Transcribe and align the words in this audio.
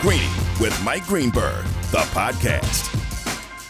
Greeny 0.00 0.30
with 0.58 0.74
Mike 0.82 1.04
Greenberg, 1.06 1.62
the 1.90 1.98
podcast. 2.14 2.88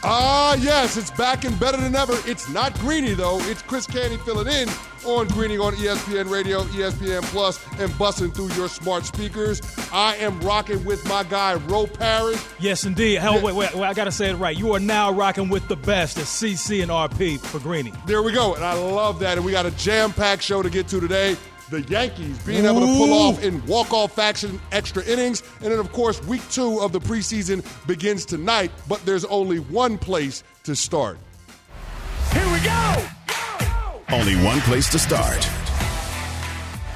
Ah, 0.04 0.54
yes, 0.54 0.96
it's 0.96 1.10
back 1.10 1.44
and 1.44 1.58
better 1.58 1.76
than 1.76 1.96
ever. 1.96 2.14
It's 2.24 2.48
not 2.48 2.72
Greeny, 2.78 3.14
though. 3.14 3.40
It's 3.40 3.62
Chris 3.62 3.84
Canty 3.84 4.16
filling 4.18 4.46
in 4.46 4.68
on 5.04 5.26
Greeny 5.26 5.58
on 5.58 5.74
ESPN 5.74 6.30
Radio, 6.30 6.60
ESPN 6.66 7.22
Plus, 7.22 7.58
and 7.80 7.98
busting 7.98 8.30
through 8.30 8.52
your 8.52 8.68
smart 8.68 9.04
speakers. 9.06 9.60
I 9.92 10.14
am 10.18 10.40
rocking 10.42 10.84
with 10.84 11.04
my 11.08 11.24
guy, 11.24 11.54
Ro 11.54 11.88
Parrish. 11.88 12.40
Yes, 12.60 12.84
indeed. 12.84 13.16
Hell, 13.16 13.42
wait, 13.42 13.56
wait, 13.56 13.74
wait, 13.74 13.88
I 13.88 13.92
got 13.92 14.04
to 14.04 14.12
say 14.12 14.30
it 14.30 14.36
right. 14.36 14.56
You 14.56 14.72
are 14.74 14.80
now 14.80 15.10
rocking 15.10 15.48
with 15.48 15.66
the 15.66 15.76
best 15.76 16.16
at 16.16 16.26
CC 16.26 16.80
and 16.80 16.92
RP 16.92 17.40
for 17.40 17.58
Greeny. 17.58 17.92
There 18.06 18.22
we 18.22 18.30
go, 18.30 18.54
and 18.54 18.62
I 18.62 18.74
love 18.74 19.18
that. 19.18 19.36
And 19.36 19.44
we 19.44 19.50
got 19.50 19.66
a 19.66 19.72
jam 19.72 20.12
packed 20.12 20.44
show 20.44 20.62
to 20.62 20.70
get 20.70 20.86
to 20.88 21.00
today 21.00 21.36
the 21.70 21.82
Yankees 21.82 22.38
being 22.44 22.64
able 22.64 22.80
to 22.80 22.86
pull 22.86 23.12
off 23.12 23.42
in 23.42 23.64
walk-off 23.66 24.12
fashion 24.12 24.60
extra 24.72 25.04
innings. 25.04 25.42
And 25.62 25.72
then, 25.72 25.78
of 25.78 25.92
course, 25.92 26.22
week 26.24 26.42
two 26.50 26.80
of 26.80 26.92
the 26.92 27.00
preseason 27.00 27.64
begins 27.86 28.24
tonight, 28.24 28.70
but 28.88 29.04
there's 29.06 29.24
only 29.26 29.58
one 29.58 29.96
place 29.96 30.42
to 30.64 30.74
start. 30.74 31.18
Here 32.32 32.52
we 32.52 32.60
go! 32.60 33.06
Only 34.12 34.36
one 34.44 34.60
place 34.62 34.90
to 34.90 34.98
start. 34.98 35.48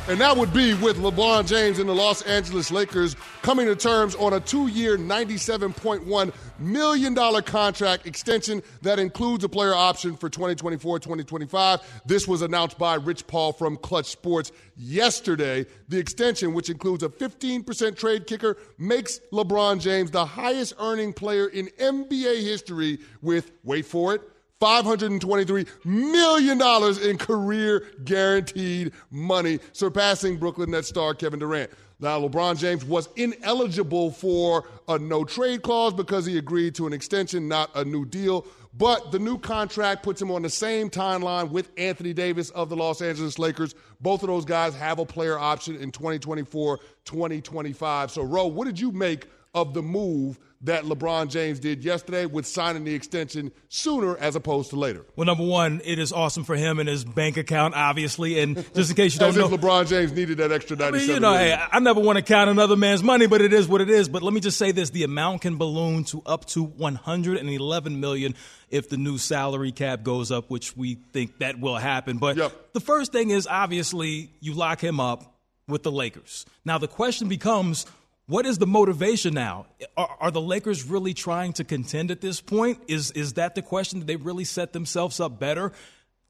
And 0.06 0.20
that 0.20 0.36
would 0.36 0.52
be 0.52 0.74
with 0.74 0.98
LeBron 0.98 1.46
James 1.46 1.78
and 1.78 1.88
the 1.88 1.94
Los 1.94 2.20
Angeles 2.22 2.70
Lakers 2.70 3.16
coming 3.40 3.64
to 3.64 3.74
terms 3.74 4.14
on 4.16 4.34
a 4.34 4.40
two 4.40 4.66
year, 4.66 4.98
$97.1 4.98 6.34
million 6.58 7.42
contract 7.42 8.06
extension 8.06 8.62
that 8.82 8.98
includes 8.98 9.44
a 9.44 9.48
player 9.48 9.72
option 9.72 10.14
for 10.14 10.28
2024 10.28 10.98
2025. 10.98 12.02
This 12.04 12.28
was 12.28 12.42
announced 12.42 12.76
by 12.76 12.96
Rich 12.96 13.26
Paul 13.26 13.54
from 13.54 13.78
Clutch 13.78 14.10
Sports 14.10 14.52
yesterday. 14.76 15.64
The 15.88 15.98
extension, 15.98 16.52
which 16.52 16.68
includes 16.68 17.02
a 17.02 17.08
15% 17.08 17.96
trade 17.96 18.26
kicker, 18.26 18.58
makes 18.76 19.20
LeBron 19.32 19.80
James 19.80 20.10
the 20.10 20.26
highest 20.26 20.74
earning 20.78 21.14
player 21.14 21.46
in 21.46 21.68
NBA 21.78 22.42
history 22.42 22.98
with, 23.22 23.52
wait 23.62 23.86
for 23.86 24.14
it, 24.14 24.20
$523 24.64 25.84
million 25.84 27.10
in 27.10 27.18
career 27.18 27.86
guaranteed 28.04 28.92
money, 29.10 29.58
surpassing 29.72 30.38
Brooklyn 30.38 30.70
Nets 30.70 30.88
star 30.88 31.12
Kevin 31.14 31.38
Durant. 31.38 31.70
Now, 32.00 32.20
LeBron 32.20 32.58
James 32.58 32.84
was 32.84 33.08
ineligible 33.16 34.10
for 34.10 34.68
a 34.88 34.98
no 34.98 35.24
trade 35.24 35.62
clause 35.62 35.94
because 35.94 36.26
he 36.26 36.38
agreed 36.38 36.74
to 36.76 36.86
an 36.86 36.92
extension, 36.92 37.46
not 37.46 37.70
a 37.74 37.84
new 37.84 38.04
deal. 38.04 38.46
But 38.76 39.12
the 39.12 39.20
new 39.20 39.38
contract 39.38 40.02
puts 40.02 40.20
him 40.20 40.32
on 40.32 40.42
the 40.42 40.50
same 40.50 40.90
timeline 40.90 41.50
with 41.50 41.70
Anthony 41.78 42.12
Davis 42.12 42.50
of 42.50 42.68
the 42.68 42.76
Los 42.76 43.00
Angeles 43.00 43.38
Lakers. 43.38 43.74
Both 44.00 44.22
of 44.22 44.28
those 44.28 44.44
guys 44.44 44.74
have 44.74 44.98
a 44.98 45.06
player 45.06 45.38
option 45.38 45.76
in 45.76 45.92
2024, 45.92 46.80
2025. 47.04 48.10
So, 48.10 48.22
Ro, 48.22 48.46
what 48.46 48.64
did 48.64 48.80
you 48.80 48.90
make 48.90 49.28
of 49.54 49.74
the 49.74 49.82
move 49.82 50.38
that 50.64 50.84
LeBron 50.84 51.28
James 51.28 51.60
did 51.60 51.84
yesterday 51.84 52.24
with 52.24 52.46
signing 52.46 52.84
the 52.84 52.94
extension 52.94 53.52
sooner 53.68 54.16
as 54.16 54.34
opposed 54.34 54.70
to 54.70 54.76
later. 54.76 55.04
Well, 55.14 55.26
number 55.26 55.44
one, 55.44 55.82
it 55.84 55.98
is 55.98 56.10
awesome 56.10 56.44
for 56.44 56.56
him 56.56 56.78
and 56.78 56.88
his 56.88 57.04
bank 57.04 57.36
account, 57.36 57.74
obviously. 57.74 58.40
And 58.40 58.56
just 58.74 58.90
in 58.90 58.96
case 58.96 59.14
you 59.14 59.20
don't 59.32 59.36
know, 59.36 59.48
LeBron 59.48 59.88
James 59.88 60.12
needed 60.12 60.38
that 60.38 60.52
extra 60.52 60.76
ninety-seven. 60.76 61.24
I 61.24 61.38
mean, 61.38 61.46
you 61.46 61.50
know, 61.50 61.56
hey, 61.56 61.66
I 61.70 61.80
never 61.80 62.00
want 62.00 62.16
to 62.16 62.22
count 62.22 62.48
another 62.48 62.76
man's 62.76 63.02
money, 63.02 63.26
but 63.26 63.42
it 63.42 63.52
is 63.52 63.68
what 63.68 63.82
it 63.82 63.90
is. 63.90 64.08
But 64.08 64.22
let 64.22 64.32
me 64.32 64.40
just 64.40 64.58
say 64.58 64.72
this: 64.72 64.90
the 64.90 65.04
amount 65.04 65.42
can 65.42 65.56
balloon 65.56 66.04
to 66.04 66.22
up 66.24 66.46
to 66.46 66.64
111 66.64 68.00
million 68.00 68.34
if 68.70 68.88
the 68.88 68.96
new 68.96 69.18
salary 69.18 69.72
cap 69.72 70.02
goes 70.02 70.32
up, 70.32 70.48
which 70.50 70.76
we 70.76 70.94
think 71.12 71.38
that 71.38 71.60
will 71.60 71.76
happen. 71.76 72.16
But 72.16 72.36
yep. 72.36 72.72
the 72.72 72.80
first 72.80 73.12
thing 73.12 73.30
is 73.30 73.46
obviously 73.46 74.30
you 74.40 74.54
lock 74.54 74.82
him 74.82 74.98
up 74.98 75.34
with 75.68 75.82
the 75.82 75.92
Lakers. 75.92 76.46
Now 76.64 76.78
the 76.78 76.88
question 76.88 77.28
becomes 77.28 77.86
what 78.26 78.46
is 78.46 78.58
the 78.58 78.66
motivation 78.66 79.34
now? 79.34 79.66
Are, 79.96 80.16
are, 80.20 80.30
the 80.30 80.40
Lakers 80.40 80.84
really 80.84 81.12
trying 81.12 81.52
to 81.54 81.64
contend 81.64 82.10
at 82.10 82.20
this 82.20 82.40
point? 82.40 82.80
Is 82.88 83.10
is 83.10 83.34
that 83.34 83.54
the 83.54 83.62
question? 83.62 83.98
Did 84.00 84.08
they 84.08 84.16
really 84.16 84.44
set 84.44 84.72
themselves 84.72 85.20
up 85.20 85.38
better 85.38 85.72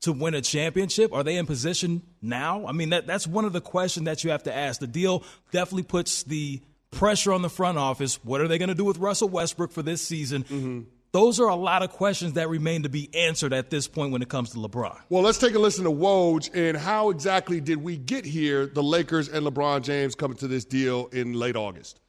to 0.00 0.12
win 0.12 0.34
a 0.34 0.40
championship? 0.40 1.12
Are 1.12 1.22
they 1.22 1.36
in 1.36 1.46
position 1.46 2.02
now? 2.20 2.66
I 2.66 2.72
mean, 2.72 2.90
that 2.90 3.06
that's 3.06 3.26
one 3.26 3.44
of 3.44 3.52
the 3.52 3.60
questions 3.60 4.06
that 4.06 4.24
you 4.24 4.30
have 4.30 4.42
to 4.44 4.54
ask. 4.54 4.80
The 4.80 4.88
deal 4.88 5.22
definitely 5.52 5.84
puts 5.84 6.24
the 6.24 6.60
pressure 6.90 7.32
on 7.32 7.42
the 7.42 7.50
front 7.50 7.78
office. 7.78 8.16
What 8.24 8.40
are 8.40 8.48
they 8.48 8.58
going 8.58 8.68
to 8.68 8.74
do 8.74 8.84
with 8.84 8.98
Russell 8.98 9.28
Westbrook 9.28 9.70
for 9.70 9.82
this 9.82 10.02
season? 10.02 10.44
Mm-hmm. 10.44 10.80
Those 11.14 11.38
are 11.38 11.46
a 11.46 11.54
lot 11.54 11.84
of 11.84 11.90
questions 11.90 12.32
that 12.32 12.48
remain 12.48 12.82
to 12.82 12.88
be 12.88 13.08
answered 13.14 13.52
at 13.52 13.70
this 13.70 13.86
point 13.86 14.10
when 14.10 14.20
it 14.20 14.28
comes 14.28 14.50
to 14.50 14.58
LeBron. 14.58 14.98
Well, 15.10 15.22
let's 15.22 15.38
take 15.38 15.54
a 15.54 15.60
listen 15.60 15.84
to 15.84 15.92
Woj 15.92 16.50
and 16.52 16.76
how 16.76 17.10
exactly 17.10 17.60
did 17.60 17.76
we 17.76 17.96
get 17.96 18.24
here, 18.24 18.66
the 18.66 18.82
Lakers 18.82 19.28
and 19.28 19.46
LeBron 19.46 19.82
James 19.82 20.16
coming 20.16 20.36
to 20.38 20.48
this 20.48 20.64
deal 20.64 21.06
in 21.12 21.34
late 21.34 21.54
August? 21.54 22.00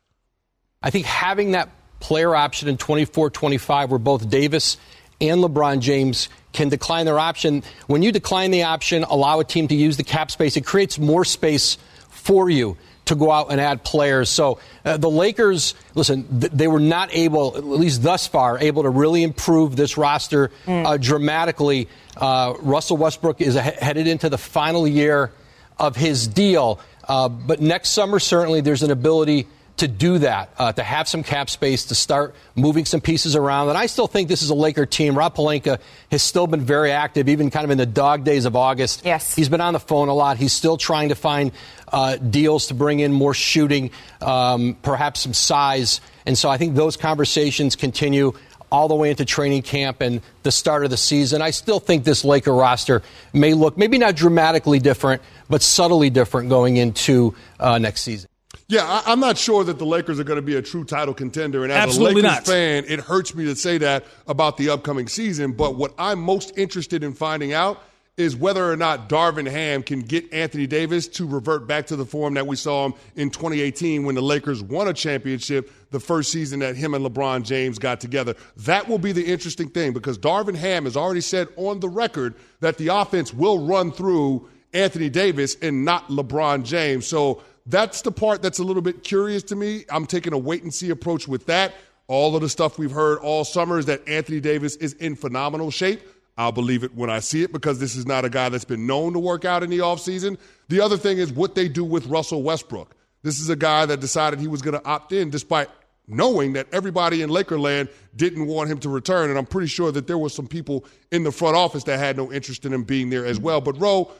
I 0.81 0.89
think 0.89 1.05
having 1.05 1.51
that 1.51 1.69
player 1.99 2.35
option 2.35 2.67
in 2.67 2.77
24 2.77 3.29
25, 3.29 3.91
where 3.91 3.99
both 3.99 4.27
Davis 4.27 4.77
and 5.21 5.39
LeBron 5.39 5.81
James 5.81 6.27
can 6.51 6.69
decline 6.69 7.05
their 7.05 7.19
option, 7.19 7.61
when 7.85 8.01
you 8.01 8.11
decline 8.11 8.49
the 8.49 8.63
option, 8.63 9.03
allow 9.03 9.39
a 9.39 9.43
team 9.43 9.67
to 9.67 9.75
use 9.75 9.97
the 9.97 10.03
cap 10.03 10.31
space, 10.31 10.57
it 10.57 10.65
creates 10.65 10.97
more 10.97 11.23
space 11.23 11.77
for 12.09 12.49
you 12.49 12.75
to 13.05 13.15
go 13.15 13.31
out 13.31 13.51
and 13.51 13.61
add 13.61 13.83
players. 13.83 14.29
So 14.29 14.59
uh, 14.83 14.97
the 14.97 15.09
Lakers, 15.09 15.75
listen, 15.93 16.39
th- 16.39 16.51
they 16.51 16.67
were 16.67 16.79
not 16.79 17.09
able, 17.13 17.55
at 17.55 17.63
least 17.63 18.03
thus 18.03 18.27
far, 18.27 18.57
able 18.59 18.83
to 18.83 18.89
really 18.89 19.23
improve 19.23 19.75
this 19.75 19.97
roster 19.97 20.51
mm. 20.65 20.85
uh, 20.85 20.97
dramatically. 20.97 21.87
Uh, 22.17 22.55
Russell 22.59 22.97
Westbrook 22.97 23.41
is 23.41 23.55
a- 23.55 23.61
headed 23.61 24.07
into 24.07 24.29
the 24.29 24.37
final 24.37 24.87
year 24.87 25.31
of 25.77 25.95
his 25.95 26.27
deal. 26.27 26.79
Uh, 27.07 27.29
but 27.29 27.61
next 27.61 27.89
summer, 27.89 28.19
certainly, 28.19 28.61
there's 28.61 28.83
an 28.83 28.91
ability 28.91 29.47
to 29.77 29.87
do 29.87 30.19
that, 30.19 30.49
uh, 30.57 30.71
to 30.71 30.83
have 30.83 31.07
some 31.07 31.21
cap 31.21 31.49
space, 31.49 31.85
to 31.85 31.95
start 31.95 32.33
moving 32.55 32.85
some 32.85 33.01
pieces 33.01 33.35
around. 33.35 33.69
And 33.69 33.77
I 33.77 33.87
still 33.87 34.07
think 34.07 34.29
this 34.29 34.41
is 34.41 34.49
a 34.49 34.55
Laker 34.55 34.85
team. 34.85 35.17
Rob 35.17 35.35
Pelinka 35.35 35.79
has 36.11 36.23
still 36.23 36.47
been 36.47 36.61
very 36.61 36.91
active, 36.91 37.27
even 37.27 37.49
kind 37.49 37.65
of 37.65 37.71
in 37.71 37.77
the 37.77 37.85
dog 37.85 38.23
days 38.23 38.45
of 38.45 38.55
August. 38.55 39.03
Yes. 39.03 39.35
He's 39.35 39.49
been 39.49 39.61
on 39.61 39.73
the 39.73 39.79
phone 39.79 40.07
a 40.07 40.13
lot. 40.13 40.37
He's 40.37 40.53
still 40.53 40.77
trying 40.77 41.09
to 41.09 41.15
find 41.15 41.51
uh, 41.91 42.15
deals 42.15 42.67
to 42.67 42.73
bring 42.73 42.99
in 42.99 43.11
more 43.11 43.33
shooting, 43.33 43.91
um, 44.21 44.77
perhaps 44.81 45.21
some 45.21 45.33
size. 45.33 45.99
And 46.25 46.37
so 46.37 46.49
I 46.49 46.57
think 46.57 46.75
those 46.75 46.95
conversations 46.95 47.75
continue 47.75 48.33
all 48.71 48.87
the 48.87 48.95
way 48.95 49.09
into 49.09 49.25
training 49.25 49.61
camp 49.61 50.01
and 50.01 50.21
the 50.43 50.51
start 50.51 50.83
of 50.83 50.89
the 50.89 50.97
season. 50.97 51.41
I 51.41 51.51
still 51.51 51.79
think 51.79 52.03
this 52.03 52.25
Laker 52.25 52.53
roster 52.53 53.03
may 53.31 53.53
look 53.53 53.77
maybe 53.77 53.97
not 53.97 54.15
dramatically 54.15 54.79
different, 54.79 55.21
but 55.49 55.61
subtly 55.61 56.09
different 56.09 56.49
going 56.49 56.77
into 56.77 57.35
uh, 57.59 57.77
next 57.77 58.01
season. 58.01 58.29
Yeah, 58.67 59.01
I, 59.05 59.11
am 59.11 59.19
not 59.19 59.37
sure 59.37 59.63
that 59.63 59.77
the 59.77 59.85
Lakers 59.85 60.19
are 60.19 60.23
going 60.23 60.37
to 60.37 60.41
be 60.41 60.55
a 60.55 60.61
true 60.61 60.83
title 60.83 61.13
contender. 61.13 61.63
And 61.63 61.71
as 61.71 61.83
Absolutely 61.83 62.21
a 62.21 62.23
Lakers 62.23 62.37
not. 62.37 62.45
fan, 62.47 62.85
it 62.87 62.99
hurts 62.99 63.35
me 63.35 63.45
to 63.45 63.55
say 63.55 63.77
that 63.77 64.05
about 64.27 64.57
the 64.57 64.69
upcoming 64.69 65.07
season. 65.07 65.51
But 65.51 65.75
what 65.75 65.93
I'm 65.99 66.19
most 66.19 66.57
interested 66.57 67.03
in 67.03 67.13
finding 67.13 67.53
out 67.53 67.81
is 68.17 68.35
whether 68.35 68.71
or 68.71 68.77
not 68.77 69.09
Darvin 69.09 69.49
Ham 69.49 69.83
can 69.83 69.99
get 69.99 70.31
Anthony 70.33 70.65
Davis 70.65 71.07
to 71.09 71.27
revert 71.27 71.67
back 71.67 71.85
to 71.87 71.95
the 71.95 72.05
form 72.05 72.35
that 72.35 72.47
we 72.47 72.55
saw 72.55 72.85
him 72.85 72.93
in 73.15 73.29
2018 73.29 74.05
when 74.05 74.15
the 74.15 74.21
Lakers 74.21 74.63
won 74.63 74.87
a 74.87 74.93
championship 74.93 75.69
the 75.91 75.99
first 75.99 76.31
season 76.31 76.59
that 76.61 76.77
him 76.77 76.93
and 76.93 77.05
LeBron 77.05 77.43
James 77.43 77.77
got 77.77 77.99
together. 77.99 78.33
That 78.57 78.87
will 78.87 78.97
be 78.97 79.11
the 79.11 79.25
interesting 79.25 79.69
thing 79.69 79.91
because 79.91 80.17
Darvin 80.17 80.55
Ham 80.55 80.85
has 80.85 80.95
already 80.95 81.21
said 81.21 81.49
on 81.57 81.81
the 81.81 81.89
record 81.89 82.35
that 82.61 82.77
the 82.77 82.87
offense 82.87 83.33
will 83.33 83.67
run 83.67 83.91
through 83.91 84.47
Anthony 84.73 85.09
Davis 85.09 85.57
and 85.61 85.83
not 85.83 86.07
LeBron 86.07 86.63
James. 86.63 87.05
So 87.05 87.43
that's 87.65 88.01
the 88.01 88.11
part 88.11 88.41
that's 88.41 88.59
a 88.59 88.63
little 88.63 88.81
bit 88.81 89.03
curious 89.03 89.43
to 89.43 89.55
me. 89.55 89.85
I'm 89.89 90.05
taking 90.05 90.33
a 90.33 90.37
wait 90.37 90.63
and 90.63 90.73
see 90.73 90.89
approach 90.89 91.27
with 91.27 91.45
that. 91.47 91.73
All 92.07 92.35
of 92.35 92.41
the 92.41 92.49
stuff 92.49 92.77
we've 92.77 92.91
heard 92.91 93.17
all 93.19 93.43
summer 93.43 93.79
is 93.79 93.87
that 93.87 94.07
Anthony 94.07 94.39
Davis 94.39 94.75
is 94.75 94.93
in 94.93 95.15
phenomenal 95.15 95.71
shape. 95.71 96.01
I'll 96.37 96.51
believe 96.51 96.83
it 96.83 96.93
when 96.93 97.09
I 97.09 97.19
see 97.19 97.43
it 97.43 97.51
because 97.51 97.79
this 97.79 97.95
is 97.95 98.05
not 98.05 98.25
a 98.25 98.29
guy 98.29 98.49
that's 98.49 98.65
been 98.65 98.85
known 98.85 99.13
to 99.13 99.19
work 99.19 99.45
out 99.45 99.63
in 99.63 99.69
the 99.69 99.79
offseason. 99.79 100.37
The 100.67 100.81
other 100.81 100.97
thing 100.97 101.17
is 101.17 101.31
what 101.31 101.55
they 101.55 101.67
do 101.67 101.83
with 101.83 102.05
Russell 102.07 102.43
Westbrook. 102.43 102.93
This 103.23 103.39
is 103.39 103.49
a 103.49 103.55
guy 103.55 103.85
that 103.87 104.01
decided 104.01 104.39
he 104.39 104.47
was 104.47 104.61
going 104.61 104.77
to 104.79 104.85
opt 104.85 105.13
in 105.13 105.29
despite 105.29 105.69
knowing 106.07 106.53
that 106.53 106.67
everybody 106.71 107.21
in 107.21 107.29
Lakerland 107.29 107.89
didn't 108.15 108.45
want 108.45 108.69
him 108.69 108.79
to 108.79 108.89
return. 108.89 109.29
And 109.29 109.39
I'm 109.39 109.45
pretty 109.45 109.67
sure 109.67 109.91
that 109.91 110.07
there 110.07 110.17
were 110.17 110.29
some 110.29 110.47
people 110.47 110.85
in 111.11 111.23
the 111.23 111.31
front 111.31 111.55
office 111.55 111.83
that 111.85 111.97
had 111.97 112.17
no 112.17 112.31
interest 112.31 112.65
in 112.65 112.73
him 112.73 112.83
being 112.83 113.09
there 113.09 113.25
as 113.25 113.39
well. 113.39 113.61
But, 113.61 113.79
Ro, 113.79 114.11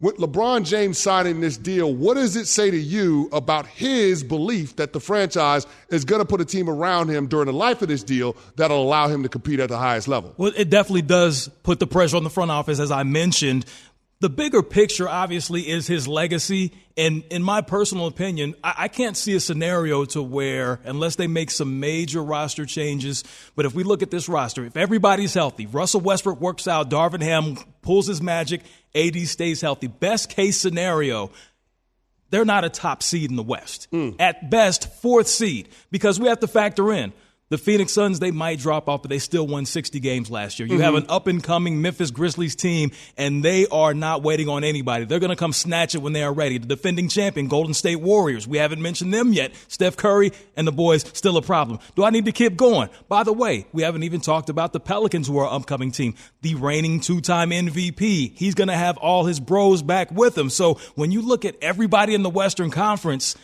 with 0.00 0.16
LeBron 0.16 0.64
James 0.64 0.98
signing 0.98 1.40
this 1.40 1.58
deal, 1.58 1.94
what 1.94 2.14
does 2.14 2.34
it 2.34 2.46
say 2.46 2.70
to 2.70 2.76
you 2.76 3.28
about 3.32 3.66
his 3.66 4.24
belief 4.24 4.76
that 4.76 4.92
the 4.92 5.00
franchise 5.00 5.66
is 5.90 6.04
going 6.04 6.20
to 6.20 6.24
put 6.24 6.40
a 6.40 6.44
team 6.44 6.70
around 6.70 7.08
him 7.08 7.26
during 7.26 7.46
the 7.46 7.52
life 7.52 7.82
of 7.82 7.88
this 7.88 8.02
deal 8.02 8.34
that'll 8.56 8.82
allow 8.82 9.08
him 9.08 9.22
to 9.22 9.28
compete 9.28 9.60
at 9.60 9.68
the 9.68 9.76
highest 9.76 10.08
level? 10.08 10.34
Well, 10.38 10.52
it 10.56 10.70
definitely 10.70 11.02
does 11.02 11.48
put 11.62 11.80
the 11.80 11.86
pressure 11.86 12.16
on 12.16 12.24
the 12.24 12.30
front 12.30 12.50
office, 12.50 12.80
as 12.80 12.90
I 12.90 13.02
mentioned. 13.02 13.66
The 14.20 14.28
bigger 14.28 14.62
picture, 14.62 15.08
obviously, 15.08 15.66
is 15.66 15.86
his 15.86 16.06
legacy. 16.06 16.72
And 16.94 17.24
in 17.30 17.42
my 17.42 17.62
personal 17.62 18.06
opinion, 18.06 18.54
I, 18.62 18.74
I, 18.76 18.88
can't 18.88 19.16
see 19.16 19.34
a 19.34 19.40
scenario 19.40 20.04
to 20.06 20.22
where, 20.22 20.78
unless 20.84 21.16
they 21.16 21.26
make 21.26 21.50
some 21.50 21.80
major 21.80 22.22
roster 22.22 22.66
changes, 22.66 23.24
but 23.56 23.64
if 23.64 23.74
we 23.74 23.82
look 23.82 24.02
at 24.02 24.10
this 24.10 24.28
roster, 24.28 24.66
if 24.66 24.76
everybody's 24.76 25.32
healthy, 25.32 25.64
Russell 25.64 26.02
Westbrook 26.02 26.38
works 26.38 26.68
out, 26.68 26.90
Darvin 26.90 27.22
Ham 27.22 27.56
pulls 27.80 28.06
his 28.06 28.20
magic, 28.20 28.60
AD 28.94 29.16
stays 29.26 29.62
healthy. 29.62 29.86
Best 29.86 30.28
case 30.28 30.60
scenario, 30.60 31.30
they're 32.28 32.44
not 32.44 32.62
a 32.62 32.68
top 32.68 33.02
seed 33.02 33.30
in 33.30 33.36
the 33.36 33.42
West. 33.42 33.88
Mm. 33.90 34.16
At 34.20 34.50
best, 34.50 34.92
fourth 35.00 35.28
seed, 35.28 35.70
because 35.90 36.20
we 36.20 36.28
have 36.28 36.40
to 36.40 36.46
factor 36.46 36.92
in 36.92 37.14
the 37.50 37.58
Phoenix 37.58 37.92
Suns, 37.92 38.20
they 38.20 38.30
might 38.30 38.60
drop 38.60 38.88
off, 38.88 39.02
but 39.02 39.10
they 39.10 39.18
still 39.18 39.46
won 39.46 39.66
60 39.66 39.98
games 39.98 40.30
last 40.30 40.58
year. 40.58 40.68
You 40.68 40.74
mm-hmm. 40.74 40.82
have 40.82 40.94
an 40.94 41.06
up 41.08 41.26
and 41.26 41.42
coming 41.42 41.82
Memphis 41.82 42.12
Grizzlies 42.12 42.54
team, 42.54 42.92
and 43.16 43.44
they 43.44 43.66
are 43.66 43.92
not 43.92 44.22
waiting 44.22 44.48
on 44.48 44.62
anybody. 44.62 45.04
They're 45.04 45.18
going 45.18 45.30
to 45.30 45.36
come 45.36 45.52
snatch 45.52 45.96
it 45.96 45.98
when 45.98 46.12
they 46.12 46.22
are 46.22 46.32
ready. 46.32 46.58
The 46.58 46.66
defending 46.66 47.08
champion, 47.08 47.48
Golden 47.48 47.74
State 47.74 47.96
Warriors, 47.96 48.46
we 48.46 48.58
haven't 48.58 48.80
mentioned 48.80 49.12
them 49.12 49.32
yet. 49.32 49.52
Steph 49.66 49.96
Curry 49.96 50.30
and 50.56 50.66
the 50.66 50.72
boys, 50.72 51.02
still 51.12 51.36
a 51.36 51.42
problem. 51.42 51.80
Do 51.96 52.04
I 52.04 52.10
need 52.10 52.26
to 52.26 52.32
keep 52.32 52.56
going? 52.56 52.88
By 53.08 53.24
the 53.24 53.32
way, 53.32 53.66
we 53.72 53.82
haven't 53.82 54.04
even 54.04 54.20
talked 54.20 54.48
about 54.48 54.72
the 54.72 54.80
Pelicans, 54.80 55.26
who 55.26 55.36
are 55.38 55.46
an 55.46 55.52
upcoming 55.52 55.90
team. 55.90 56.14
The 56.42 56.54
reigning 56.54 57.00
two 57.00 57.20
time 57.20 57.50
MVP. 57.50 58.36
He's 58.36 58.54
going 58.54 58.68
to 58.68 58.76
have 58.76 58.96
all 58.96 59.24
his 59.24 59.40
bros 59.40 59.82
back 59.82 60.12
with 60.12 60.38
him. 60.38 60.50
So 60.50 60.74
when 60.94 61.10
you 61.10 61.20
look 61.20 61.44
at 61.44 61.56
everybody 61.60 62.14
in 62.14 62.22
the 62.22 62.30
Western 62.30 62.70
Conference, 62.70 63.36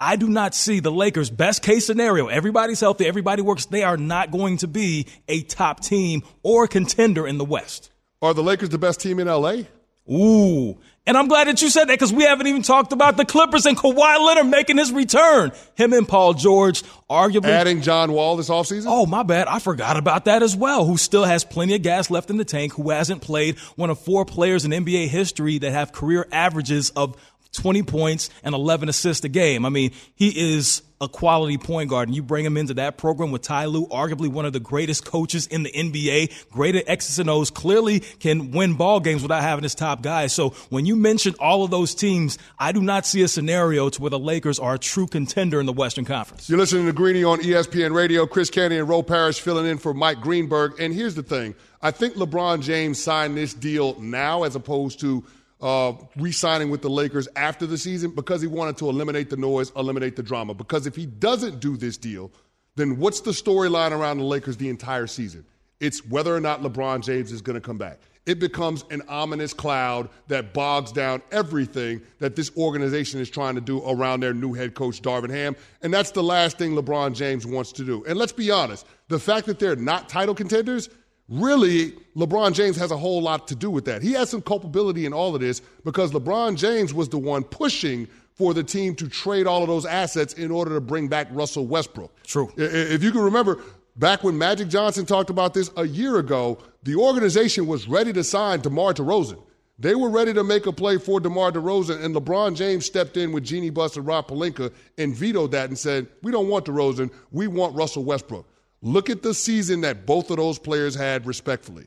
I 0.00 0.16
do 0.16 0.28
not 0.28 0.54
see 0.54 0.80
the 0.80 0.92
Lakers' 0.92 1.30
best 1.30 1.62
case 1.62 1.86
scenario. 1.86 2.28
Everybody's 2.28 2.80
healthy, 2.80 3.06
everybody 3.06 3.42
works. 3.42 3.66
They 3.66 3.82
are 3.82 3.96
not 3.96 4.30
going 4.30 4.58
to 4.58 4.68
be 4.68 5.06
a 5.28 5.42
top 5.42 5.80
team 5.80 6.22
or 6.42 6.66
contender 6.66 7.26
in 7.26 7.38
the 7.38 7.44
West. 7.44 7.90
Are 8.20 8.34
the 8.34 8.42
Lakers 8.42 8.70
the 8.70 8.78
best 8.78 9.00
team 9.00 9.18
in 9.18 9.28
LA? 9.28 9.62
Ooh. 10.10 10.78
And 11.06 11.18
I'm 11.18 11.28
glad 11.28 11.48
that 11.48 11.60
you 11.60 11.68
said 11.68 11.84
that 11.84 11.94
because 11.94 12.14
we 12.14 12.24
haven't 12.24 12.46
even 12.46 12.62
talked 12.62 12.92
about 12.92 13.18
the 13.18 13.26
Clippers 13.26 13.66
and 13.66 13.76
Kawhi 13.76 14.26
Leonard 14.26 14.46
making 14.46 14.78
his 14.78 14.90
return. 14.90 15.52
Him 15.74 15.92
and 15.92 16.08
Paul 16.08 16.32
George, 16.32 16.82
arguably. 17.10 17.48
Adding 17.48 17.82
John 17.82 18.12
Wall 18.12 18.36
this 18.36 18.48
offseason? 18.48 18.86
Oh, 18.86 19.04
my 19.04 19.22
bad. 19.22 19.46
I 19.46 19.58
forgot 19.58 19.98
about 19.98 20.24
that 20.24 20.42
as 20.42 20.56
well. 20.56 20.86
Who 20.86 20.96
still 20.96 21.24
has 21.24 21.44
plenty 21.44 21.74
of 21.74 21.82
gas 21.82 22.10
left 22.10 22.30
in 22.30 22.38
the 22.38 22.44
tank, 22.44 22.72
who 22.72 22.88
hasn't 22.88 23.20
played 23.20 23.58
one 23.76 23.90
of 23.90 23.98
four 23.98 24.24
players 24.24 24.64
in 24.64 24.70
NBA 24.70 25.08
history 25.08 25.58
that 25.58 25.72
have 25.72 25.92
career 25.92 26.26
averages 26.32 26.88
of 26.90 27.16
20 27.54 27.82
points 27.84 28.30
and 28.42 28.54
11 28.54 28.88
assists 28.88 29.24
a 29.24 29.28
game. 29.28 29.64
I 29.64 29.70
mean, 29.70 29.92
he 30.14 30.54
is 30.54 30.82
a 31.00 31.08
quality 31.08 31.58
point 31.58 31.90
guard, 31.90 32.08
and 32.08 32.14
you 32.14 32.22
bring 32.22 32.44
him 32.44 32.56
into 32.56 32.74
that 32.74 32.96
program 32.96 33.30
with 33.30 33.42
Ty 33.42 33.66
Lue, 33.66 33.86
arguably 33.86 34.28
one 34.28 34.44
of 34.44 34.52
the 34.52 34.60
greatest 34.60 35.04
coaches 35.04 35.46
in 35.46 35.62
the 35.62 35.70
NBA, 35.70 36.50
great 36.50 36.76
at 36.76 36.88
X's 36.88 37.18
and 37.18 37.28
O's, 37.28 37.50
clearly 37.50 38.00
can 38.00 38.52
win 38.52 38.74
ball 38.74 39.00
games 39.00 39.22
without 39.22 39.42
having 39.42 39.62
his 39.62 39.74
top 39.74 40.02
guys. 40.02 40.32
So 40.32 40.50
when 40.70 40.86
you 40.86 40.96
mention 40.96 41.34
all 41.38 41.64
of 41.64 41.70
those 41.70 41.94
teams, 41.94 42.38
I 42.58 42.72
do 42.72 42.80
not 42.80 43.06
see 43.06 43.22
a 43.22 43.28
scenario 43.28 43.88
to 43.90 44.00
where 44.00 44.10
the 44.10 44.18
Lakers 44.18 44.58
are 44.58 44.74
a 44.74 44.78
true 44.78 45.06
contender 45.06 45.60
in 45.60 45.66
the 45.66 45.72
Western 45.72 46.04
Conference. 46.04 46.48
You're 46.48 46.58
listening 46.58 46.86
to 46.86 46.92
Greeny 46.92 47.24
on 47.24 47.40
ESPN 47.40 47.94
Radio. 47.94 48.26
Chris 48.26 48.50
Canty 48.50 48.78
and 48.78 48.88
Ro 48.88 49.02
Parrish 49.02 49.40
filling 49.40 49.66
in 49.66 49.78
for 49.78 49.94
Mike 49.94 50.20
Greenberg. 50.20 50.80
And 50.80 50.94
here's 50.94 51.14
the 51.14 51.22
thing. 51.22 51.54
I 51.82 51.90
think 51.90 52.14
LeBron 52.14 52.62
James 52.62 53.02
signed 53.02 53.36
this 53.36 53.52
deal 53.52 54.00
now 54.00 54.44
as 54.44 54.56
opposed 54.56 55.00
to– 55.00 55.24
uh, 55.60 55.92
re 56.16 56.32
signing 56.32 56.70
with 56.70 56.82
the 56.82 56.90
Lakers 56.90 57.28
after 57.36 57.66
the 57.66 57.78
season 57.78 58.10
because 58.10 58.40
he 58.40 58.46
wanted 58.46 58.76
to 58.78 58.88
eliminate 58.88 59.30
the 59.30 59.36
noise, 59.36 59.72
eliminate 59.76 60.16
the 60.16 60.22
drama. 60.22 60.54
Because 60.54 60.86
if 60.86 60.96
he 60.96 61.06
doesn't 61.06 61.60
do 61.60 61.76
this 61.76 61.96
deal, 61.96 62.30
then 62.76 62.98
what's 62.98 63.20
the 63.20 63.30
storyline 63.30 63.92
around 63.92 64.18
the 64.18 64.24
Lakers 64.24 64.56
the 64.56 64.68
entire 64.68 65.06
season? 65.06 65.44
It's 65.80 66.04
whether 66.06 66.34
or 66.34 66.40
not 66.40 66.62
LeBron 66.62 67.02
James 67.02 67.32
is 67.32 67.42
going 67.42 67.54
to 67.54 67.60
come 67.60 67.78
back. 67.78 67.98
It 68.26 68.38
becomes 68.38 68.84
an 68.90 69.02
ominous 69.06 69.52
cloud 69.52 70.08
that 70.28 70.54
bogs 70.54 70.92
down 70.92 71.20
everything 71.30 72.00
that 72.20 72.36
this 72.36 72.50
organization 72.56 73.20
is 73.20 73.28
trying 73.28 73.54
to 73.56 73.60
do 73.60 73.86
around 73.86 74.20
their 74.20 74.32
new 74.32 74.54
head 74.54 74.74
coach, 74.74 75.02
Darvin 75.02 75.30
Ham. 75.30 75.54
And 75.82 75.92
that's 75.92 76.10
the 76.10 76.22
last 76.22 76.56
thing 76.56 76.74
LeBron 76.74 77.14
James 77.14 77.46
wants 77.46 77.72
to 77.72 77.84
do. 77.84 78.02
And 78.06 78.18
let's 78.18 78.32
be 78.32 78.50
honest 78.50 78.86
the 79.08 79.18
fact 79.18 79.46
that 79.46 79.58
they're 79.58 79.76
not 79.76 80.08
title 80.08 80.34
contenders 80.34 80.88
really, 81.28 81.92
LeBron 82.16 82.52
James 82.54 82.76
has 82.76 82.90
a 82.90 82.96
whole 82.96 83.22
lot 83.22 83.48
to 83.48 83.54
do 83.54 83.70
with 83.70 83.84
that. 83.86 84.02
He 84.02 84.12
has 84.12 84.30
some 84.30 84.42
culpability 84.42 85.06
in 85.06 85.12
all 85.12 85.34
of 85.34 85.40
this 85.40 85.60
because 85.84 86.12
LeBron 86.12 86.56
James 86.56 86.92
was 86.92 87.08
the 87.08 87.18
one 87.18 87.44
pushing 87.44 88.08
for 88.34 88.52
the 88.52 88.64
team 88.64 88.94
to 88.96 89.08
trade 89.08 89.46
all 89.46 89.62
of 89.62 89.68
those 89.68 89.86
assets 89.86 90.34
in 90.34 90.50
order 90.50 90.74
to 90.74 90.80
bring 90.80 91.08
back 91.08 91.28
Russell 91.30 91.66
Westbrook. 91.66 92.12
True. 92.24 92.52
If 92.56 93.02
you 93.02 93.12
can 93.12 93.20
remember, 93.20 93.60
back 93.96 94.24
when 94.24 94.36
Magic 94.36 94.68
Johnson 94.68 95.06
talked 95.06 95.30
about 95.30 95.54
this 95.54 95.70
a 95.76 95.86
year 95.86 96.18
ago, 96.18 96.58
the 96.82 96.96
organization 96.96 97.66
was 97.66 97.88
ready 97.88 98.12
to 98.12 98.24
sign 98.24 98.60
DeMar 98.60 98.94
DeRozan. 98.94 99.40
They 99.78 99.94
were 99.94 100.08
ready 100.08 100.32
to 100.34 100.44
make 100.44 100.66
a 100.66 100.72
play 100.72 100.98
for 100.98 101.18
DeMar 101.18 101.50
DeRozan, 101.52 102.04
and 102.04 102.14
LeBron 102.14 102.54
James 102.56 102.86
stepped 102.86 103.16
in 103.16 103.32
with 103.32 103.44
Jeanie 103.44 103.70
Buss 103.70 103.96
and 103.96 104.06
Rob 104.06 104.28
Pelinka 104.28 104.72
and 104.98 105.14
vetoed 105.14 105.50
that 105.50 105.68
and 105.68 105.78
said, 105.78 106.06
We 106.22 106.30
don't 106.30 106.48
want 106.48 106.66
DeRozan. 106.66 107.10
We 107.32 107.48
want 107.48 107.74
Russell 107.74 108.04
Westbrook. 108.04 108.46
Look 108.84 109.08
at 109.08 109.22
the 109.22 109.32
season 109.32 109.80
that 109.80 110.04
both 110.04 110.30
of 110.30 110.36
those 110.36 110.58
players 110.58 110.94
had, 110.94 111.26
respectfully. 111.26 111.86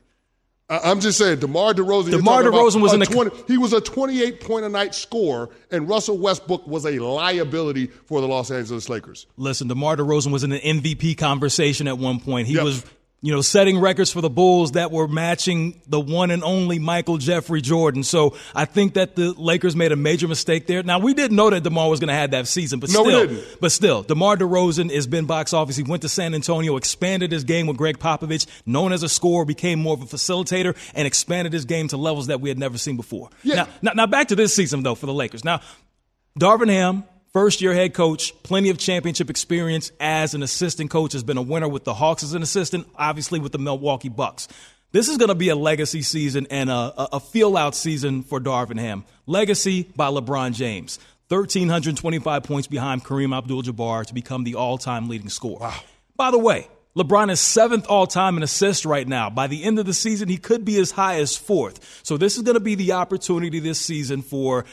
I'm 0.68 1.00
just 1.00 1.16
saying, 1.16 1.38
DeMar 1.38 1.72
DeRozan. 1.72 2.10
DeMar 2.10 2.42
DeRozan 2.42 2.82
was 2.82 2.92
in 2.92 3.00
the 3.00 3.06
20, 3.06 3.44
he 3.46 3.56
was 3.56 3.72
a 3.72 3.80
28 3.80 4.40
point 4.40 4.66
a 4.66 4.68
night 4.68 4.94
scorer, 4.94 5.48
and 5.70 5.88
Russell 5.88 6.18
Westbrook 6.18 6.66
was 6.66 6.84
a 6.84 6.98
liability 6.98 7.86
for 7.86 8.20
the 8.20 8.28
Los 8.28 8.50
Angeles 8.50 8.90
Lakers. 8.90 9.26
Listen, 9.38 9.68
DeMar 9.68 9.96
DeRozan 9.96 10.30
was 10.30 10.44
in 10.44 10.52
an 10.52 10.60
MVP 10.60 11.16
conversation 11.16 11.88
at 11.88 11.96
one 11.96 12.20
point. 12.20 12.48
He 12.48 12.54
yep. 12.54 12.64
was 12.64 12.84
you 13.20 13.32
know, 13.32 13.40
setting 13.40 13.80
records 13.80 14.12
for 14.12 14.20
the 14.20 14.30
Bulls 14.30 14.72
that 14.72 14.92
were 14.92 15.08
matching 15.08 15.80
the 15.88 15.98
one 15.98 16.30
and 16.30 16.44
only 16.44 16.78
Michael 16.78 17.18
Jeffrey 17.18 17.60
Jordan. 17.60 18.04
So 18.04 18.36
I 18.54 18.64
think 18.64 18.94
that 18.94 19.16
the 19.16 19.32
Lakers 19.32 19.74
made 19.74 19.90
a 19.90 19.96
major 19.96 20.28
mistake 20.28 20.68
there. 20.68 20.84
Now 20.84 21.00
we 21.00 21.14
didn't 21.14 21.36
know 21.36 21.50
that 21.50 21.64
DeMar 21.64 21.90
was 21.90 21.98
going 21.98 22.08
to 22.08 22.14
have 22.14 22.30
that 22.30 22.46
season, 22.46 22.78
but 22.78 22.90
no, 22.90 23.02
still, 23.02 23.42
but 23.60 23.72
still, 23.72 24.02
DeMar 24.04 24.36
DeRozan 24.36 24.92
has 24.94 25.08
been 25.08 25.26
box 25.26 25.52
office. 25.52 25.74
He 25.74 25.82
went 25.82 26.02
to 26.02 26.08
San 26.08 26.32
Antonio, 26.32 26.76
expanded 26.76 27.32
his 27.32 27.42
game 27.42 27.66
with 27.66 27.76
Gregg 27.76 27.98
Popovich, 27.98 28.46
known 28.66 28.92
as 28.92 29.02
a 29.02 29.08
scorer, 29.08 29.44
became 29.44 29.80
more 29.80 29.94
of 29.94 30.02
a 30.02 30.06
facilitator, 30.06 30.76
and 30.94 31.06
expanded 31.06 31.52
his 31.52 31.64
game 31.64 31.88
to 31.88 31.96
levels 31.96 32.28
that 32.28 32.40
we 32.40 32.48
had 32.48 32.58
never 32.58 32.78
seen 32.78 32.96
before. 32.96 33.30
Yeah. 33.42 33.54
Now, 33.54 33.68
now, 33.82 33.92
now 33.94 34.06
back 34.06 34.28
to 34.28 34.36
this 34.36 34.54
season 34.54 34.84
though 34.84 34.94
for 34.94 35.06
the 35.06 35.14
Lakers. 35.14 35.44
Now, 35.44 35.60
Darvin 36.38 36.68
Ham 36.68 37.02
First 37.38 37.60
year 37.60 37.72
head 37.72 37.94
coach, 37.94 38.34
plenty 38.42 38.68
of 38.68 38.78
championship 38.78 39.30
experience 39.30 39.92
as 40.00 40.34
an 40.34 40.42
assistant 40.42 40.90
coach, 40.90 41.12
has 41.12 41.22
been 41.22 41.36
a 41.36 41.42
winner 41.42 41.68
with 41.68 41.84
the 41.84 41.94
Hawks 41.94 42.24
as 42.24 42.34
an 42.34 42.42
assistant, 42.42 42.88
obviously 42.96 43.38
with 43.38 43.52
the 43.52 43.58
Milwaukee 43.58 44.08
Bucks. 44.08 44.48
This 44.90 45.06
is 45.06 45.18
going 45.18 45.28
to 45.28 45.36
be 45.36 45.48
a 45.48 45.54
legacy 45.54 46.02
season 46.02 46.48
and 46.50 46.68
a, 46.68 46.92
a 47.12 47.20
feel 47.20 47.56
out 47.56 47.76
season 47.76 48.24
for 48.24 48.40
Darvin 48.40 48.80
Ham. 48.80 49.04
Legacy 49.26 49.84
by 49.94 50.08
LeBron 50.08 50.52
James. 50.52 50.98
1,325 51.28 52.42
points 52.42 52.66
behind 52.66 53.04
Kareem 53.04 53.32
Abdul 53.32 53.62
Jabbar 53.62 54.04
to 54.06 54.14
become 54.14 54.42
the 54.42 54.56
all 54.56 54.76
time 54.76 55.08
leading 55.08 55.28
scorer. 55.28 55.60
Wow. 55.60 55.80
By 56.16 56.32
the 56.32 56.38
way, 56.38 56.66
LeBron 56.96 57.30
is 57.30 57.38
seventh 57.38 57.86
all 57.88 58.08
time 58.08 58.36
in 58.36 58.42
assists 58.42 58.84
right 58.84 59.06
now. 59.06 59.30
By 59.30 59.46
the 59.46 59.62
end 59.62 59.78
of 59.78 59.86
the 59.86 59.94
season, 59.94 60.28
he 60.28 60.38
could 60.38 60.64
be 60.64 60.80
as 60.80 60.90
high 60.90 61.20
as 61.20 61.36
fourth. 61.36 62.00
So, 62.02 62.16
this 62.16 62.36
is 62.36 62.42
going 62.42 62.54
to 62.56 62.60
be 62.60 62.74
the 62.74 62.92
opportunity 62.92 63.60
this 63.60 63.80
season 63.80 64.22
for 64.22 64.64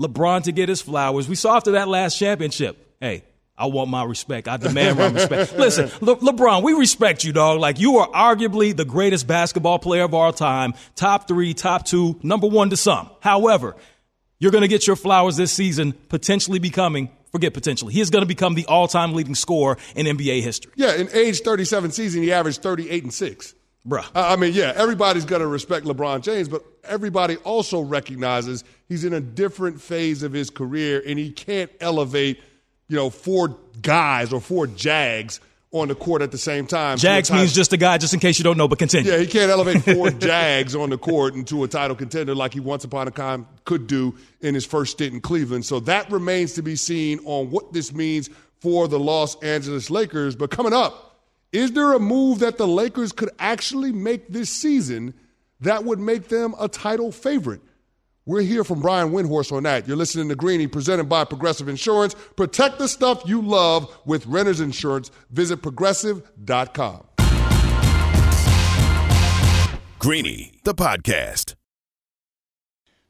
LeBron 0.00 0.44
to 0.44 0.52
get 0.52 0.68
his 0.68 0.80
flowers. 0.80 1.28
We 1.28 1.36
saw 1.36 1.56
after 1.56 1.72
that 1.72 1.88
last 1.88 2.18
championship. 2.18 2.96
Hey, 3.00 3.24
I 3.56 3.66
want 3.66 3.90
my 3.90 4.04
respect. 4.04 4.48
I 4.48 4.56
demand 4.56 4.98
my 4.98 5.08
respect. 5.08 5.52
Listen, 5.58 5.90
Le- 6.00 6.16
LeBron, 6.16 6.62
we 6.62 6.72
respect 6.72 7.22
you, 7.22 7.32
dog. 7.32 7.60
Like 7.60 7.78
you 7.78 7.98
are 7.98 8.08
arguably 8.08 8.76
the 8.76 8.84
greatest 8.84 9.26
basketball 9.26 9.78
player 9.78 10.02
of 10.02 10.14
our 10.14 10.32
time. 10.32 10.74
Top 10.96 11.28
three, 11.28 11.54
top 11.54 11.84
two, 11.84 12.18
number 12.22 12.48
one 12.48 12.70
to 12.70 12.76
some. 12.76 13.08
However, 13.20 13.76
you're 14.40 14.52
going 14.52 14.62
to 14.62 14.68
get 14.68 14.86
your 14.86 14.96
flowers 14.96 15.36
this 15.36 15.52
season, 15.52 15.92
potentially 15.92 16.58
becoming 16.58 17.10
forget 17.34 17.52
potentially. 17.52 17.92
He 17.92 18.00
is 18.00 18.10
going 18.10 18.22
to 18.22 18.28
become 18.28 18.54
the 18.54 18.64
all-time 18.66 19.12
leading 19.12 19.34
scorer 19.34 19.76
in 19.96 20.06
NBA 20.06 20.40
history. 20.40 20.70
Yeah, 20.76 20.94
in 20.94 21.08
age 21.12 21.40
37 21.40 21.90
season, 21.90 22.22
he 22.22 22.32
averaged 22.32 22.62
38 22.62 23.02
and 23.02 23.12
6. 23.12 23.54
Bruh. 23.84 24.06
I 24.14 24.36
mean, 24.36 24.54
yeah, 24.54 24.72
everybody's 24.76 25.24
going 25.24 25.40
to 25.40 25.48
respect 25.48 25.84
LeBron 25.84 26.22
James, 26.22 26.48
but 26.48 26.64
everybody 26.86 27.36
also 27.38 27.80
recognizes 27.80 28.64
he's 28.88 29.04
in 29.04 29.12
a 29.12 29.20
different 29.20 29.80
phase 29.80 30.22
of 30.22 30.32
his 30.32 30.50
career 30.50 31.02
and 31.06 31.18
he 31.18 31.30
can't 31.30 31.70
elevate, 31.80 32.40
you 32.88 32.96
know, 32.96 33.10
four 33.10 33.56
guys 33.82 34.32
or 34.32 34.40
four 34.40 34.66
Jags 34.66 35.40
on 35.74 35.88
the 35.88 35.94
court 35.94 36.22
at 36.22 36.30
the 36.30 36.38
same 36.38 36.66
time. 36.68 36.96
Jags 36.96 37.32
means 37.32 37.52
just 37.52 37.72
a 37.72 37.76
guy, 37.76 37.98
just 37.98 38.14
in 38.14 38.20
case 38.20 38.38
you 38.38 38.44
don't 38.44 38.56
know, 38.56 38.68
but 38.68 38.78
continue. 38.78 39.10
Yeah, 39.10 39.18
he 39.18 39.26
can't 39.26 39.50
elevate 39.50 39.82
four 39.82 40.08
Jags 40.10 40.76
on 40.76 40.88
the 40.90 40.96
court 40.96 41.34
into 41.34 41.64
a 41.64 41.68
title 41.68 41.96
contender 41.96 42.32
like 42.32 42.54
he 42.54 42.60
once 42.60 42.84
upon 42.84 43.08
a 43.08 43.10
time 43.10 43.48
could 43.64 43.88
do 43.88 44.14
in 44.40 44.54
his 44.54 44.64
first 44.64 44.92
stint 44.92 45.14
in 45.14 45.20
Cleveland. 45.20 45.66
So 45.66 45.80
that 45.80 46.10
remains 46.12 46.52
to 46.54 46.62
be 46.62 46.76
seen 46.76 47.18
on 47.24 47.50
what 47.50 47.72
this 47.72 47.92
means 47.92 48.30
for 48.60 48.86
the 48.86 49.00
Los 49.00 49.34
Angeles 49.42 49.90
Lakers. 49.90 50.36
But 50.36 50.52
coming 50.52 50.72
up, 50.72 51.18
is 51.52 51.72
there 51.72 51.92
a 51.92 51.98
move 51.98 52.38
that 52.38 52.56
the 52.56 52.68
Lakers 52.68 53.10
could 53.10 53.30
actually 53.40 53.90
make 53.90 54.28
this 54.28 54.50
season 54.50 55.12
that 55.60 55.84
would 55.84 55.98
make 55.98 56.28
them 56.28 56.54
a 56.58 56.68
title 56.68 57.12
favorite? 57.12 57.60
We're 58.26 58.42
here 58.42 58.64
from 58.64 58.80
Brian 58.80 59.10
Windhorst 59.10 59.52
on 59.52 59.64
that. 59.64 59.86
You're 59.86 59.98
listening 59.98 60.30
to 60.30 60.34
Greeny, 60.34 60.66
presented 60.66 61.10
by 61.10 61.24
Progressive 61.24 61.68
Insurance. 61.68 62.14
Protect 62.36 62.78
the 62.78 62.88
stuff 62.88 63.22
you 63.26 63.42
love 63.42 63.94
with 64.06 64.26
renter's 64.26 64.60
insurance. 64.60 65.10
Visit 65.30 65.58
progressive.com. 65.58 67.06
Greeny, 69.98 70.52
the 70.64 70.74
podcast. 70.74 71.54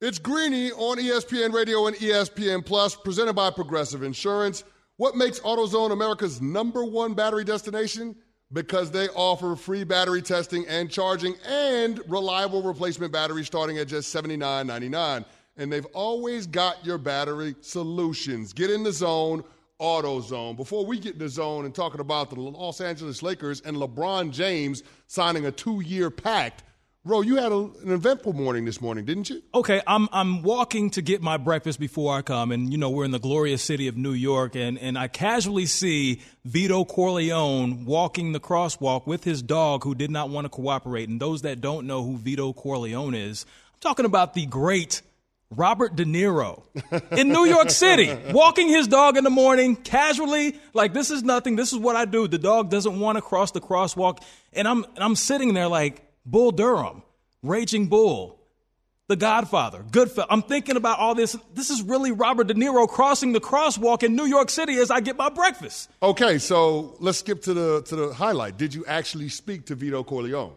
It's 0.00 0.18
Greeny 0.18 0.72
on 0.72 0.98
ESPN 0.98 1.52
Radio 1.52 1.86
and 1.86 1.96
ESPN 1.96 2.64
Plus, 2.64 2.94
presented 2.94 3.32
by 3.32 3.50
Progressive 3.50 4.02
Insurance. 4.02 4.62
What 4.98 5.16
makes 5.16 5.40
AutoZone 5.40 5.92
America's 5.92 6.40
number 6.40 6.84
one 6.84 7.14
battery 7.14 7.44
destination? 7.44 8.16
because 8.52 8.90
they 8.90 9.08
offer 9.08 9.56
free 9.56 9.84
battery 9.84 10.22
testing 10.22 10.66
and 10.68 10.90
charging 10.90 11.34
and 11.46 12.00
reliable 12.08 12.62
replacement 12.62 13.12
batteries 13.12 13.46
starting 13.46 13.78
at 13.78 13.88
just 13.88 14.14
$79.99. 14.14 15.24
And 15.56 15.72
they've 15.72 15.86
always 15.86 16.46
got 16.46 16.84
your 16.84 16.98
battery 16.98 17.56
solutions. 17.60 18.52
Get 18.52 18.70
in 18.70 18.82
the 18.82 18.92
zone, 18.92 19.42
AutoZone. 19.80 20.56
Before 20.56 20.84
we 20.86 20.98
get 20.98 21.14
in 21.14 21.18
the 21.18 21.28
zone 21.28 21.64
and 21.64 21.74
talking 21.74 22.00
about 22.00 22.30
the 22.30 22.40
Los 22.40 22.80
Angeles 22.80 23.22
Lakers 23.22 23.62
and 23.62 23.76
LeBron 23.76 24.30
James 24.30 24.82
signing 25.06 25.46
a 25.46 25.50
two 25.50 25.80
year 25.80 26.10
pact 26.10 26.62
Ro, 27.06 27.20
you 27.20 27.36
had 27.36 27.52
a, 27.52 27.56
an 27.56 27.92
eventful 27.92 28.32
morning 28.32 28.64
this 28.64 28.80
morning, 28.80 29.04
didn't 29.04 29.30
you? 29.30 29.40
Okay, 29.54 29.80
I'm 29.86 30.08
I'm 30.10 30.42
walking 30.42 30.90
to 30.90 31.02
get 31.02 31.22
my 31.22 31.36
breakfast 31.36 31.78
before 31.78 32.12
I 32.12 32.22
come, 32.22 32.50
and 32.50 32.72
you 32.72 32.78
know 32.78 32.90
we're 32.90 33.04
in 33.04 33.12
the 33.12 33.20
glorious 33.20 33.62
city 33.62 33.86
of 33.86 33.96
New 33.96 34.10
York, 34.10 34.56
and 34.56 34.76
and 34.76 34.98
I 34.98 35.06
casually 35.06 35.66
see 35.66 36.20
Vito 36.44 36.84
Corleone 36.84 37.84
walking 37.84 38.32
the 38.32 38.40
crosswalk 38.40 39.06
with 39.06 39.22
his 39.22 39.40
dog, 39.40 39.84
who 39.84 39.94
did 39.94 40.10
not 40.10 40.30
want 40.30 40.46
to 40.46 40.48
cooperate. 40.48 41.08
And 41.08 41.20
those 41.20 41.42
that 41.42 41.60
don't 41.60 41.86
know 41.86 42.02
who 42.02 42.16
Vito 42.16 42.52
Corleone 42.52 43.14
is, 43.14 43.46
I'm 43.74 43.80
talking 43.80 44.04
about 44.04 44.34
the 44.34 44.46
great 44.46 45.00
Robert 45.54 45.94
De 45.94 46.04
Niro 46.04 46.64
in 47.16 47.28
New 47.28 47.44
York 47.44 47.70
City, 47.70 48.12
walking 48.32 48.66
his 48.66 48.88
dog 48.88 49.16
in 49.16 49.22
the 49.22 49.30
morning 49.30 49.76
casually, 49.76 50.58
like 50.74 50.92
this 50.92 51.12
is 51.12 51.22
nothing. 51.22 51.54
This 51.54 51.72
is 51.72 51.78
what 51.78 51.94
I 51.94 52.04
do. 52.04 52.26
The 52.26 52.38
dog 52.38 52.68
doesn't 52.68 52.98
want 52.98 53.14
to 53.14 53.22
cross 53.22 53.52
the 53.52 53.60
crosswalk, 53.60 54.24
and 54.52 54.66
I'm 54.66 54.82
and 54.82 55.04
I'm 55.04 55.14
sitting 55.14 55.54
there 55.54 55.68
like 55.68 56.02
Bull 56.26 56.50
Durham, 56.50 57.02
Raging 57.44 57.86
Bull, 57.86 58.40
The 59.06 59.14
Godfather, 59.14 59.84
Goodfellas. 59.90 60.26
I'm 60.28 60.42
thinking 60.42 60.76
about 60.76 60.98
all 60.98 61.14
this. 61.14 61.36
This 61.54 61.70
is 61.70 61.82
really 61.82 62.10
Robert 62.10 62.48
De 62.48 62.54
Niro 62.54 62.88
crossing 62.88 63.32
the 63.32 63.40
crosswalk 63.40 64.02
in 64.02 64.16
New 64.16 64.26
York 64.26 64.50
City 64.50 64.74
as 64.74 64.90
I 64.90 64.98
get 64.98 65.16
my 65.16 65.28
breakfast. 65.28 65.88
Okay, 66.02 66.38
so 66.38 66.96
let's 66.98 67.18
skip 67.18 67.42
to 67.42 67.54
the 67.54 67.82
to 67.82 67.94
the 67.94 68.14
highlight. 68.14 68.58
Did 68.58 68.74
you 68.74 68.84
actually 68.86 69.28
speak 69.28 69.66
to 69.66 69.76
Vito 69.76 70.02
Corleone? 70.02 70.52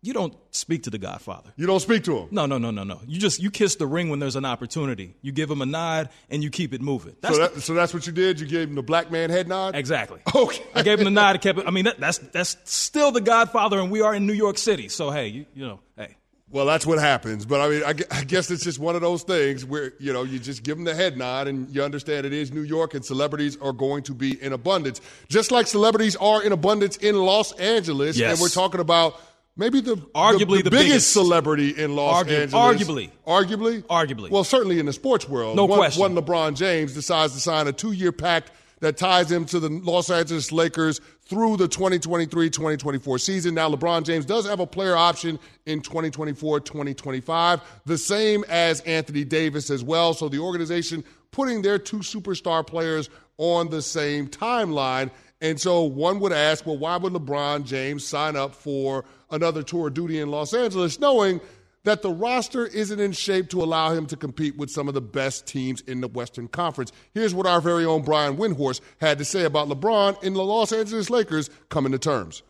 You 0.00 0.12
don't 0.12 0.34
speak 0.52 0.84
to 0.84 0.90
the 0.90 0.98
Godfather. 0.98 1.52
You 1.56 1.66
don't 1.66 1.80
speak 1.80 2.04
to 2.04 2.18
him. 2.18 2.28
No, 2.30 2.46
no, 2.46 2.56
no, 2.56 2.70
no, 2.70 2.84
no. 2.84 3.00
You 3.06 3.18
just 3.18 3.42
you 3.42 3.50
kiss 3.50 3.74
the 3.76 3.86
ring 3.86 4.10
when 4.10 4.20
there's 4.20 4.36
an 4.36 4.44
opportunity. 4.44 5.16
You 5.22 5.32
give 5.32 5.50
him 5.50 5.60
a 5.60 5.66
nod 5.66 6.10
and 6.30 6.40
you 6.42 6.50
keep 6.50 6.72
it 6.72 6.80
moving. 6.80 7.16
That's 7.20 7.34
so, 7.34 7.40
that, 7.42 7.54
the, 7.54 7.60
so 7.60 7.74
that's 7.74 7.92
what 7.92 8.06
you 8.06 8.12
did. 8.12 8.38
You 8.38 8.46
gave 8.46 8.68
him 8.68 8.76
the 8.76 8.82
black 8.82 9.10
man 9.10 9.28
head 9.30 9.48
nod. 9.48 9.74
Exactly. 9.74 10.20
Okay. 10.38 10.62
I 10.72 10.82
gave 10.82 11.00
him 11.00 11.04
the 11.04 11.10
nod. 11.10 11.34
And 11.34 11.42
kept 11.42 11.58
it. 11.58 11.66
I 11.66 11.70
mean, 11.70 11.86
that, 11.86 11.98
that's 11.98 12.18
that's 12.18 12.56
still 12.64 13.10
the 13.10 13.20
Godfather, 13.20 13.80
and 13.80 13.90
we 13.90 14.02
are 14.02 14.14
in 14.14 14.26
New 14.26 14.32
York 14.32 14.56
City. 14.56 14.88
So 14.88 15.10
hey, 15.10 15.26
you, 15.26 15.46
you 15.52 15.66
know, 15.66 15.80
hey. 15.96 16.16
Well, 16.50 16.64
that's 16.64 16.86
what 16.86 16.98
happens. 16.98 17.44
But 17.44 17.60
I 17.60 17.68
mean, 17.68 17.82
I, 17.84 17.94
I, 18.10 18.24
guess 18.24 18.50
it's 18.50 18.64
just 18.64 18.78
one 18.78 18.94
of 18.94 19.02
those 19.02 19.22
things 19.22 19.66
where, 19.66 19.92
you 19.98 20.14
know, 20.14 20.22
you 20.22 20.38
just 20.38 20.62
give 20.62 20.78
them 20.78 20.84
the 20.84 20.94
head 20.94 21.18
nod 21.18 21.46
and 21.46 21.68
you 21.74 21.82
understand 21.82 22.24
it 22.24 22.32
is 22.32 22.50
New 22.50 22.62
York 22.62 22.94
and 22.94 23.04
celebrities 23.04 23.58
are 23.60 23.72
going 23.72 24.02
to 24.04 24.14
be 24.14 24.42
in 24.42 24.54
abundance. 24.54 25.02
Just 25.28 25.50
like 25.50 25.66
celebrities 25.66 26.16
are 26.16 26.42
in 26.42 26.52
abundance 26.52 26.96
in 26.96 27.16
Los 27.16 27.52
Angeles. 27.52 28.16
Yes. 28.16 28.32
And 28.32 28.40
we're 28.40 28.48
talking 28.48 28.80
about 28.80 29.20
maybe 29.58 29.82
the 29.82 29.96
arguably 30.14 30.58
the, 30.58 30.62
the, 30.62 30.70
biggest, 30.70 30.88
biggest, 30.88 31.12
celebrity 31.12 31.70
in 31.70 31.94
Los 31.94 32.24
Argu- 32.24 32.42
Angeles. 32.42 32.52
Arguably, 32.54 33.10
arguably, 33.26 33.82
arguably. 33.82 34.30
Well, 34.30 34.44
certainly 34.44 34.78
in 34.78 34.86
the 34.86 34.92
sports 34.94 35.28
world, 35.28 35.56
no 35.56 35.66
one, 35.66 35.78
question. 35.78 36.00
One 36.00 36.14
LeBron 36.14 36.56
James 36.56 36.94
decides 36.94 37.34
to 37.34 37.40
sign 37.40 37.66
a 37.66 37.72
two-year 37.72 38.12
pact 38.12 38.52
that 38.80 38.96
ties 38.96 39.30
him 39.30 39.44
to 39.46 39.60
the 39.60 39.68
Los 39.68 40.08
Angeles 40.08 40.52
Lakers 40.52 41.00
through 41.22 41.56
the 41.56 41.68
2023-2024 41.68 43.20
season. 43.20 43.54
Now, 43.54 43.68
LeBron 43.68 44.04
James 44.04 44.24
does 44.24 44.46
have 44.46 44.60
a 44.60 44.66
player 44.66 44.96
option 44.96 45.38
in 45.66 45.82
2024-2025, 45.82 47.60
the 47.84 47.98
same 47.98 48.44
as 48.48 48.80
Anthony 48.82 49.24
Davis 49.24 49.70
as 49.70 49.82
well. 49.82 50.14
So 50.14 50.28
the 50.28 50.38
organization 50.38 51.04
putting 51.30 51.62
their 51.62 51.78
two 51.78 51.98
superstar 51.98 52.66
players 52.66 53.10
on 53.36 53.68
the 53.68 53.82
same 53.82 54.28
timeline. 54.28 55.10
And 55.40 55.60
so 55.60 55.82
one 55.82 56.18
would 56.20 56.32
ask, 56.32 56.66
well, 56.66 56.78
why 56.78 56.96
would 56.96 57.12
LeBron 57.12 57.64
James 57.64 58.06
sign 58.06 58.36
up 58.36 58.54
for 58.54 59.04
another 59.30 59.62
tour 59.62 59.88
of 59.88 59.94
duty 59.94 60.18
in 60.18 60.30
Los 60.30 60.52
Angeles, 60.52 60.98
knowing 60.98 61.40
that 61.84 62.02
the 62.02 62.10
roster 62.10 62.66
isn't 62.66 62.98
in 62.98 63.12
shape 63.12 63.48
to 63.50 63.62
allow 63.62 63.92
him 63.92 64.06
to 64.06 64.16
compete 64.16 64.56
with 64.56 64.70
some 64.70 64.88
of 64.88 64.94
the 64.94 65.00
best 65.00 65.46
teams 65.46 65.80
in 65.82 66.00
the 66.00 66.08
Western 66.08 66.48
Conference? 66.48 66.90
Here's 67.14 67.34
what 67.34 67.46
our 67.46 67.60
very 67.60 67.84
own 67.84 68.02
Brian 68.02 68.36
Windhorst 68.36 68.80
had 69.00 69.18
to 69.18 69.24
say 69.24 69.44
about 69.44 69.68
LeBron 69.68 70.22
and 70.24 70.34
the 70.34 70.42
Los 70.42 70.72
Angeles 70.72 71.08
Lakers 71.08 71.50
coming 71.68 71.92
to 71.92 71.98
terms. 71.98 72.42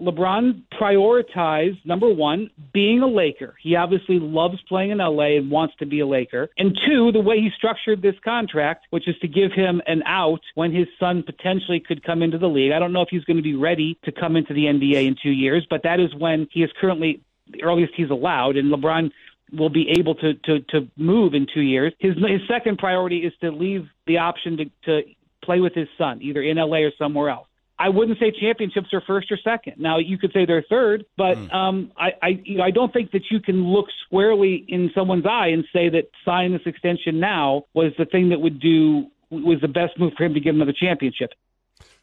LeBron 0.00 0.62
prioritized 0.80 1.84
number 1.84 2.08
one, 2.08 2.50
being 2.72 3.02
a 3.02 3.06
Laker. 3.06 3.54
He 3.62 3.76
obviously 3.76 4.18
loves 4.18 4.58
playing 4.68 4.90
in 4.90 4.98
LA 4.98 5.36
and 5.36 5.50
wants 5.50 5.74
to 5.78 5.86
be 5.86 6.00
a 6.00 6.06
Laker. 6.06 6.48
And 6.56 6.78
two, 6.86 7.12
the 7.12 7.20
way 7.20 7.38
he 7.40 7.50
structured 7.56 8.00
this 8.00 8.14
contract, 8.24 8.86
which 8.90 9.06
is 9.06 9.18
to 9.18 9.28
give 9.28 9.52
him 9.52 9.82
an 9.86 10.02
out 10.06 10.40
when 10.54 10.72
his 10.72 10.88
son 10.98 11.22
potentially 11.22 11.80
could 11.80 12.02
come 12.02 12.22
into 12.22 12.38
the 12.38 12.48
league. 12.48 12.72
I 12.72 12.78
don't 12.78 12.92
know 12.92 13.02
if 13.02 13.08
he's 13.10 13.24
going 13.24 13.36
to 13.36 13.42
be 13.42 13.54
ready 13.54 13.98
to 14.04 14.12
come 14.12 14.36
into 14.36 14.54
the 14.54 14.64
NBA 14.64 15.06
in 15.06 15.16
two 15.22 15.30
years, 15.30 15.66
but 15.68 15.82
that 15.82 16.00
is 16.00 16.14
when 16.14 16.48
he 16.50 16.62
is 16.62 16.70
currently 16.80 17.20
the 17.52 17.62
earliest 17.62 17.92
he's 17.94 18.10
allowed. 18.10 18.56
And 18.56 18.72
LeBron 18.72 19.10
will 19.52 19.70
be 19.70 19.90
able 19.98 20.14
to 20.14 20.34
to 20.34 20.60
to 20.60 20.88
move 20.96 21.34
in 21.34 21.46
two 21.52 21.60
years. 21.60 21.92
His 21.98 22.14
his 22.16 22.40
second 22.48 22.78
priority 22.78 23.18
is 23.18 23.32
to 23.40 23.50
leave 23.50 23.88
the 24.06 24.18
option 24.18 24.56
to 24.56 24.64
to 24.84 25.08
play 25.42 25.60
with 25.60 25.74
his 25.74 25.88
son, 25.98 26.20
either 26.22 26.42
in 26.42 26.56
LA 26.56 26.78
or 26.78 26.92
somewhere 26.98 27.30
else. 27.30 27.48
I 27.80 27.88
wouldn't 27.88 28.18
say 28.18 28.30
championships 28.30 28.92
are 28.92 29.00
first 29.00 29.32
or 29.32 29.38
second. 29.42 29.76
Now 29.78 29.96
you 29.98 30.18
could 30.18 30.32
say 30.32 30.44
they're 30.44 30.64
third, 30.68 31.06
but 31.16 31.38
mm. 31.38 31.52
um, 31.52 31.90
I 31.96 32.10
I, 32.22 32.28
you 32.44 32.58
know, 32.58 32.64
I 32.64 32.70
don't 32.70 32.92
think 32.92 33.12
that 33.12 33.22
you 33.30 33.40
can 33.40 33.64
look 33.64 33.86
squarely 34.04 34.66
in 34.68 34.90
someone's 34.94 35.24
eye 35.24 35.48
and 35.48 35.64
say 35.72 35.88
that 35.88 36.10
signing 36.22 36.52
this 36.52 36.66
extension 36.66 37.18
now 37.18 37.64
was 37.72 37.92
the 37.96 38.04
thing 38.04 38.28
that 38.28 38.40
would 38.40 38.60
do 38.60 39.06
was 39.30 39.62
the 39.62 39.68
best 39.68 39.98
move 39.98 40.12
for 40.16 40.24
him 40.24 40.34
to 40.34 40.40
get 40.40 40.54
another 40.54 40.74
championship 40.78 41.30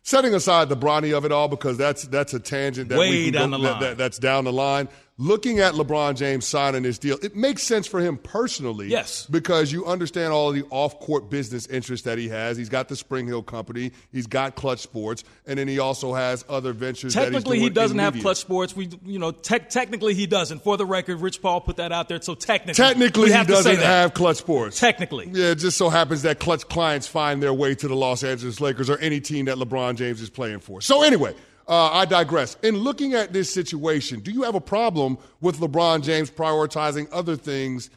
setting 0.02 0.34
aside 0.34 0.70
the 0.70 0.78
Bronny 0.78 1.16
of 1.16 1.26
it 1.26 1.32
all 1.32 1.48
because 1.48 1.78
that's 1.78 2.04
that's 2.08 2.34
a 2.34 2.40
tangent 2.40 2.90
that 2.90 2.98
way 2.98 3.30
down 3.30 3.52
go, 3.52 3.58
the 3.58 3.64
line. 3.64 3.82
That, 3.82 3.98
that's 3.98 4.18
down 4.18 4.46
the 4.46 4.54
line 4.54 4.88
looking 5.18 5.60
at 5.60 5.74
LeBron 5.74 6.16
James 6.16 6.46
signing 6.46 6.84
this 6.84 6.98
deal, 6.98 7.18
it 7.22 7.36
makes 7.36 7.64
sense 7.64 7.88
for 7.88 8.00
him 8.00 8.18
personally. 8.18 8.88
Yes. 8.88 9.26
Because 9.26 9.72
you 9.72 9.86
understand 9.86 10.32
all 10.32 10.50
of 10.50 10.56
the 10.56 10.64
off 10.70 11.00
court 11.00 11.30
business 11.30 11.66
interests 11.68 12.06
that 12.06 12.18
he 12.18 12.30
has. 12.30 12.58
He's 12.58 12.70
got 12.70 12.88
the 12.88 12.96
Spring 12.96 13.28
Hill 13.28 13.44
Company, 13.44 13.92
he's 14.12 14.28
got 14.28 14.56
Clutch 14.56 14.80
Sports, 14.80 15.24
and 15.46 15.58
then 15.58 15.68
he 15.68 15.80
also 15.80 16.14
has 16.14 16.46
other 16.48 16.74
ventures 16.74 17.14
technically, 17.14 17.60
he 17.60 17.70
doesn't 17.70 18.00
have 18.00 18.20
Clutch 18.20 18.38
Sports. 18.38 18.76
We, 18.76 18.90
you 19.06 19.20
know, 19.20 19.32
te- 19.32 19.60
technically 19.60 20.14
he 20.14 20.28
doesn't. 20.28 20.64
For 20.64 20.78
the 20.78 20.86
record, 20.86 21.22
Rich 21.22 21.42
Paul 21.42 21.62
put 21.62 21.78
that 21.78 21.92
out 21.92 22.10
there. 22.10 22.22
So 22.22 22.36
technically, 22.36 22.84
technically 22.84 23.32
he 23.32 23.44
doesn't 23.44 23.78
have 23.78 24.14
Clutch 24.14 24.38
Sports. 24.38 24.80
Technically. 24.80 25.30
Yeah, 25.32 25.52
it 25.52 25.56
just 25.56 25.78
so 25.78 25.90
happens 25.90 26.22
that 26.24 26.40
Clutch 26.40 26.68
clients 26.68 27.08
find 27.08 27.42
their 27.42 27.54
way 27.54 27.76
to 27.76 27.88
the 27.88 27.96
Los 27.96 28.24
Angeles 28.24 28.62
Lakers 28.62 28.90
or 28.90 28.98
any 29.00 29.20
team 29.20 29.46
that 29.46 29.58
LeBron 29.58 29.96
James 29.96 30.22
is 30.22 30.30
playing 30.30 30.60
for. 30.60 30.82
So 30.82 31.04
anyway, 31.04 31.34
uh, 31.68 31.90
I 31.92 32.06
digress. 32.06 32.56
In 32.64 32.78
looking 32.78 33.14
at 33.14 33.34
this 33.34 33.54
situation, 33.54 34.22
do 34.22 34.32
you 34.32 34.44
have 34.44 34.56
a 34.56 34.62
problem 34.62 35.18
with 35.42 35.60
LeBron 35.60 36.04
James 36.04 36.32
prioritizing 36.32 37.08
other 37.12 37.36
things 37.36 37.90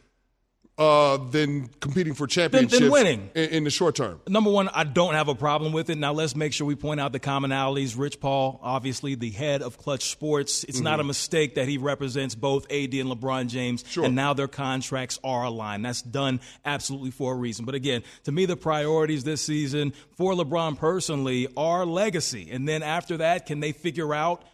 uh, 0.79 1.19
than 1.19 1.69
competing 1.81 2.15
for 2.15 2.27
championships 2.27 2.73
than, 2.73 2.85
than 2.85 2.91
winning 2.91 3.31
in, 3.35 3.51
in, 3.51 3.65
the 3.65 3.71
short 3.71 3.95
term. 3.95 4.19
Number 4.27 4.51
one, 4.51 4.69
I 4.69 4.85
don't 4.85 5.13
have 5.13 5.29
a 5.29 5.35
problem 5.35 5.75
with 5.75 5.91
it. 5.91 5.99
Now 5.99 6.15
let's 6.15 6.35
make 6.35 6.55
sure 6.55 6.67
we 6.67 6.75
point 6.75 7.01
out 7.01 7.13
the 7.13 7.21
commonalities. 7.21 7.99
Rich 7.99 8.19
Paul, 8.19 8.59
obviously 8.63 9.15
the 9.15 9.31
head 9.31 9.61
of 9.61 9.77
Clutch 9.77 10.11
Sports. 10.11 10.65
It's 10.65 10.79
mm-hmm. 10.79 10.85
not 10.85 11.01
a 11.01 11.05
mistake 11.05 11.57
that 11.57 11.69
he 11.69 11.77
represents 11.77 12.35
both 12.35 12.65
AD 12.71 12.95
and 12.95 13.11
LeBron 13.11 13.49
James, 13.49 13.85
sure. 13.87 14.07
and 14.07 14.15
now 14.15 14.33
their 14.33 14.49
contracts 14.49 15.19
are 15.23 15.45
aligned. 15.45 15.85
That's 15.85 16.01
done 16.01 16.41
absolutely 16.65 17.11
for 17.11 17.35
a 17.35 17.37
reason. 17.37 17.67
But 17.67 17.75
again, 17.75 18.03
to 18.25 18.33
me, 18.33 18.47
the 18.47 18.57
priorities 18.57 19.23
this 19.23 19.43
season 19.43 19.93
for 20.17 20.33
LeBron 20.33 20.79
personally 20.79 21.47
are 21.59 21.85
legacy, 21.85 22.49
and 22.51 22.67
then 22.67 22.83
after 22.83 23.19
that, 23.19 23.45
can 23.45 23.61
they 23.61 23.73
figure 23.73 24.15
out? 24.15 24.45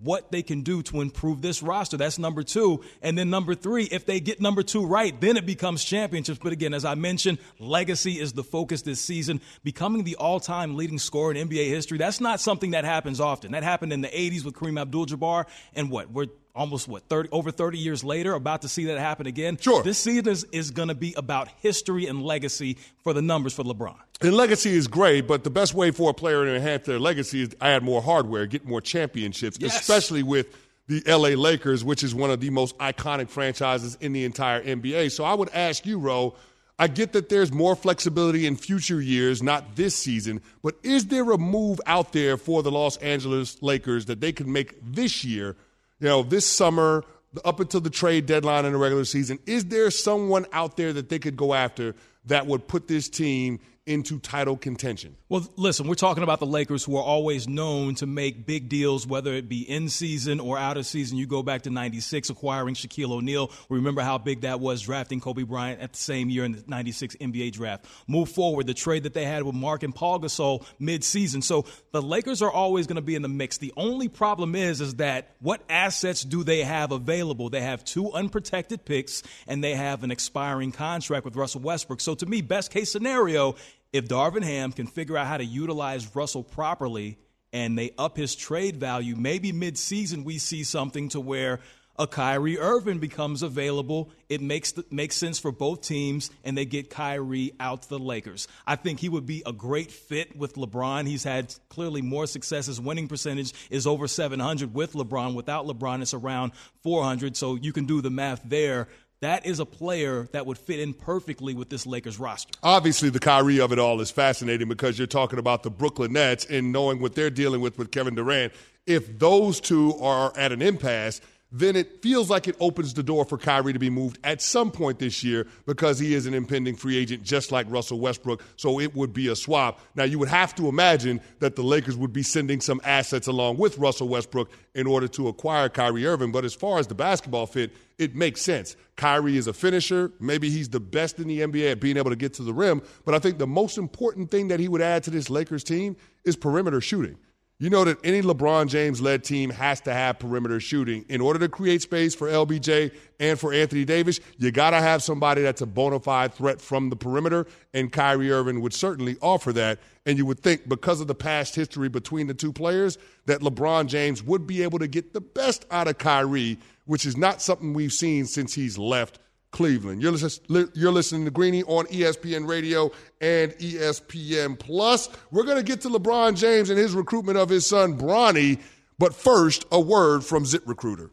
What 0.00 0.32
they 0.32 0.42
can 0.42 0.62
do 0.62 0.82
to 0.82 1.00
improve 1.00 1.40
this 1.40 1.62
roster. 1.62 1.96
That's 1.96 2.18
number 2.18 2.42
two. 2.42 2.82
And 3.02 3.16
then 3.16 3.30
number 3.30 3.54
three, 3.54 3.84
if 3.84 4.06
they 4.06 4.20
get 4.20 4.40
number 4.40 4.62
two 4.62 4.84
right, 4.84 5.18
then 5.20 5.36
it 5.36 5.46
becomes 5.46 5.84
championships. 5.84 6.40
But 6.42 6.52
again, 6.52 6.74
as 6.74 6.84
I 6.84 6.94
mentioned, 6.94 7.38
legacy 7.58 8.20
is 8.20 8.32
the 8.32 8.44
focus 8.44 8.82
this 8.82 9.00
season. 9.00 9.40
Becoming 9.62 10.04
the 10.04 10.16
all 10.16 10.40
time 10.40 10.76
leading 10.76 10.98
scorer 10.98 11.32
in 11.32 11.48
NBA 11.48 11.68
history, 11.68 11.98
that's 11.98 12.20
not 12.20 12.40
something 12.40 12.72
that 12.72 12.84
happens 12.84 13.20
often. 13.20 13.52
That 13.52 13.62
happened 13.62 13.92
in 13.92 14.00
the 14.00 14.08
80s 14.08 14.44
with 14.44 14.54
Kareem 14.54 14.80
Abdul 14.80 15.06
Jabbar. 15.06 15.46
And 15.74 15.90
what? 15.90 16.10
We're 16.10 16.26
almost 16.54 16.86
what 16.86 17.08
30 17.08 17.30
over 17.32 17.50
30 17.50 17.78
years 17.78 18.04
later 18.04 18.34
about 18.34 18.62
to 18.62 18.68
see 18.68 18.84
that 18.86 18.98
happen 18.98 19.26
again 19.26 19.56
sure 19.56 19.82
this 19.82 19.98
season 19.98 20.28
is, 20.28 20.44
is 20.52 20.70
going 20.70 20.88
to 20.88 20.94
be 20.94 21.12
about 21.16 21.48
history 21.60 22.06
and 22.06 22.22
legacy 22.22 22.76
for 23.02 23.12
the 23.12 23.22
numbers 23.22 23.52
for 23.52 23.64
lebron 23.64 23.96
and 24.20 24.34
legacy 24.34 24.70
is 24.70 24.86
great 24.86 25.26
but 25.26 25.44
the 25.44 25.50
best 25.50 25.74
way 25.74 25.90
for 25.90 26.10
a 26.10 26.14
player 26.14 26.44
to 26.44 26.54
enhance 26.54 26.86
their 26.86 27.00
legacy 27.00 27.42
is 27.42 27.56
add 27.60 27.82
more 27.82 28.00
hardware 28.00 28.46
get 28.46 28.64
more 28.64 28.80
championships 28.80 29.58
yes. 29.60 29.78
especially 29.80 30.22
with 30.22 30.46
the 30.86 31.02
LA 31.06 31.30
Lakers, 31.30 31.82
which 31.82 32.02
is 32.02 32.14
one 32.14 32.30
of 32.30 32.40
the 32.40 32.50
most 32.50 32.76
iconic 32.78 33.30
franchises 33.30 33.96
in 34.00 34.12
the 34.12 34.24
entire 34.24 34.62
NBA. 34.62 35.10
So 35.12 35.24
I 35.24 35.32
would 35.32 35.48
ask 35.54 35.86
you, 35.86 35.98
Ro, 35.98 36.34
I 36.78 36.88
get 36.88 37.12
that 37.12 37.28
there's 37.28 37.52
more 37.52 37.76
flexibility 37.76 38.46
in 38.46 38.56
future 38.56 39.00
years, 39.00 39.42
not 39.42 39.76
this 39.76 39.94
season, 39.94 40.42
but 40.62 40.74
is 40.82 41.06
there 41.06 41.30
a 41.30 41.38
move 41.38 41.80
out 41.86 42.12
there 42.12 42.36
for 42.36 42.62
the 42.62 42.70
Los 42.70 42.96
Angeles 42.98 43.62
Lakers 43.62 44.06
that 44.06 44.20
they 44.20 44.32
can 44.32 44.52
make 44.52 44.74
this 44.82 45.24
year 45.24 45.56
you 46.04 46.10
know, 46.10 46.22
this 46.22 46.44
summer, 46.44 47.02
up 47.46 47.60
until 47.60 47.80
the 47.80 47.88
trade 47.88 48.26
deadline 48.26 48.66
in 48.66 48.72
the 48.72 48.78
regular 48.78 49.06
season, 49.06 49.38
is 49.46 49.64
there 49.64 49.90
someone 49.90 50.44
out 50.52 50.76
there 50.76 50.92
that 50.92 51.08
they 51.08 51.18
could 51.18 51.34
go 51.34 51.54
after 51.54 51.94
that 52.26 52.46
would 52.46 52.68
put 52.68 52.88
this 52.88 53.08
team 53.08 53.58
into 53.86 54.18
title 54.18 54.56
contention. 54.56 55.14
Well, 55.28 55.46
listen, 55.56 55.86
we're 55.86 55.94
talking 55.94 56.22
about 56.22 56.40
the 56.40 56.46
Lakers 56.46 56.84
who 56.84 56.96
are 56.96 57.02
always 57.02 57.46
known 57.46 57.94
to 57.96 58.06
make 58.06 58.46
big 58.46 58.70
deals, 58.70 59.06
whether 59.06 59.34
it 59.34 59.46
be 59.46 59.60
in 59.60 59.90
season 59.90 60.40
or 60.40 60.56
out 60.56 60.78
of 60.78 60.86
season. 60.86 61.18
You 61.18 61.26
go 61.26 61.42
back 61.42 61.62
to 61.62 61.70
96, 61.70 62.30
acquiring 62.30 62.76
Shaquille 62.76 63.10
O'Neal. 63.10 63.50
Remember 63.68 64.00
how 64.00 64.16
big 64.16 64.40
that 64.40 64.58
was, 64.58 64.80
drafting 64.80 65.20
Kobe 65.20 65.42
Bryant 65.42 65.82
at 65.82 65.92
the 65.92 65.98
same 65.98 66.30
year 66.30 66.44
in 66.44 66.52
the 66.52 66.64
96 66.66 67.16
NBA 67.16 67.52
draft. 67.52 67.84
Move 68.08 68.30
forward, 68.30 68.66
the 68.66 68.74
trade 68.74 69.02
that 69.02 69.12
they 69.12 69.26
had 69.26 69.42
with 69.42 69.54
Marc 69.54 69.82
and 69.82 69.94
Paul 69.94 70.18
Gasol 70.18 70.64
mid-season. 70.78 71.42
So 71.42 71.66
the 71.92 72.00
Lakers 72.00 72.40
are 72.40 72.50
always 72.50 72.86
going 72.86 72.96
to 72.96 73.02
be 73.02 73.16
in 73.16 73.22
the 73.22 73.28
mix. 73.28 73.58
The 73.58 73.74
only 73.76 74.08
problem 74.08 74.54
is, 74.54 74.80
is 74.80 74.94
that 74.94 75.36
what 75.40 75.60
assets 75.68 76.22
do 76.22 76.42
they 76.42 76.62
have 76.62 76.90
available? 76.90 77.50
They 77.50 77.60
have 77.60 77.84
two 77.84 78.10
unprotected 78.12 78.86
picks, 78.86 79.22
and 79.46 79.62
they 79.62 79.74
have 79.74 80.04
an 80.04 80.10
expiring 80.10 80.72
contract 80.72 81.26
with 81.26 81.36
Russell 81.36 81.60
Westbrook. 81.60 82.00
So 82.00 82.14
to 82.14 82.24
me, 82.24 82.40
best 82.40 82.70
case 82.70 82.90
scenario 82.90 83.56
if 83.94 84.08
Darvin 84.08 84.42
Ham 84.42 84.72
can 84.72 84.88
figure 84.88 85.16
out 85.16 85.28
how 85.28 85.36
to 85.36 85.44
utilize 85.44 86.16
Russell 86.16 86.42
properly 86.42 87.16
and 87.52 87.78
they 87.78 87.92
up 87.96 88.16
his 88.16 88.34
trade 88.34 88.76
value, 88.76 89.14
maybe 89.14 89.52
midseason 89.52 90.24
we 90.24 90.38
see 90.38 90.64
something 90.64 91.10
to 91.10 91.20
where 91.20 91.60
a 91.96 92.08
Kyrie 92.08 92.58
Irving 92.58 92.98
becomes 92.98 93.44
available. 93.44 94.10
It 94.28 94.40
makes 94.40 94.72
the, 94.72 94.84
makes 94.90 95.14
sense 95.14 95.38
for 95.38 95.52
both 95.52 95.82
teams, 95.82 96.32
and 96.42 96.58
they 96.58 96.64
get 96.64 96.90
Kyrie 96.90 97.52
out 97.60 97.82
to 97.82 97.88
the 97.88 98.00
Lakers. 98.00 98.48
I 98.66 98.74
think 98.74 98.98
he 98.98 99.08
would 99.08 99.26
be 99.26 99.44
a 99.46 99.52
great 99.52 99.92
fit 99.92 100.36
with 100.36 100.54
LeBron. 100.54 101.06
He's 101.06 101.22
had 101.22 101.54
clearly 101.68 102.02
more 102.02 102.26
success. 102.26 102.66
His 102.66 102.80
winning 102.80 103.06
percentage 103.06 103.52
is 103.70 103.86
over 103.86 104.08
700 104.08 104.74
with 104.74 104.94
LeBron. 104.94 105.36
Without 105.36 105.66
LeBron, 105.66 106.02
it's 106.02 106.14
around 106.14 106.50
400. 106.82 107.36
So 107.36 107.54
you 107.54 107.72
can 107.72 107.84
do 107.84 108.00
the 108.00 108.10
math 108.10 108.40
there 108.44 108.88
that 109.24 109.46
is 109.46 109.58
a 109.58 109.66
player 109.66 110.28
that 110.32 110.46
would 110.46 110.58
fit 110.58 110.80
in 110.80 110.92
perfectly 110.92 111.54
with 111.54 111.70
this 111.70 111.86
Lakers 111.86 112.18
roster. 112.18 112.58
Obviously, 112.62 113.10
the 113.10 113.18
Kyrie 113.18 113.60
of 113.60 113.72
it 113.72 113.78
all 113.78 114.00
is 114.00 114.10
fascinating 114.10 114.68
because 114.68 114.98
you're 114.98 115.06
talking 115.06 115.38
about 115.38 115.62
the 115.62 115.70
Brooklyn 115.70 116.12
Nets 116.12 116.44
and 116.44 116.72
knowing 116.72 117.00
what 117.00 117.14
they're 117.14 117.30
dealing 117.30 117.60
with 117.60 117.78
with 117.78 117.90
Kevin 117.90 118.14
Durant. 118.14 118.52
If 118.86 119.18
those 119.18 119.60
two 119.60 119.94
are 120.00 120.32
at 120.36 120.52
an 120.52 120.60
impasse, 120.60 121.22
then 121.54 121.76
it 121.76 122.02
feels 122.02 122.28
like 122.28 122.48
it 122.48 122.56
opens 122.58 122.94
the 122.94 123.02
door 123.04 123.24
for 123.24 123.38
Kyrie 123.38 123.72
to 123.72 123.78
be 123.78 123.88
moved 123.88 124.18
at 124.24 124.42
some 124.42 124.72
point 124.72 124.98
this 124.98 125.22
year 125.22 125.46
because 125.66 126.00
he 126.00 126.12
is 126.12 126.26
an 126.26 126.34
impending 126.34 126.74
free 126.74 126.96
agent 126.96 127.22
just 127.22 127.52
like 127.52 127.70
Russell 127.70 128.00
Westbrook. 128.00 128.42
So 128.56 128.80
it 128.80 128.92
would 128.96 129.12
be 129.12 129.28
a 129.28 129.36
swap. 129.36 129.78
Now, 129.94 130.02
you 130.02 130.18
would 130.18 130.28
have 130.28 130.52
to 130.56 130.66
imagine 130.66 131.20
that 131.38 131.54
the 131.54 131.62
Lakers 131.62 131.96
would 131.96 132.12
be 132.12 132.24
sending 132.24 132.60
some 132.60 132.80
assets 132.82 133.28
along 133.28 133.58
with 133.58 133.78
Russell 133.78 134.08
Westbrook 134.08 134.50
in 134.74 134.88
order 134.88 135.06
to 135.06 135.28
acquire 135.28 135.68
Kyrie 135.68 136.04
Irving. 136.04 136.32
But 136.32 136.44
as 136.44 136.54
far 136.54 136.80
as 136.80 136.88
the 136.88 136.96
basketball 136.96 137.46
fit, 137.46 137.70
it 137.98 138.16
makes 138.16 138.42
sense. 138.42 138.74
Kyrie 138.96 139.36
is 139.36 139.46
a 139.46 139.52
finisher. 139.52 140.10
Maybe 140.18 140.50
he's 140.50 140.70
the 140.70 140.80
best 140.80 141.20
in 141.20 141.28
the 141.28 141.38
NBA 141.38 141.70
at 141.70 141.80
being 141.80 141.96
able 141.96 142.10
to 142.10 142.16
get 142.16 142.34
to 142.34 142.42
the 142.42 142.52
rim. 142.52 142.82
But 143.04 143.14
I 143.14 143.20
think 143.20 143.38
the 143.38 143.46
most 143.46 143.78
important 143.78 144.32
thing 144.32 144.48
that 144.48 144.58
he 144.58 144.66
would 144.66 144.82
add 144.82 145.04
to 145.04 145.10
this 145.10 145.30
Lakers 145.30 145.62
team 145.62 145.96
is 146.24 146.34
perimeter 146.34 146.80
shooting. 146.80 147.16
You 147.64 147.70
know 147.70 147.84
that 147.84 147.96
any 148.04 148.20
LeBron 148.20 148.68
James 148.68 149.00
led 149.00 149.24
team 149.24 149.48
has 149.48 149.80
to 149.80 149.94
have 149.94 150.18
perimeter 150.18 150.60
shooting. 150.60 151.06
In 151.08 151.22
order 151.22 151.38
to 151.38 151.48
create 151.48 151.80
space 151.80 152.14
for 152.14 152.28
LBJ 152.28 152.94
and 153.18 153.40
for 153.40 153.54
Anthony 153.54 153.86
Davis, 153.86 154.20
you 154.36 154.50
got 154.50 154.72
to 154.72 154.82
have 154.82 155.02
somebody 155.02 155.40
that's 155.40 155.62
a 155.62 155.66
bona 155.66 155.98
fide 155.98 156.34
threat 156.34 156.60
from 156.60 156.90
the 156.90 156.96
perimeter, 156.96 157.46
and 157.72 157.90
Kyrie 157.90 158.30
Irving 158.30 158.60
would 158.60 158.74
certainly 158.74 159.16
offer 159.22 159.50
that. 159.54 159.78
And 160.04 160.18
you 160.18 160.26
would 160.26 160.40
think, 160.40 160.68
because 160.68 161.00
of 161.00 161.06
the 161.06 161.14
past 161.14 161.54
history 161.54 161.88
between 161.88 162.26
the 162.26 162.34
two 162.34 162.52
players, 162.52 162.98
that 163.24 163.40
LeBron 163.40 163.86
James 163.86 164.22
would 164.22 164.46
be 164.46 164.62
able 164.62 164.78
to 164.80 164.86
get 164.86 165.14
the 165.14 165.22
best 165.22 165.64
out 165.70 165.88
of 165.88 165.96
Kyrie, 165.96 166.58
which 166.84 167.06
is 167.06 167.16
not 167.16 167.40
something 167.40 167.72
we've 167.72 167.94
seen 167.94 168.26
since 168.26 168.52
he's 168.52 168.76
left 168.76 169.20
Cleveland. 169.54 170.02
You're, 170.02 170.10
listening, 170.10 170.68
you're 170.74 170.90
listening 170.90 171.24
to 171.26 171.30
Greeny 171.30 171.62
on 171.62 171.86
ESPN 171.86 172.48
Radio 172.48 172.90
and 173.20 173.52
ESPN 173.52 174.58
Plus. 174.58 175.08
We're 175.30 175.44
going 175.44 175.58
to 175.58 175.62
get 175.62 175.80
to 175.82 175.88
LeBron 175.88 176.36
James 176.36 176.70
and 176.70 176.78
his 176.78 176.92
recruitment 176.92 177.38
of 177.38 177.50
his 177.50 177.64
son 177.64 177.96
Bronny, 177.96 178.60
but 178.98 179.14
first, 179.14 179.64
a 179.70 179.80
word 179.80 180.24
from 180.24 180.42
ZipRecruiter. 180.42 181.10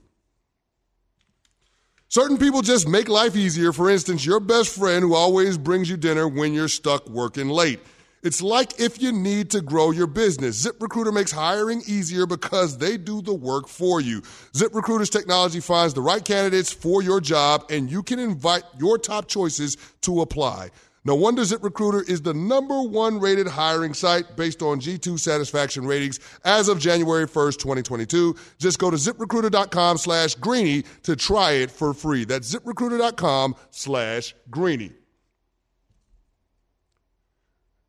Certain 2.08 2.40
people 2.40 2.64
just 2.64 2.88
make 2.88 3.08
life 3.08 3.36
easier. 3.36 3.72
For 3.72 3.92
instance, 3.92 4.26
your 4.26 4.40
best 4.40 4.76
friend 4.76 5.04
who 5.04 5.14
always 5.14 5.60
brings 5.60 5.88
you 5.88 5.96
dinner 5.96 6.28
when 6.28 6.52
you're 6.52 6.68
stuck 6.68 7.08
working 7.08 7.48
late. 7.48 7.80
It's 8.24 8.42
like 8.42 8.80
if 8.80 9.02
you 9.02 9.12
need 9.12 9.50
to 9.52 9.62
grow 9.62 9.92
your 9.92 10.08
business. 10.08 10.64
ZipRecruiter 10.64 11.14
makes 11.14 11.32
hiring 11.32 11.82
easier 11.88 12.26
because 12.28 12.78
they 12.78 12.98
do 12.98 13.22
the 13.22 13.34
work 13.34 13.68
for 13.68 14.00
you. 14.00 14.22
ZipRecruiter's 14.54 15.10
technology 15.10 15.60
finds 15.60 15.94
the 15.94 16.02
right 16.02 16.24
candidates 16.24 16.72
for 16.72 17.02
your 17.02 17.20
job, 17.20 17.66
and 17.72 17.92
you 17.92 18.04
can 18.04 18.20
invite 18.20 18.64
your 18.80 18.98
top 18.98 19.28
choices 19.28 19.76
to 20.02 20.22
apply. 20.22 20.70
No 21.04 21.16
wonder 21.16 21.42
ZipRecruiter 21.42 22.08
is 22.08 22.22
the 22.22 22.36
number 22.36 22.84
one 22.84 23.20
rated 23.20 23.48
hiring 23.48 23.96
site 23.96 24.36
based 24.38 24.62
on 24.62 24.80
G2 24.80 25.20
satisfaction 25.20 25.88
ratings 25.88 26.20
as 26.46 26.68
of 26.68 26.80
January 26.80 27.26
1st, 27.26 27.58
2022. 27.58 28.36
Just 28.60 28.78
go 28.78 28.92
to 28.92 28.98
ziprecruiter.com 28.98 29.98
slash 29.98 30.36
greeny 30.36 30.84
to 31.02 31.16
try 31.16 31.54
it 31.54 31.72
for 31.72 31.96
free. 31.96 32.24
That's 32.24 32.54
ziprecruiter.com 32.54 33.56
slash 33.72 34.36
greeny. 34.52 34.92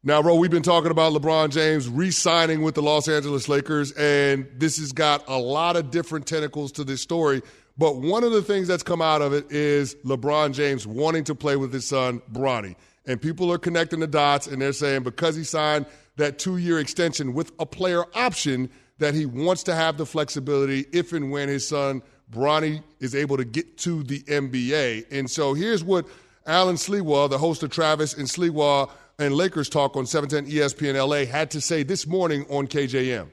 Now, 0.05 0.21
bro, 0.21 0.35
we've 0.35 0.51
been 0.51 0.65
talking 0.65 0.91
about 0.91 1.13
LeBron 1.13 1.51
James 1.51 1.89
re 1.89 2.11
signing 2.11 2.63
with 2.63 2.75
the 2.75 2.83
Los 2.83 3.07
Angeles 3.07 3.49
Lakers, 3.49 3.93
and 3.93 4.49
this 4.57 4.79
has 4.79 4.91
got 4.91 5.23
a 5.29 5.39
lot 5.39 5.77
of 5.77 5.93
different 5.93 6.27
tentacles 6.27 6.73
to 6.73 6.83
this 6.83 7.01
story. 7.01 7.41
But 7.79 7.99
one 7.99 8.25
of 8.25 8.33
the 8.33 8.43
things 8.43 8.67
that's 8.67 8.83
come 8.83 9.01
out 9.01 9.23
of 9.23 9.33
it 9.33 9.53
is 9.53 9.95
LeBron 10.05 10.55
James 10.55 10.89
wanting 10.89 11.23
to 11.25 11.37
play 11.37 11.55
with 11.55 11.73
his 11.73 11.87
son, 11.87 12.21
Bronny. 12.33 12.75
And 13.07 13.23
people 13.23 13.53
are 13.53 13.59
connecting 13.59 14.01
the 14.01 14.09
dots, 14.09 14.49
and 14.49 14.61
they're 14.61 14.73
saying 14.73 15.05
because 15.05 15.37
he 15.37 15.45
signed 15.45 15.87
that 16.17 16.37
two 16.37 16.57
year 16.57 16.81
extension 16.81 17.33
with 17.33 17.53
a 17.61 17.67
player 17.67 18.05
option, 18.17 18.71
that 18.99 19.15
he 19.15 19.25
wants 19.25 19.63
to 19.65 19.75
have 19.77 19.99
the 19.99 20.07
flexibility 20.07 20.85
if 20.93 21.13
and 21.13 21.31
when 21.31 21.49
his 21.49 21.69
son, 21.69 22.03
Bronny, 22.29 22.83
is 22.99 23.15
able 23.15 23.37
to 23.37 23.45
get 23.45 23.79
to 23.79 24.03
the 24.03 24.19
NBA. 24.25 25.13
And 25.13 25.31
so 25.31 25.55
here's 25.55 25.85
what 25.85 26.09
Alan 26.45 26.75
Sliwa, 26.75 27.31
the 27.31 27.39
host 27.39 27.63
of 27.63 27.71
Travis 27.71 28.15
and 28.15 28.27
Sliwa, 28.27 28.91
and 29.23 29.35
Lakers 29.35 29.69
Talk 29.69 29.97
on 29.97 30.07
710 30.07 30.53
ESPN 30.53 30.95
LA 30.95 31.25
had 31.31 31.51
to 31.53 31.61
say 31.61 31.83
this 31.83 32.07
morning 32.07 32.45
on 32.49 32.67
KJM. 32.67 33.29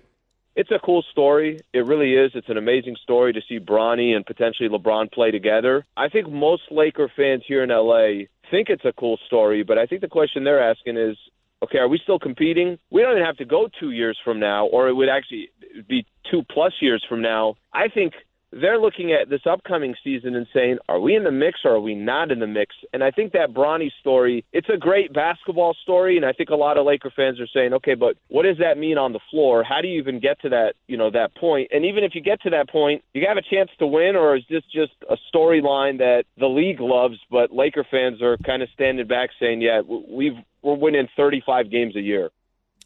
It's 0.55 0.71
a 0.71 0.79
cool 0.83 1.03
story. 1.11 1.59
It 1.73 1.85
really 1.85 2.15
is. 2.15 2.31
It's 2.35 2.49
an 2.49 2.57
amazing 2.57 2.97
story 3.01 3.31
to 3.33 3.41
see 3.47 3.59
Bronny 3.59 4.15
and 4.15 4.25
potentially 4.25 4.67
LeBron 4.67 5.11
play 5.11 5.31
together. 5.31 5.85
I 5.95 6.09
think 6.09 6.29
most 6.29 6.63
Laker 6.69 7.09
fans 7.15 7.43
here 7.47 7.63
in 7.63 7.69
LA 7.69 8.25
think 8.51 8.69
it's 8.69 8.85
a 8.85 8.93
cool 8.93 9.17
story, 9.25 9.63
but 9.63 9.77
I 9.77 9.85
think 9.85 10.01
the 10.01 10.07
question 10.07 10.43
they're 10.43 10.61
asking 10.61 10.97
is 10.97 11.17
okay, 11.63 11.77
are 11.77 11.87
we 11.87 11.99
still 12.01 12.19
competing? 12.19 12.79
We 12.89 13.01
don't 13.01 13.11
even 13.11 13.25
have 13.25 13.37
to 13.37 13.45
go 13.45 13.69
two 13.79 13.91
years 13.91 14.17
from 14.23 14.39
now, 14.39 14.65
or 14.67 14.87
it 14.87 14.93
would 14.93 15.09
actually 15.09 15.49
be 15.87 16.05
two 16.31 16.43
plus 16.49 16.73
years 16.81 17.03
from 17.07 17.21
now. 17.21 17.55
I 17.73 17.89
think 17.89 18.13
they're 18.51 18.79
looking 18.79 19.11
at 19.11 19.29
this 19.29 19.41
upcoming 19.49 19.95
season 20.03 20.35
and 20.35 20.47
saying, 20.53 20.77
are 20.87 20.99
we 20.99 21.15
in 21.15 21.23
the 21.23 21.31
mix 21.31 21.59
or 21.63 21.75
are 21.75 21.79
we 21.79 21.95
not 21.95 22.31
in 22.31 22.39
the 22.39 22.47
mix? 22.47 22.75
And 22.93 23.03
I 23.03 23.11
think 23.11 23.33
that 23.33 23.53
Bronny 23.53 23.89
story, 23.99 24.45
it's 24.53 24.69
a 24.73 24.77
great 24.77 25.13
basketball 25.13 25.75
story, 25.83 26.17
and 26.17 26.25
I 26.25 26.33
think 26.33 26.49
a 26.49 26.55
lot 26.55 26.77
of 26.77 26.85
Laker 26.85 27.11
fans 27.15 27.39
are 27.39 27.47
saying, 27.53 27.73
okay, 27.73 27.93
but 27.93 28.15
what 28.27 28.43
does 28.43 28.57
that 28.57 28.77
mean 28.77 28.97
on 28.97 29.13
the 29.13 29.19
floor? 29.29 29.63
How 29.63 29.81
do 29.81 29.87
you 29.87 29.99
even 29.99 30.19
get 30.19 30.41
to 30.41 30.49
that, 30.49 30.73
you 30.87 30.97
know, 30.97 31.11
that 31.11 31.35
point? 31.35 31.69
And 31.71 31.85
even 31.85 32.03
if 32.03 32.15
you 32.15 32.21
get 32.21 32.41
to 32.41 32.49
that 32.51 32.69
point, 32.69 33.03
you 33.13 33.25
have 33.27 33.37
a 33.37 33.41
chance 33.41 33.69
to 33.79 33.87
win, 33.87 34.15
or 34.15 34.35
is 34.35 34.43
this 34.49 34.63
just 34.73 34.93
a 35.09 35.17
storyline 35.33 35.97
that 35.99 36.23
the 36.37 36.47
league 36.47 36.79
loves, 36.79 37.17
but 37.29 37.51
Laker 37.51 37.85
fans 37.89 38.21
are 38.21 38.37
kind 38.37 38.63
of 38.63 38.69
standing 38.73 39.07
back 39.07 39.29
saying, 39.39 39.61
yeah, 39.61 39.81
we've 39.81 40.37
we're 40.61 40.75
winning 40.75 41.07
35 41.15 41.71
games 41.71 41.95
a 41.95 42.01
year. 42.01 42.31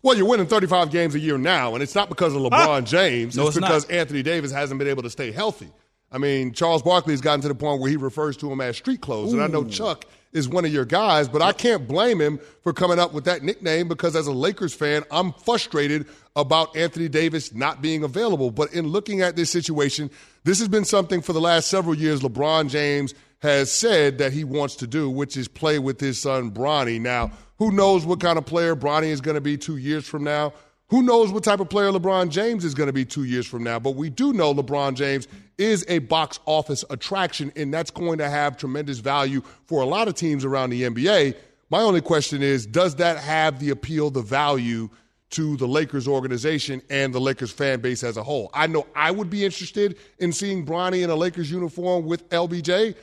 Well, 0.03 0.17
you're 0.17 0.27
winning 0.27 0.47
35 0.47 0.91
games 0.91 1.15
a 1.15 1.19
year 1.19 1.37
now, 1.37 1.73
and 1.73 1.81
it's 1.81 1.95
not 1.95 2.09
because 2.09 2.35
of 2.35 2.41
LeBron 2.41 2.83
James. 2.83 3.37
No, 3.37 3.47
it's, 3.47 3.55
it's 3.55 3.65
because 3.65 3.89
not. 3.89 3.95
Anthony 3.95 4.21
Davis 4.21 4.51
hasn't 4.51 4.77
been 4.77 4.89
able 4.89 5.03
to 5.03 5.09
stay 5.09 5.31
healthy. 5.31 5.71
I 6.11 6.17
mean, 6.17 6.51
Charles 6.51 6.83
Barkley 6.83 7.13
has 7.13 7.21
gotten 7.21 7.41
to 7.41 7.47
the 7.47 7.55
point 7.55 7.81
where 7.81 7.89
he 7.89 7.95
refers 7.95 8.35
to 8.37 8.51
him 8.51 8.61
as 8.61 8.77
street 8.77 9.01
clothes. 9.01 9.31
Ooh. 9.31 9.37
And 9.37 9.43
I 9.43 9.47
know 9.47 9.63
Chuck 9.63 10.05
is 10.33 10.49
one 10.49 10.65
of 10.65 10.73
your 10.73 10.83
guys, 10.83 11.29
but 11.29 11.41
I 11.41 11.53
can't 11.53 11.87
blame 11.87 12.19
him 12.19 12.39
for 12.61 12.73
coming 12.73 12.99
up 12.99 13.13
with 13.13 13.23
that 13.25 13.43
nickname 13.43 13.87
because 13.87 14.15
as 14.15 14.27
a 14.27 14.31
Lakers 14.31 14.73
fan, 14.73 15.03
I'm 15.09 15.31
frustrated 15.31 16.05
about 16.35 16.75
Anthony 16.75 17.07
Davis 17.07 17.53
not 17.53 17.81
being 17.81 18.03
available. 18.03 18.51
But 18.51 18.73
in 18.73 18.87
looking 18.87 19.21
at 19.21 19.37
this 19.37 19.49
situation, 19.49 20.11
this 20.43 20.59
has 20.59 20.67
been 20.67 20.85
something 20.85 21.21
for 21.21 21.33
the 21.33 21.41
last 21.41 21.69
several 21.69 21.95
years 21.95 22.19
LeBron 22.19 22.69
James 22.69 23.13
has 23.39 23.71
said 23.71 24.17
that 24.17 24.33
he 24.33 24.43
wants 24.43 24.75
to 24.77 24.87
do, 24.87 25.09
which 25.09 25.35
is 25.37 25.47
play 25.47 25.79
with 25.79 25.99
his 25.99 26.19
son 26.19 26.51
Bronny. 26.51 26.99
Now, 26.99 27.31
who 27.63 27.71
knows 27.71 28.05
what 28.05 28.19
kind 28.19 28.37
of 28.37 28.45
player 28.45 28.75
Bronny 28.75 29.07
is 29.07 29.21
going 29.21 29.35
to 29.35 29.41
be 29.41 29.55
two 29.55 29.77
years 29.77 30.05
from 30.05 30.21
now? 30.21 30.51
Who 30.89 31.01
knows 31.01 31.31
what 31.31 31.45
type 31.45 31.61
of 31.61 31.69
player 31.69 31.91
LeBron 31.91 32.27
James 32.27 32.65
is 32.65 32.73
going 32.73 32.87
to 32.87 32.93
be 32.93 33.05
two 33.05 33.23
years 33.23 33.47
from 33.47 33.63
now? 33.63 33.79
But 33.79 33.91
we 33.91 34.09
do 34.09 34.33
know 34.33 34.53
LeBron 34.53 34.95
James 34.95 35.29
is 35.57 35.85
a 35.87 35.99
box 35.99 36.41
office 36.45 36.83
attraction, 36.89 37.53
and 37.55 37.73
that's 37.73 37.89
going 37.89 38.17
to 38.17 38.29
have 38.29 38.57
tremendous 38.57 38.99
value 38.99 39.41
for 39.65 39.81
a 39.81 39.85
lot 39.85 40.09
of 40.09 40.15
teams 40.15 40.43
around 40.43 40.71
the 40.71 40.81
NBA. 40.81 41.37
My 41.69 41.79
only 41.79 42.01
question 42.01 42.43
is 42.43 42.65
does 42.65 42.97
that 42.97 43.17
have 43.17 43.59
the 43.61 43.69
appeal, 43.69 44.09
the 44.09 44.21
value 44.21 44.89
to 45.29 45.55
the 45.55 45.65
Lakers 45.65 46.05
organization 46.05 46.81
and 46.89 47.13
the 47.13 47.21
Lakers 47.21 47.51
fan 47.53 47.79
base 47.79 48.03
as 48.03 48.17
a 48.17 48.23
whole? 48.23 48.49
I 48.53 48.67
know 48.67 48.87
I 48.93 49.09
would 49.09 49.29
be 49.29 49.45
interested 49.45 49.97
in 50.19 50.33
seeing 50.33 50.65
Bronny 50.65 51.01
in 51.01 51.09
a 51.09 51.15
Lakers 51.15 51.49
uniform 51.49 52.07
with 52.07 52.27
LBJ. 52.27 52.93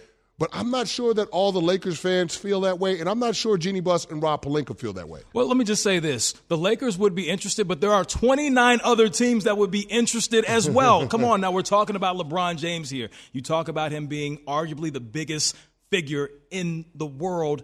But 0.41 0.49
I'm 0.55 0.71
not 0.71 0.89
sure 0.89 1.13
that 1.13 1.29
all 1.29 1.53
the 1.53 1.61
Lakers 1.61 1.99
fans 1.99 2.35
feel 2.35 2.63
that 2.63 2.79
way, 2.79 2.99
and 2.99 3.11
I'm 3.11 3.19
not 3.19 3.37
sure 3.37 3.59
Jeanie 3.59 3.81
Buss 3.81 4.07
and 4.07 4.23
Rob 4.23 4.43
Pelinka 4.43 4.75
feel 4.75 4.95
that 4.95 5.07
way. 5.07 5.21
Well, 5.35 5.47
let 5.47 5.59
me 5.59 5.67
just 5.67 5.83
say 5.83 5.99
this: 5.99 6.33
the 6.49 6.57
Lakers 6.57 6.97
would 6.97 7.15
be 7.15 7.29
interested, 7.29 7.69
but 7.69 7.83
there 7.83 7.93
are 7.93 8.07
29 8.07 8.81
other 8.83 9.11
teams 9.11 9.45
that 9.45 9.59
would 9.59 9.71
be 9.71 9.83
interested 9.83 10.47
as 10.47 10.69
well. 10.69 11.07
Come 11.09 11.25
on, 11.25 11.43
now 11.43 11.51
we're 11.51 11.61
talking 11.61 11.95
about 11.95 12.17
LeBron 12.17 12.57
James 12.57 12.89
here. 12.89 13.11
You 13.33 13.43
talk 13.43 13.69
about 13.69 13.93
him 13.93 14.07
being 14.07 14.39
arguably 14.49 14.91
the 14.91 14.99
biggest 14.99 15.55
figure 15.91 16.31
in 16.51 16.87
the 16.95 17.07
world, 17.07 17.63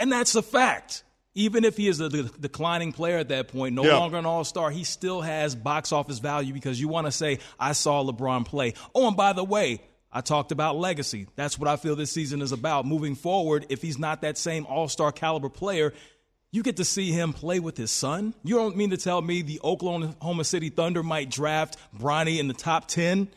and 0.00 0.10
that's 0.10 0.34
a 0.34 0.42
fact. 0.42 1.04
Even 1.36 1.64
if 1.64 1.76
he 1.76 1.86
is 1.86 2.00
a 2.00 2.08
de- 2.08 2.22
declining 2.40 2.92
player 2.92 3.18
at 3.18 3.28
that 3.28 3.46
point, 3.46 3.76
no 3.76 3.84
yeah. 3.84 3.96
longer 3.96 4.16
an 4.16 4.26
all 4.26 4.42
star, 4.42 4.70
he 4.70 4.82
still 4.82 5.20
has 5.20 5.54
box 5.54 5.92
office 5.92 6.18
value 6.18 6.52
because 6.52 6.80
you 6.80 6.88
want 6.88 7.06
to 7.06 7.12
say, 7.12 7.38
I 7.60 7.72
saw 7.72 8.02
LeBron 8.02 8.44
play. 8.44 8.74
Oh, 8.92 9.06
and 9.06 9.16
by 9.16 9.34
the 9.34 9.44
way, 9.44 9.82
I 10.16 10.22
talked 10.22 10.50
about 10.50 10.76
legacy. 10.78 11.26
That's 11.36 11.58
what 11.58 11.68
I 11.68 11.76
feel 11.76 11.94
this 11.94 12.10
season 12.10 12.40
is 12.40 12.50
about. 12.50 12.86
Moving 12.86 13.14
forward, 13.14 13.66
if 13.68 13.82
he's 13.82 13.98
not 13.98 14.22
that 14.22 14.38
same 14.38 14.64
all 14.64 14.88
star 14.88 15.12
caliber 15.12 15.50
player, 15.50 15.92
you 16.50 16.62
get 16.62 16.78
to 16.78 16.86
see 16.86 17.12
him 17.12 17.34
play 17.34 17.60
with 17.60 17.76
his 17.76 17.90
son. 17.90 18.32
You 18.42 18.54
don't 18.54 18.78
mean 18.78 18.88
to 18.90 18.96
tell 18.96 19.20
me 19.20 19.42
the 19.42 19.60
Oklahoma 19.62 20.44
City 20.44 20.70
Thunder 20.70 21.02
might 21.02 21.30
draft 21.30 21.76
Bronny 21.94 22.38
in 22.38 22.48
the 22.48 22.54
top 22.54 22.88
10? 22.88 23.28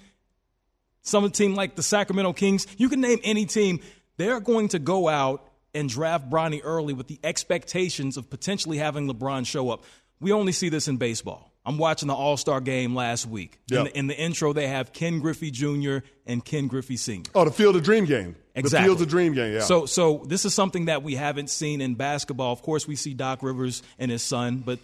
Some 1.02 1.30
team 1.32 1.54
like 1.54 1.76
the 1.76 1.84
Sacramento 1.84 2.32
Kings, 2.32 2.66
you 2.78 2.88
can 2.88 3.02
name 3.02 3.20
any 3.26 3.46
team, 3.46 3.82
they're 4.16 4.40
going 4.40 4.70
to 4.70 4.80
go 4.80 5.10
out 5.10 5.52
and 5.74 5.90
draft 5.90 6.30
Bronny 6.30 6.62
early 6.64 6.94
with 6.94 7.08
the 7.08 7.20
expectations 7.26 8.16
of 8.16 8.30
potentially 8.30 8.78
having 8.78 9.12
LeBron 9.12 9.46
show 9.46 9.70
up. 9.70 9.84
We 10.22 10.32
only 10.32 10.54
see 10.54 10.70
this 10.70 10.88
in 10.88 10.96
baseball. 10.96 11.49
I'm 11.70 11.78
watching 11.78 12.08
the 12.08 12.16
All 12.16 12.36
Star 12.36 12.62
game 12.62 12.96
last 12.96 13.28
week. 13.28 13.60
Yep. 13.68 13.78
In, 13.78 13.84
the, 13.84 14.00
in, 14.00 14.08
the, 14.08 14.18
intro, 14.18 14.54
they 14.54 14.68
have 14.68 14.92
Ken 14.92 15.20
Griffey 15.20 15.52
Jr. 15.52 15.98
and 16.26 16.44
Ken 16.44 16.66
Griffey 16.66 16.98
Sr. 16.98 17.30
Oh, 17.36 17.46
the 17.46 17.52
Field 17.52 17.76
of 17.76 17.84
Dream 17.84 18.06
game. 18.06 18.36
Exactly. 18.56 18.88
The 18.88 18.96
Field 18.96 19.02
of 19.04 19.08
Dream 19.08 19.34
game, 19.36 19.54
yeah. 19.54 19.60
So, 19.60 19.86
so 19.86 20.24
this 20.26 20.46
is 20.46 20.54
something 20.56 20.86
that 20.86 21.04
we 21.04 21.14
haven't 21.14 21.52
seen 21.52 21.80
in 21.80 21.94
basketball. 21.94 22.54
Of 22.54 22.64
course, 22.64 22.88
we 22.88 22.96
see 22.96 23.14
Doc 23.14 23.44
Rivers 23.44 23.84
and 24.00 24.10
his 24.10 24.24
son, 24.24 24.64
but 24.66 24.80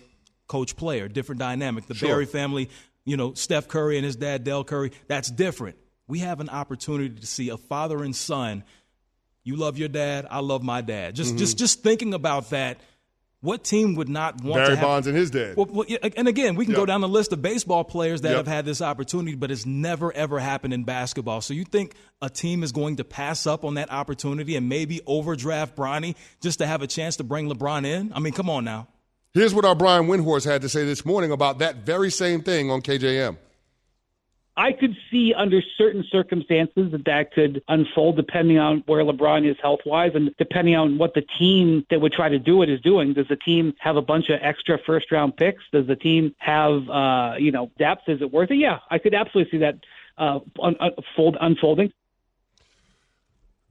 coach 0.46 0.76
player, 0.76 1.08
different 1.08 1.40
dynamic. 1.40 1.88
The 1.88 1.96
sure. 1.96 2.10
Barry 2.10 2.28
family, 2.28 2.70
you 3.04 3.18
know, 3.18 3.34
Steph 3.34 3.68
Curry 3.68 3.98
and 3.98 4.06
his 4.06 4.16
dad, 4.16 4.44
Dell 4.44 4.64
Curry, 4.64 4.92
that's 5.08 5.32
different. 5.32 5.78
We 6.08 6.20
have 6.20 6.40
an 6.40 6.50
opportunity 6.50 7.20
to 7.20 7.26
see 7.26 7.50
a 7.50 7.58
father 7.58 8.04
and 8.04 8.16
son. 8.16 8.64
You 9.44 9.56
love 9.56 9.80
your 9.80 9.90
dad, 9.90 10.28
I 10.30 10.42
love 10.42 10.62
my 10.62 10.82
dad. 10.82 11.16
Just, 11.16 11.32
mm-hmm. 11.32 11.40
just, 11.40 11.58
just 11.58 11.82
thinking 11.82 12.14
about 12.14 12.52
that– 12.52 12.80
what 13.46 13.64
team 13.64 13.96
would 13.96 14.10
not 14.10 14.44
want 14.44 14.56
Barry 14.56 14.70
to 14.70 14.76
have, 14.76 14.86
Bonds 14.86 15.08
and 15.08 15.16
his 15.16 15.32
dad? 15.32 15.56
Well, 15.56 15.68
well, 15.70 15.86
and 16.18 16.28
again, 16.28 16.56
we 16.56 16.66
can 16.66 16.74
yep. 16.74 16.82
go 16.82 16.86
down 16.86 17.02
the 17.02 17.08
list 17.08 17.32
of 17.32 17.42
baseball 17.42 17.84
players 17.84 18.22
that 18.22 18.30
yep. 18.30 18.38
have 18.38 18.48
had 18.48 18.66
this 18.66 18.82
opportunity, 18.82 19.36
but 19.36 19.52
it's 19.52 19.66
never 19.66 20.12
ever 20.12 20.40
happened 20.40 20.74
in 20.74 20.84
basketball. 20.84 21.42
So 21.42 21.54
you 21.54 21.64
think 21.64 21.94
a 22.22 22.30
team 22.30 22.64
is 22.64 22.72
going 22.72 22.98
to 22.98 23.04
pass 23.04 23.48
up 23.48 23.64
on 23.64 23.76
that 23.76 23.92
opportunity 23.92 24.56
and 24.56 24.68
maybe 24.68 25.02
overdraft 25.06 25.76
Bronny 25.76 26.16
just 26.42 26.60
to 26.60 26.68
have 26.68 26.82
a 26.82 26.88
chance 26.88 27.18
to 27.18 27.24
bring 27.24 27.50
LeBron 27.50 27.86
in? 27.86 28.12
I 28.14 28.20
mean, 28.20 28.34
come 28.34 28.50
on 28.50 28.66
now. 28.66 28.88
Here's 29.34 29.54
what 29.54 29.66
our 29.66 29.76
Brian 29.76 30.08
Windhorst 30.08 30.46
had 30.46 30.62
to 30.62 30.70
say 30.70 30.86
this 30.86 31.06
morning 31.06 31.32
about 31.32 31.60
that 31.60 31.86
very 31.86 32.10
same 32.10 32.42
thing 32.42 32.72
on 32.72 32.82
KJM. 32.82 33.38
I 34.58 34.72
could 34.72 34.96
see 35.12 35.34
under 35.34 35.62
certain 35.78 36.06
circumstances 36.10 36.92
that 36.92 37.04
that 37.06 37.34
could 37.34 37.62
unfold 37.68 38.16
depending 38.16 38.58
on 38.58 38.84
where 38.86 39.04
LeBron 39.04 39.50
is 39.50 39.58
health 39.62 39.82
wise 39.86 40.12
and 40.16 40.34
depending 40.38 40.76
on 40.76 40.98
what 40.98 41.14
the 41.14 41.24
team 41.38 41.86
that 41.90 42.00
would 42.00 42.14
try 42.14 42.30
to 42.30 42.40
do 42.40 42.62
it 42.62 42.70
is 42.70 42.80
doing. 42.80 43.14
Does 43.14 43.28
the 43.28 43.36
team 43.36 43.74
have 43.80 43.98
a 43.98 44.02
bunch 44.02 44.30
of 44.30 44.40
extra 44.42 44.80
first 44.86 45.12
round 45.12 45.36
picks? 45.36 45.64
Does 45.74 45.88
the 45.88 45.98
team 45.98 46.34
have, 46.38 46.90
uh, 46.90 47.34
you 47.38 47.52
know, 47.52 47.70
depth? 47.78 48.08
Is 48.08 48.22
it 48.22 48.32
worth 48.32 48.50
it? 48.50 48.56
Yeah, 48.56 48.80
I 48.90 48.98
could 48.98 49.14
absolutely 49.14 49.52
see 49.52 49.58
that 49.58 49.80
uh, 50.18 50.40
unfold, 50.60 51.38
unfolding. 51.42 51.92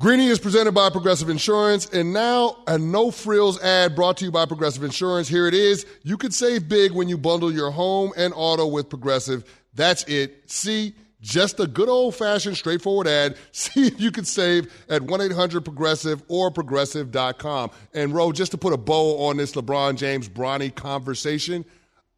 Greeny 0.01 0.27
is 0.27 0.39
presented 0.39 0.73
by 0.73 0.91
Progressive 0.91 1.31
Insurance, 1.31 1.87
and 1.87 2.13
now 2.13 2.57
a 2.67 2.77
no 2.77 3.11
frills 3.11 3.63
ad 3.63 3.95
brought 3.95 4.19
to 4.19 4.27
you 4.27 4.33
by 4.33 4.45
Progressive 4.45 4.83
Insurance. 4.83 5.29
Here 5.29 5.47
it 5.47 5.55
is. 5.55 5.87
You 6.03 6.19
could 6.19 6.35
save 6.35 6.69
big 6.69 6.93
when 6.93 7.09
you 7.09 7.17
bundle 7.17 7.51
your 7.51 7.71
home 7.71 8.13
and 8.17 8.35
auto 8.37 8.67
with 8.67 8.91
Progressive. 8.91 9.45
That's 9.75 10.05
it. 10.05 10.51
See, 10.51 10.95
Just 11.21 11.59
a 11.59 11.67
good 11.67 11.89
old 11.89 12.15
fashioned, 12.15 12.57
straightforward 12.59 13.07
ad. 13.07 13.39
See 13.53 13.87
if 13.87 13.99
you 13.99 14.11
can 14.11 14.27
save 14.27 14.71
at 14.91 15.01
1 15.01 15.21
800 15.23 15.65
Progressive 15.65 16.23
or 16.29 16.51
Progressive.com. 16.51 17.71
And, 17.95 18.15
Ro, 18.15 18.31
just 18.31 18.51
to 18.53 18.59
put 18.59 18.75
a 18.75 18.77
bow 18.77 19.27
on 19.27 19.39
this 19.39 19.53
LeBron 19.53 19.97
James 19.97 20.29
Bronny 20.29 20.75
conversation, 20.75 21.65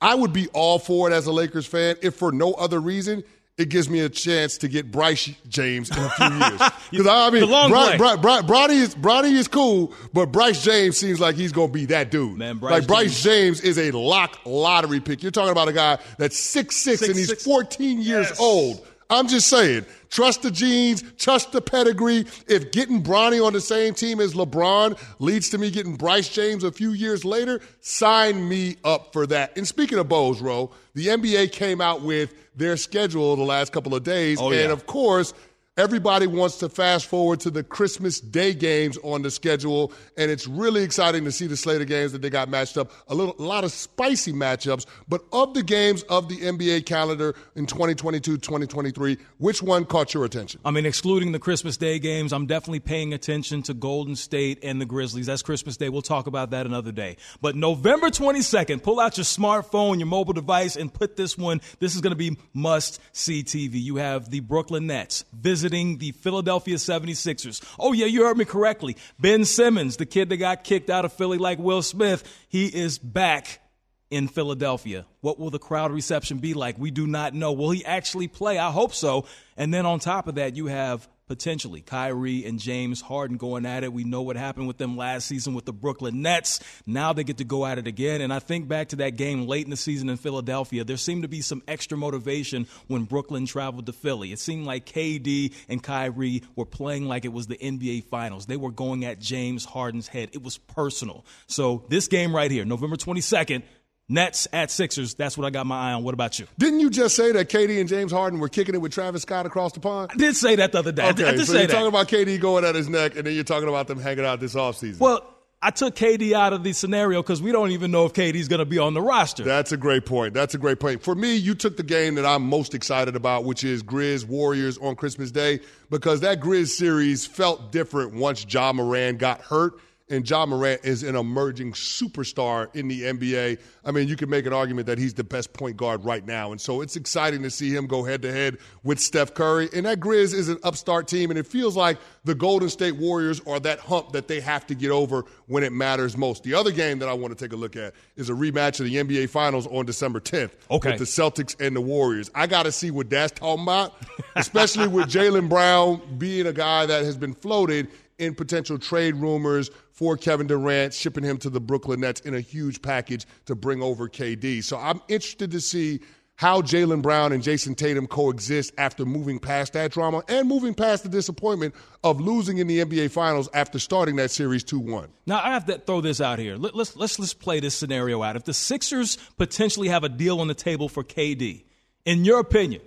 I 0.01 0.14
would 0.16 0.33
be 0.33 0.49
all 0.49 0.81
for 0.81 1.09
it 1.09 1.14
as 1.14 1.27
a 1.27 1.33
Lakers 1.33 1.66
fan 1.66 1.97
if 2.03 2.16
for 2.16 2.33
no 2.33 2.53
other 2.55 2.81
reason 2.81 3.23
it 3.59 3.69
gives 3.71 3.88
me 3.88 4.01
a 4.01 4.09
chance 4.09 4.59
to 4.59 4.69
get 4.69 4.90
Bryce 4.90 5.31
James 5.49 5.90
in 5.90 6.03
a 6.03 6.11
few 6.11 6.27
years. 6.37 6.61
Because 6.90 7.07
I 7.07 7.31
mean, 7.31 7.45
Bronny 7.45 8.71
is 8.71 8.95
Bronny 8.95 9.33
is 9.33 9.49
cool, 9.49 9.92
but 10.12 10.27
Bryce 10.33 10.62
James 10.62 10.97
seems 10.97 11.21
like 11.21 11.37
he's 11.37 11.53
going 11.53 11.69
to 11.69 11.73
be 11.73 11.87
that 11.87 12.11
dude. 12.11 12.38
Man, 12.38 12.59
Bryce 12.59 12.73
like 12.73 12.87
Bryce 12.87 13.23
James. 13.23 13.61
James. 13.61 13.79
is 13.79 13.79
a 13.79 13.97
lock 13.97 14.38
lottery 14.45 15.01
pick. 15.01 15.23
You're 15.23 15.33
talking 15.33 15.53
about 15.53 15.69
a 15.69 15.73
guy 15.73 15.99
that's 16.19 16.37
six 16.37 16.77
six, 16.77 17.03
and 17.03 17.16
he's 17.16 17.42
14 17.42 18.01
years 18.03 18.29
Yes. 18.31 18.40
old. 18.40 18.87
I'm 19.09 19.29
just 19.29 19.47
saying, 19.47 19.87
trust 20.11 20.42
the 20.42 20.51
genes, 20.51 21.05
trust 21.16 21.53
the 21.53 21.61
pedigree. 21.61 22.27
If 22.49 22.73
getting 22.73 23.05
Bronny 23.05 23.45
on 23.45 23.53
the 23.53 23.61
same 23.61 23.95
team 23.95 24.21
as 24.21 24.35
LeBron 24.35 24.99
leads 25.21 25.49
to 25.51 25.59
me 25.59 25.71
getting 25.71 25.95
Bryce 25.95 26.29
James 26.29 26.64
a 26.64 26.73
few 26.73 26.90
years 26.90 27.25
later, 27.25 27.61
sign 27.81 28.49
me 28.49 28.79
up 28.83 29.12
for 29.12 29.25
that. 29.29 29.57
And 29.57 29.66
speaking 29.66 29.99
of 29.99 30.09
Bows, 30.09 30.40
Ro, 30.40 30.73
the 30.95 31.07
NBA 31.07 31.53
came 31.53 31.81
out 31.81 32.03
with 32.03 32.35
their 32.57 32.77
schedule 32.77 33.37
the 33.37 33.45
last 33.45 33.73
couple 33.73 33.95
of 33.95 34.03
days. 34.03 34.40
Oh, 34.40 34.51
and 34.51 34.61
yeah. 34.61 34.73
of 34.73 34.87
course, 34.87 35.35
Everybody 35.79 36.27
wants 36.27 36.57
to 36.61 36.71
fast 36.71 37.05
forward 37.05 37.41
to 37.41 37.51
the 37.51 37.62
Christmas 37.62 38.19
Day 38.19 38.55
games 38.55 38.97
on 39.05 39.21
the 39.21 39.31
schedule, 39.31 39.93
and 40.17 40.31
it's 40.31 40.47
really 40.47 40.83
exciting 40.83 41.23
to 41.27 41.31
see 41.31 41.47
the 41.47 41.57
slate 41.57 41.83
of 41.83 41.87
games 41.87 42.12
that 42.12 42.23
they 42.23 42.31
got 42.31 42.49
matched 42.49 42.79
up. 42.79 42.93
A 43.09 43.15
little, 43.15 43.37
a 43.39 43.43
lot 43.43 43.62
of 43.62 43.71
spicy 43.71 44.33
matchups, 44.33 44.87
but 45.07 45.21
of 45.35 45.53
the 45.53 45.62
games 45.62 46.03
of 46.05 46.31
the 46.31 46.39
NBA 46.39 46.87
calendar 46.87 47.35
in 47.57 47.67
2022-2023, 47.67 49.19
which 49.37 49.62
one 49.62 49.85
caught 49.85 50.15
your 50.15 50.25
attention? 50.25 50.62
I 50.65 50.71
mean, 50.71 50.87
excluding 50.87 51.33
the 51.33 51.39
Christmas 51.39 51.77
Day 51.77 51.99
games, 51.99 52.33
I'm 52.33 52.47
definitely 52.47 52.81
paying 52.81 53.12
attention 53.12 53.62
to 53.65 53.75
Golden 53.75 54.17
State 54.17 54.61
and 54.62 54.81
the 54.81 54.87
Grizzlies. 54.87 55.27
That's 55.27 55.43
Christmas 55.43 55.77
Day. 55.77 55.91
We'll 55.91 56.01
talk 56.01 56.27
about 56.27 56.53
that 56.53 56.65
another 56.65 56.91
day. 56.91 57.19
But 57.43 57.55
November 57.55 58.09
22nd, 58.09 58.83
pull 58.83 58.99
out 58.99 59.19
your 59.19 59.25
smartphone, 59.25 59.99
your 59.99 60.07
mobile 60.07 60.33
device, 60.33 60.77
and 60.77 60.91
put 60.91 61.19
this 61.19 61.37
one. 61.37 61.61
This 61.81 61.95
is 61.95 62.01
going 62.01 62.12
to 62.12 62.17
be 62.17 62.39
must 62.55 62.99
see 63.12 63.45
TV. 63.45 63.73
You 63.75 63.97
have 63.97 64.31
the 64.31 64.41
Brooklyn 64.41 64.87
Nets 64.87 65.27
visiting 65.66 65.98
the 65.98 66.12
Philadelphia 66.12 66.76
76ers. 66.76 67.61
Oh, 67.76 67.92
yeah, 67.92 68.07
you 68.07 68.24
heard 68.24 68.38
me 68.38 68.44
correctly. 68.44 68.96
Ben 69.18 69.44
Simmons, 69.44 69.96
the 69.96 70.07
kid 70.07 70.29
that 70.29 70.37
got 70.37 70.62
kicked 70.62 70.90
out 70.90 71.05
of 71.05 71.12
Philly 71.12 71.38
like 71.38 71.59
Will 71.59 71.83
Smith, 71.83 72.22
he 72.48 72.66
is 72.66 72.98
back 72.98 73.61
in 74.09 74.29
Philadelphia. 74.29 75.07
What 75.22 75.40
will 75.40 75.50
the 75.50 75.59
crowd 75.59 75.90
reception 75.90 76.38
be 76.38 76.55
like? 76.55 76.79
We 76.79 76.92
do 76.92 77.05
not 77.09 77.35
know. 77.35 77.52
Will 77.52 77.70
he 77.70 77.85
actually 77.85 78.29
play? 78.29 78.59
I 78.59 78.70
hope 78.70 78.94
so. 78.94 79.26
And 79.57 79.74
then 79.74 79.87
on 79.87 79.98
top 79.98 80.29
of 80.29 80.37
that, 80.37 80.55
you 80.55 80.66
have 80.66 81.09
potentially 81.27 81.81
Kyrie 81.81 82.45
and 82.45 82.59
James 82.59 83.01
Harden 83.01 83.37
going 83.37 83.67
at 83.67 83.85
it. 83.85 83.93
We 83.93 84.05
know 84.05 84.23
what 84.23 84.37
happened 84.37 84.67
with 84.67 84.79
them 84.79 84.97
last 84.97 85.27
season 85.27 85.55
with 85.55 85.65
the 85.65 85.73
Brooklyn 85.73 86.23
Nets. 86.23 86.61
Now 86.87 87.12
they 87.12 87.25
get 87.25 87.39
to 87.39 87.45
go 87.45 87.67
at 87.67 87.79
it 87.79 87.87
again. 87.87 88.21
And 88.21 88.33
I 88.33 88.39
think 88.39 88.69
back 88.69 88.89
to 88.89 88.97
that 88.97 89.17
game 89.17 89.47
late 89.47 89.65
in 89.65 89.71
the 89.71 89.77
season 89.77 90.09
in 90.09 90.17
Philadelphia, 90.17 90.85
there 90.85 90.97
seemed 90.97 91.23
to 91.23 91.29
be 91.29 91.41
some 91.41 91.62
extra 91.67 91.99
motivation 91.99 92.67
when 92.87 93.05
Brooklyn 93.05 93.47
traveled 93.47 93.87
to 93.87 93.93
Philly. 93.93 94.33
It 94.33 94.39
seemed 94.39 94.67
like 94.67 94.87
KD 94.87 95.53
and 95.69 95.83
Kyrie 95.83 96.43
were 96.55 96.67
playing 96.67 97.07
like 97.07 97.25
it 97.25 97.33
was 97.33 97.47
the 97.47 97.57
NBA 97.57 98.05
Finals. 98.05 98.47
They 98.47 98.57
were 98.57 98.71
going 98.71 99.05
at 99.05 99.19
James 99.19 99.65
Harden's 99.65 100.09
head. 100.09 100.31
It 100.33 100.43
was 100.43 100.59
personal. 100.59 101.25
So 101.47 101.85
this 101.89 102.09
game 102.09 102.35
right 102.35 102.51
here, 102.51 102.65
November 102.65 102.97
22nd, 102.97 103.62
Nets 104.09 104.47
at 104.53 104.71
Sixers. 104.71 105.14
That's 105.14 105.37
what 105.37 105.45
I 105.47 105.51
got 105.51 105.66
my 105.66 105.90
eye 105.90 105.92
on. 105.92 106.05
What 106.05 106.14
about 106.14 106.38
you? 106.38 106.47
Didn't 106.59 106.81
you 106.81 106.90
just 106.90 107.16
say 107.16 107.33
that 107.33 107.49
KD 107.49 107.81
and 107.81 107.88
James 107.88 108.12
Harden 108.12 108.38
were 108.38 108.49
kicking 108.49 108.75
it 108.75 108.79
with 108.81 108.92
Travis 108.92 109.23
Scott 109.23 109.47
across 109.47 109.73
the 109.73 109.81
pond? 109.81 110.12
I 110.14 110.16
did 110.16 110.37
say 110.37 110.57
that 110.57 110.73
the 110.73 110.79
other 110.79 110.92
day. 110.92 111.03
I 111.03 111.12
did- 111.12 111.27
I 111.27 111.31
Okay, 111.31 111.45
so 111.45 111.53
you're 111.55 111.62
that. 111.66 111.73
talking 111.73 111.88
about 111.88 112.07
KD 112.09 112.38
going 112.38 112.64
at 112.64 112.75
his 112.77 112.88
neck, 112.88 113.16
and 113.16 113.27
then 113.27 113.35
you're 113.35 113.42
talking 113.45 113.69
about 113.69 113.88
them 113.88 113.99
hanging 114.01 114.25
out 114.25 114.38
this 114.38 114.55
offseason. 114.55 115.01
Well, 115.01 115.27
I 115.61 115.71
took 115.71 115.97
KD 115.97 116.35
out 116.35 116.53
of 116.53 116.62
the 116.62 116.73
scenario 116.73 117.21
because 117.23 117.42
we 117.42 117.51
don't 117.51 117.71
even 117.73 117.90
know 117.90 118.05
if 118.05 118.12
KD's 118.12 118.47
going 118.47 118.59
to 118.61 118.64
be 118.66 118.79
on 118.79 118.95
the 118.95 119.01
roster. 119.01 119.42
That's 119.42 119.73
a 119.73 119.77
great 119.77 120.07
point. 120.07 120.35
That's 120.35 120.55
a 120.55 120.59
great 120.59 120.79
point. 120.79 121.03
For 121.03 121.14
me, 121.16 121.35
you 121.35 121.55
took 121.57 121.77
the 121.77 121.83
game 121.83 122.14
that 122.16 122.27
I'm 122.27 122.42
most 122.42 122.75
excited 122.75 123.16
about, 123.16 123.45
which 123.45 123.64
is 123.64 123.83
Grizz 123.83 124.27
Warriors 124.27 124.79
on 124.79 124.95
Christmas 124.95 125.33
Day, 125.33 125.61
because 125.90 126.21
that 126.21 126.40
Grizz 126.40 126.69
series 126.69 127.27
felt 127.27 127.73
different 127.73 128.14
once 128.14 128.47
Ja 128.49 128.73
Morant 128.73 129.19
got 129.19 129.40
hurt. 129.40 129.81
And 130.09 130.29
Ja 130.29 130.47
Morant 130.47 130.83
is 130.85 131.03
an 131.03 131.16
emerging 131.16 131.73
superstar 131.73 132.73
in 132.77 132.87
the 132.87 133.03
NBA. 133.03 133.59
I 133.85 133.90
mean, 133.90 134.07
you 134.07 134.14
can 134.14 134.31
make 134.31 134.47
an 134.47 134.53
argument 134.53 134.87
that 134.87 134.99
he's 134.99 135.14
the 135.14 135.25
best 135.25 135.53
point 135.53 135.77
guard 135.77 136.05
right 136.05 136.25
now. 136.25 136.53
And 136.53 136.61
so 136.61 136.81
it's 136.81 136.95
exciting 136.95 137.42
to 137.42 137.51
see 137.51 137.75
him 137.75 137.88
go 137.88 138.05
head 138.05 138.23
to 138.23 138.31
head 138.33 138.59
with 138.85 139.01
Steph 139.01 139.35
Curry. 139.35 139.69
And 139.75 139.85
that 139.87 139.99
Grizz 139.99 140.33
is 140.33 140.49
an 140.49 140.59
upstart 140.62 141.09
team, 141.09 141.31
and 141.31 141.38
it 141.38 141.47
feels 141.47 141.77
like 141.77 141.99
the 142.25 142.37
Golden 142.37 142.69
State 142.69 142.97
Warriors 142.97 143.40
are 143.49 143.59
that 143.61 143.81
hump 143.81 144.12
that 144.12 144.29
they 144.29 144.38
have 144.40 144.64
to 144.69 144.77
get 144.77 144.92
over 144.92 145.25
when 145.47 145.64
it 145.64 145.73
matters 145.73 146.16
most. 146.16 146.45
The 146.45 146.55
other 146.55 146.71
game 146.71 147.01
that 147.01 147.09
I 147.09 147.12
want 147.12 147.37
to 147.37 147.45
take 147.45 147.53
a 147.53 147.57
look 147.57 147.75
at 147.75 147.92
is 148.14 148.31
a 148.31 148.33
rematch 148.33 148.79
of 148.79 148.87
the 148.87 148.95
NBA 148.97 149.29
Finals 149.31 149.66
on 149.66 149.87
December 149.87 150.21
10th 150.21 150.53
Okay. 150.71 150.90
with 150.90 150.99
the 151.01 151.05
Celtics 151.05 151.61
and 151.61 151.75
the 151.75 151.81
Warriors. 151.81 152.31
I 152.33 152.47
got 152.47 152.62
to 152.62 152.71
see 152.73 152.92
what 152.92 153.11
that's 153.11 153.33
talking 153.33 153.64
about, 153.64 153.92
especially 154.37 154.87
with 154.87 155.07
Jaylen 155.11 155.49
Brown 155.49 156.01
being 156.16 156.47
a 156.47 156.53
guy 156.53 156.87
that 156.87 157.05
has 157.05 157.16
been 157.16 157.35
floated 157.35 157.88
in 158.18 158.35
potential 158.35 158.79
trade 158.79 159.16
rumors 159.16 159.70
for 159.90 160.16
Kevin 160.16 160.46
Durant, 160.46 160.94
shipping 160.94 161.24
him 161.24 161.38
to 161.38 161.50
the 161.50 161.61
Brooklyn 161.61 162.00
Nets 162.00 162.20
in 162.20 162.35
a 162.35 162.40
huge 162.40 162.83
package 162.83 163.26
to 163.46 163.55
bring 163.55 163.83
over 163.83 164.09
KD. 164.09 164.62
So 164.62 164.79
I'm 164.79 165.00
interested 165.09 165.50
to 165.52 165.61
see 165.61 166.00
how 166.37 166.61
Jaylen 166.61 167.00
Brown 167.00 167.33
and 167.33 167.42
Jayson 167.42 167.74
Tatum 167.74 168.07
coexist 168.07 168.72
after 168.76 169.05
moving 169.05 169.38
past 169.38 169.72
that 169.72 169.90
drama 169.90 170.22
and 170.29 170.46
moving 170.46 170.74
past 170.74 171.02
the 171.02 171.09
disappointment 171.09 171.74
of 172.05 172.20
losing 172.20 172.59
in 172.59 172.66
the 172.66 172.81
NBA 172.85 173.11
Finals 173.11 173.48
after 173.55 173.79
starting 173.79 174.16
that 174.16 174.31
series 174.31 174.62
2 174.62 174.79
1. 174.79 175.09
Now 175.26 175.40
I 175.42 175.50
have 175.52 175.64
to 175.66 175.79
throw 175.79 176.02
this 176.02 176.20
out 176.20 176.38
here. 176.38 176.57
Let, 176.57 176.74
let's 176.74 176.94
let's 176.94 177.18
let's 177.18 177.35
play 177.35 177.61
this 177.61 177.74
scenario 177.74 178.22
out. 178.22 178.37
If 178.37 178.44
the 178.44 178.55
Sixers 178.55 179.16
potentially 179.38 179.88
have 179.88 180.05
a 180.05 180.09
deal 180.09 180.40
on 180.40 180.48
the 180.48 180.55
table 180.55 180.88
for 180.88 181.02
KD, 181.02 181.64
in 182.05 182.24
your 182.24 182.40
opinion, 182.40 182.83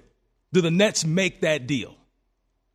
do 0.53 0.61
the 0.61 0.71
Nets 0.71 1.03
make 1.03 1.41
that 1.41 1.65
deal? 1.65 1.95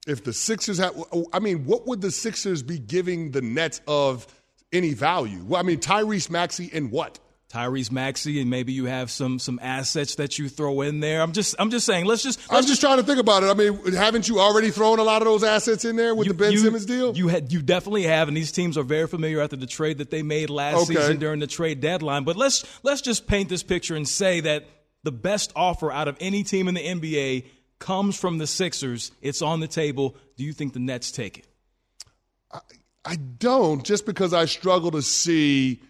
If 0.06 0.24
the 0.24 0.32
Sixers 0.32 0.78
have, 0.78 0.94
I 1.32 1.38
mean, 1.38 1.64
what 1.64 1.86
would 1.86 2.00
the 2.00 2.10
Sixers 2.10 2.62
be 2.62 2.78
giving 2.78 3.30
the 3.30 3.40
Nets 3.40 3.80
of 3.88 4.26
any 4.72 4.92
value? 4.92 5.42
Well, 5.44 5.58
I 5.60 5.62
mean, 5.64 5.78
Tyrese 5.78 6.28
Maxey 6.30 6.70
and 6.72 6.90
what? 6.90 7.18
Tyrese 7.50 7.92
Maxey, 7.92 8.40
and 8.40 8.50
maybe 8.50 8.72
you 8.72 8.86
have 8.86 9.12
some 9.12 9.38
some 9.38 9.60
assets 9.62 10.16
that 10.16 10.40
you 10.40 10.48
throw 10.48 10.80
in 10.80 10.98
there. 10.98 11.22
I'm 11.22 11.30
just 11.32 11.54
I'm 11.60 11.70
just 11.70 11.86
saying. 11.86 12.04
Let's 12.04 12.22
just 12.22 12.40
I'm 12.50 12.56
let's 12.56 12.66
just 12.66 12.80
trying 12.80 12.96
to 12.98 13.04
think 13.04 13.20
about 13.20 13.44
it. 13.44 13.46
I 13.46 13.54
mean, 13.54 13.92
haven't 13.92 14.28
you 14.28 14.40
already 14.40 14.70
thrown 14.70 14.98
a 14.98 15.04
lot 15.04 15.22
of 15.22 15.26
those 15.26 15.44
assets 15.44 15.84
in 15.84 15.94
there 15.94 16.16
with 16.16 16.26
the 16.26 16.34
Ben 16.34 16.50
you, 16.50 16.58
Simmons 16.58 16.84
deal? 16.84 17.16
You 17.16 17.28
had 17.28 17.52
you 17.52 17.62
definitely 17.62 18.02
have, 18.04 18.26
and 18.26 18.36
these 18.36 18.50
teams 18.50 18.76
are 18.76 18.82
very 18.82 19.06
familiar 19.06 19.40
after 19.40 19.54
the 19.56 19.66
trade 19.68 19.98
that 19.98 20.10
they 20.10 20.22
made 20.22 20.50
last 20.50 20.82
Okay. 20.90 20.94
season 20.96 21.18
during 21.18 21.38
the 21.38 21.46
trade 21.46 21.80
deadline. 21.80 22.24
But 22.24 22.36
let's 22.36 22.64
let's 22.82 23.02
just 23.02 23.28
paint 23.28 23.48
this 23.48 23.62
picture 23.62 23.94
and 23.94 24.08
say 24.08 24.40
that 24.40 24.66
the 25.04 25.12
best 25.12 25.52
offer 25.54 25.92
out 25.92 26.08
of 26.08 26.16
any 26.18 26.42
team 26.42 26.66
in 26.66 26.74
the 26.74 26.80
NBA 26.84 27.44
comes 27.84 28.18
from 28.18 28.38
the 28.38 28.46
Sixers. 28.46 29.12
It's 29.20 29.42
on 29.42 29.60
the 29.60 29.68
table. 29.68 30.16
Do 30.38 30.44
you 30.44 30.54
think 30.54 30.72
the 30.72 30.80
Nets 30.80 31.12
take 31.12 31.38
it? 31.38 31.46
I 33.04 33.16
don't, 33.16 33.84
just 33.84 34.06
because 34.06 34.32
I 34.32 34.46
struggle 34.46 34.90
to 34.92 35.02
see 35.02 35.82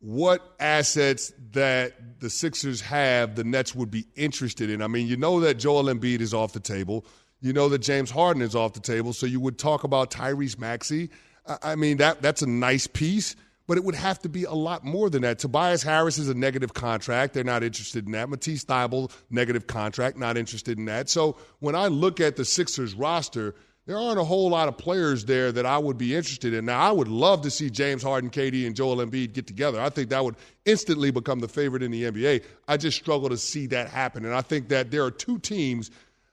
what 0.00 0.42
assets 0.58 1.32
that 1.52 2.20
the 2.20 2.28
Sixers 2.28 2.80
have 2.80 3.36
the 3.36 3.44
Nets 3.44 3.74
would 3.76 3.92
be 3.92 4.06
interested 4.16 4.70
in. 4.70 4.82
I 4.82 4.88
mean, 4.88 5.06
you 5.06 5.16
know 5.16 5.38
that 5.40 5.54
Joel 5.54 5.84
Embiid 5.84 6.20
is 6.20 6.34
off 6.34 6.52
the 6.52 6.60
table. 6.60 7.06
You 7.40 7.52
know 7.52 7.68
that 7.68 7.78
James 7.78 8.10
Harden 8.10 8.42
is 8.42 8.56
off 8.56 8.72
the 8.72 8.80
table. 8.80 9.12
So 9.12 9.26
you 9.26 9.38
would 9.38 9.56
talk 9.56 9.84
about 9.84 10.10
Tyrese 10.10 10.58
Maxey. 10.58 11.10
I- 11.46 11.58
I 11.62 11.76
mean, 11.76 11.98
that 11.98 12.22
that's 12.22 12.42
a 12.42 12.46
nice 12.48 12.88
piece, 12.88 13.36
but 13.66 13.76
it 13.76 13.84
would 13.84 13.94
have 13.94 14.18
to 14.20 14.28
be 14.28 14.44
a 14.44 14.52
lot 14.52 14.84
more 14.84 15.10
than 15.10 15.22
that. 15.22 15.38
Tobias 15.38 15.82
Harris 15.82 16.18
is 16.18 16.28
a 16.28 16.34
negative 16.34 16.74
contract. 16.74 17.34
They're 17.34 17.44
not 17.44 17.62
interested 17.62 18.06
in 18.06 18.12
that. 18.12 18.28
Matisse 18.28 18.64
Thybulle, 18.64 19.10
negative 19.30 19.66
contract, 19.66 20.16
not 20.16 20.36
interested 20.36 20.78
in 20.78 20.84
that. 20.86 21.08
So 21.08 21.36
when 21.60 21.74
I 21.74 21.88
look 21.88 22.20
at 22.20 22.36
the 22.36 22.44
Sixers 22.44 22.94
roster, 22.94 23.54
there 23.86 23.96
aren't 23.96 24.18
a 24.18 24.24
whole 24.24 24.50
lot 24.50 24.66
of 24.66 24.76
players 24.76 25.24
there 25.26 25.52
that 25.52 25.64
I 25.64 25.78
would 25.78 25.96
be 25.96 26.14
interested 26.14 26.52
in. 26.52 26.64
Now, 26.64 26.80
I 26.80 26.90
would 26.90 27.06
love 27.06 27.42
to 27.42 27.50
see 27.50 27.70
James 27.70 28.02
Harden, 28.02 28.30
KD, 28.30 28.66
and 28.66 28.74
Joel 28.74 28.96
Embiid 28.96 29.32
get 29.32 29.46
together. 29.46 29.80
I 29.80 29.90
think 29.90 30.10
that 30.10 30.24
would 30.24 30.34
instantly 30.64 31.12
become 31.12 31.38
the 31.38 31.46
favorite 31.46 31.84
in 31.84 31.92
the 31.92 32.02
NBA. 32.02 32.44
I 32.66 32.76
just 32.76 32.96
struggle 32.98 33.28
to 33.28 33.36
see 33.36 33.68
that 33.68 33.88
happen. 33.88 34.24
And 34.24 34.34
I 34.34 34.40
think 34.40 34.68
that 34.68 34.90
there 34.90 35.04
are 35.04 35.12
two 35.12 35.38
teams 35.38 35.92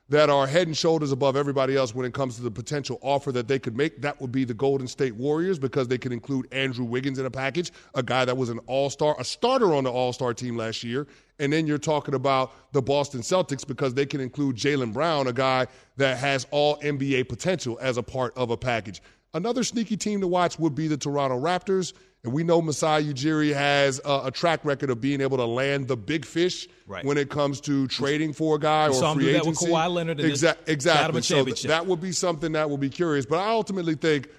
that 0.10 0.30
are 0.30 0.46
head 0.46 0.68
and 0.68 0.76
shoulders 0.76 1.12
above 1.12 1.36
everybody 1.36 1.76
else 1.76 1.96
when 1.96 2.06
it 2.06 2.14
comes 2.14 2.36
to 2.36 2.42
the 2.42 2.52
potential 2.52 3.00
offer 3.02 3.32
that 3.32 3.48
they 3.48 3.58
could 3.58 3.76
make. 3.76 4.02
That 4.02 4.20
would 4.20 4.32
be 4.32 4.44
the 4.44 4.54
Golden 4.54 4.88
State 4.88 5.16
Warriors 5.16 5.58
because 5.58 5.88
they 5.88 5.98
could 5.98 6.12
include 6.12 6.48
Andrew 6.52 6.86
Wiggins 6.86 7.20
in 7.20 7.26
a 7.26 7.32
package, 7.32 7.72
a 7.96 8.04
guy 8.04 8.26
that 8.26 8.36
was 8.36 8.50
an 8.50 8.60
all 8.68 8.90
star, 8.90 9.16
a 9.20 9.24
starter 9.24 9.74
on 9.74 9.86
the 9.86 9.92
all 9.92 10.12
star 10.14 10.34
team 10.34 10.58
last 10.58 10.84
year. 10.84 11.08
And 11.40 11.52
then 11.52 11.66
you're 11.66 11.78
talking 11.78 12.14
about 12.16 12.54
the 12.74 12.82
Boston 12.82 13.22
Celtics 13.22 13.66
because 13.66 13.94
they 13.94 14.06
can 14.06 14.20
include 14.20 14.56
Jaylen 14.56 14.94
Brown, 14.94 15.28
a 15.28 15.34
guy 15.34 15.68
that 15.98 16.18
has 16.18 16.46
all 16.52 16.78
NBA 16.78 17.30
potential 17.30 17.78
as 17.82 17.98
a 17.98 18.04
part 18.04 18.38
of 18.38 18.50
a 18.52 18.58
package. 18.58 19.02
Another 19.34 19.64
sneaky 19.64 19.98
team 19.98 20.22
to 20.22 20.28
watch 20.28 20.60
would 20.60 20.76
be 20.76 20.88
the 20.88 20.98
Toronto 20.98 21.40
Raptors. 21.40 21.94
And 22.24 22.32
we 22.32 22.44
know 22.44 22.62
Masai 22.62 23.04
Ujiri 23.04 23.54
has 23.54 24.00
a, 24.06 24.22
a, 24.26 24.32
track 24.32 24.64
record 24.64 24.90
of 24.90 25.02
being 25.02 25.20
able 25.20 25.36
to 25.38 25.46
land 25.46 25.90
the 25.90 25.98
big 25.98 26.24
fish 26.24 26.70
right. 26.88 27.04
when 27.04 27.18
it 27.18 27.30
comes 27.30 27.60
to 27.62 27.86
trading 27.90 28.32
for 28.32 28.56
a 28.56 28.60
guy 28.60 28.90
we 28.90 28.96
or 28.96 29.14
free 29.14 29.30
agency. 29.30 29.42
That 29.42 29.48
with 29.48 29.58
Kawhi 29.60 29.94
Leonard 29.94 30.18
Exa- 30.20 30.56
exactly. 30.66 31.22
So 31.22 31.44
th- 31.44 31.64
that 31.64 31.86
would 31.86 32.00
be 32.00 32.14
something 32.14 32.54
that 32.54 32.70
would 32.70 32.80
be 32.80 32.90
curious. 32.90 33.26
But 33.26 33.40
I 33.40 33.50
ultimately 33.50 33.96
think 33.96 34.30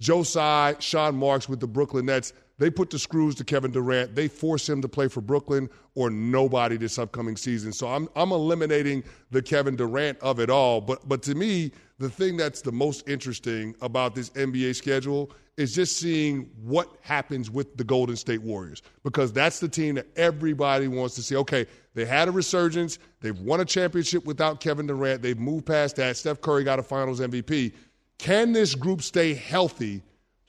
Tsai, 0.00 0.76
Sean 0.78 1.16
Marks 1.16 1.46
with 1.46 1.60
the 1.60 1.66
Brooklyn 1.66 2.06
Nets, 2.06 2.32
they 2.56 2.70
put 2.70 2.88
the 2.88 2.98
screws 2.98 3.34
to 3.36 3.44
Kevin 3.44 3.72
Durant. 3.72 4.14
They 4.14 4.28
force 4.28 4.66
him 4.66 4.80
to 4.80 4.88
play 4.88 5.08
for 5.08 5.20
Brooklyn 5.20 5.68
or 5.94 6.08
nobody 6.08 6.76
this 6.78 6.98
upcoming 6.98 7.36
season. 7.36 7.72
So 7.72 7.88
I'm 7.88 8.08
I'm 8.14 8.32
eliminating 8.32 9.02
the 9.30 9.42
Kevin 9.42 9.76
Durant 9.76 10.18
of 10.20 10.40
it 10.40 10.48
all. 10.48 10.80
But 10.80 11.06
but 11.08 11.22
to 11.24 11.34
me, 11.34 11.72
the 11.98 12.08
thing 12.08 12.36
that's 12.36 12.62
the 12.62 12.72
most 12.72 13.08
interesting 13.08 13.74
about 13.80 14.14
this 14.14 14.30
NBA 14.30 14.76
schedule 14.76 15.32
is 15.56 15.74
just 15.74 15.98
seeing 15.98 16.50
what 16.62 16.88
happens 17.00 17.50
with 17.50 17.76
the 17.76 17.84
Golden 17.84 18.16
State 18.16 18.42
Warriors 18.42 18.82
because 19.04 19.32
that's 19.32 19.60
the 19.60 19.68
team 19.68 19.94
that 19.94 20.06
everybody 20.16 20.88
wants 20.88 21.14
to 21.14 21.22
see. 21.22 21.36
Okay, 21.36 21.66
they 21.94 22.04
had 22.04 22.28
a 22.28 22.32
resurgence. 22.32 22.98
They've 23.20 23.38
won 23.38 23.60
a 23.60 23.64
championship 23.64 24.24
without 24.24 24.60
Kevin 24.60 24.86
Durant. 24.86 25.22
They've 25.22 25.38
moved 25.38 25.66
past 25.66 25.96
that. 25.96 26.16
Steph 26.16 26.40
Curry 26.40 26.64
got 26.64 26.78
a 26.78 26.82
Finals 26.82 27.20
MVP. 27.20 27.72
Can 28.18 28.52
this 28.52 28.74
group 28.74 29.02
stay 29.02 29.34
healthy 29.34 30.02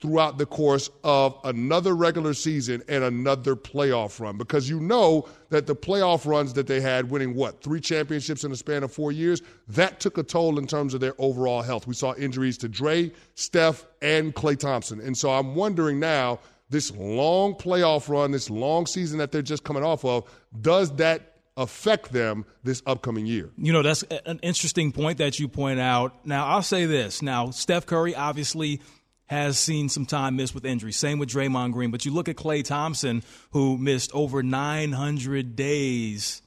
throughout 0.05 0.37
the 0.37 0.45
course 0.45 0.91
of 1.03 1.35
another 1.45 1.95
regular 1.95 2.31
season 2.31 2.83
and 2.87 3.03
another 3.03 3.55
playoff 3.55 4.19
run 4.19 4.37
because 4.37 4.69
you 4.69 4.79
know 4.79 5.27
that 5.49 5.65
the 5.65 5.75
playoff 5.75 6.27
runs 6.27 6.53
that 6.53 6.67
they 6.67 6.79
had 6.79 7.09
winning 7.09 7.33
what 7.33 7.59
three 7.63 7.79
championships 7.79 8.43
in 8.43 8.51
the 8.51 8.55
span 8.55 8.83
of 8.83 8.91
four 8.91 9.11
years 9.11 9.41
that 9.67 9.99
took 9.99 10.19
a 10.19 10.23
toll 10.23 10.59
in 10.59 10.67
terms 10.67 10.93
of 10.93 10.99
their 10.99 11.15
overall 11.17 11.63
health 11.63 11.87
we 11.87 11.95
saw 11.95 12.13
injuries 12.17 12.55
to 12.55 12.69
Dre, 12.69 13.11
Steph 13.33 13.83
and 13.99 14.35
Klay 14.35 14.55
Thompson 14.55 15.01
and 15.01 15.17
so 15.17 15.31
I'm 15.31 15.55
wondering 15.55 15.99
now 15.99 16.37
this 16.69 16.91
long 16.95 17.55
playoff 17.55 18.07
run 18.07 18.29
this 18.29 18.51
long 18.51 18.85
season 18.85 19.17
that 19.17 19.31
they're 19.31 19.41
just 19.41 19.63
coming 19.63 19.83
off 19.83 20.05
of 20.05 20.29
does 20.61 20.95
that 20.97 21.31
affect 21.57 22.11
them 22.11 22.45
this 22.63 22.83
upcoming 22.85 23.25
year. 23.25 23.49
You 23.57 23.71
know, 23.71 23.81
that's 23.81 24.03
an 24.03 24.39
interesting 24.43 24.91
point 24.91 25.19
that 25.19 25.39
you 25.39 25.47
point 25.47 25.79
out. 25.79 26.25
Now, 26.25 26.47
I'll 26.47 26.61
say 26.61 26.85
this. 26.85 27.21
Now, 27.21 27.51
Steph 27.51 27.85
Curry 27.85 28.13
obviously 28.13 28.81
has 29.27 29.57
seen 29.57 29.89
some 29.89 30.05
time 30.05 30.35
missed 30.35 30.53
with 30.53 30.65
injury. 30.65 30.91
Same 30.91 31.19
with 31.19 31.29
Draymond 31.29 31.73
Green. 31.73 31.91
But 31.91 32.05
you 32.05 32.13
look 32.13 32.29
at 32.29 32.35
Klay 32.35 32.63
Thompson, 32.63 33.23
who 33.51 33.77
missed 33.77 34.11
over 34.13 34.43
900 34.43 35.55
days. 35.55 36.41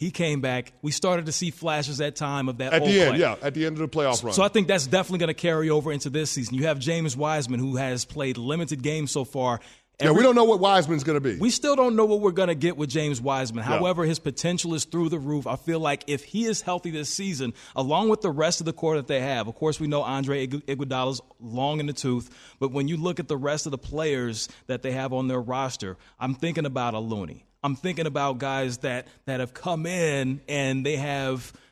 He 0.00 0.10
came 0.10 0.40
back. 0.40 0.72
We 0.80 0.92
started 0.92 1.26
to 1.26 1.32
see 1.32 1.50
flashes 1.50 2.00
at 2.00 2.16
time 2.16 2.48
of 2.48 2.56
that. 2.58 2.72
At 2.72 2.84
the 2.84 3.00
end, 3.00 3.10
play. 3.10 3.20
yeah, 3.20 3.36
at 3.42 3.52
the 3.52 3.66
end 3.66 3.78
of 3.78 3.90
the 3.90 3.98
playoff 3.98 4.24
run. 4.24 4.32
So 4.32 4.42
I 4.42 4.48
think 4.48 4.66
that's 4.66 4.86
definitely 4.86 5.18
going 5.18 5.28
to 5.28 5.34
carry 5.34 5.68
over 5.68 5.92
into 5.92 6.08
this 6.08 6.30
season. 6.30 6.54
You 6.54 6.68
have 6.68 6.78
James 6.78 7.18
Wiseman, 7.18 7.60
who 7.60 7.76
has 7.76 8.06
played 8.06 8.38
limited 8.38 8.82
games 8.82 9.10
so 9.10 9.24
far, 9.24 9.60
Every, 10.00 10.12
yeah, 10.12 10.16
we 10.16 10.22
don't 10.22 10.34
know 10.34 10.44
what 10.44 10.60
Wiseman's 10.60 11.04
going 11.04 11.16
to 11.16 11.20
be. 11.20 11.36
We 11.36 11.50
still 11.50 11.76
don't 11.76 11.94
know 11.94 12.06
what 12.06 12.20
we're 12.20 12.30
going 12.30 12.48
to 12.48 12.54
get 12.54 12.76
with 12.76 12.88
James 12.88 13.20
Wiseman. 13.20 13.64
Yeah. 13.64 13.78
However, 13.78 14.04
his 14.04 14.18
potential 14.18 14.74
is 14.74 14.84
through 14.84 15.10
the 15.10 15.18
roof. 15.18 15.46
I 15.46 15.56
feel 15.56 15.78
like 15.78 16.04
if 16.06 16.24
he 16.24 16.46
is 16.46 16.62
healthy 16.62 16.90
this 16.90 17.08
season, 17.08 17.52
along 17.76 18.08
with 18.08 18.22
the 18.22 18.30
rest 18.30 18.60
of 18.60 18.66
the 18.66 18.72
core 18.72 18.96
that 18.96 19.06
they 19.08 19.20
have, 19.20 19.46
of 19.46 19.54
course, 19.54 19.78
we 19.78 19.86
know 19.86 20.02
Andre 20.02 20.46
Iguodala's 20.46 21.20
long 21.38 21.80
in 21.80 21.86
the 21.86 21.92
tooth, 21.92 22.30
but 22.58 22.72
when 22.72 22.88
you 22.88 22.96
look 22.96 23.20
at 23.20 23.28
the 23.28 23.36
rest 23.36 23.66
of 23.66 23.72
the 23.72 23.78
players 23.78 24.48
that 24.66 24.82
they 24.82 24.92
have 24.92 25.12
on 25.12 25.28
their 25.28 25.40
roster, 25.40 25.96
I'm 26.18 26.34
thinking 26.34 26.66
about 26.66 26.94
a 26.94 26.98
Looney. 26.98 27.44
I'm 27.62 27.76
thinking 27.76 28.06
about 28.06 28.38
guys 28.38 28.78
that 28.78 29.06
that 29.26 29.40
have 29.40 29.52
come 29.52 29.84
in 29.86 30.40
and 30.48 30.84
they 30.84 30.96
have– 30.96 31.52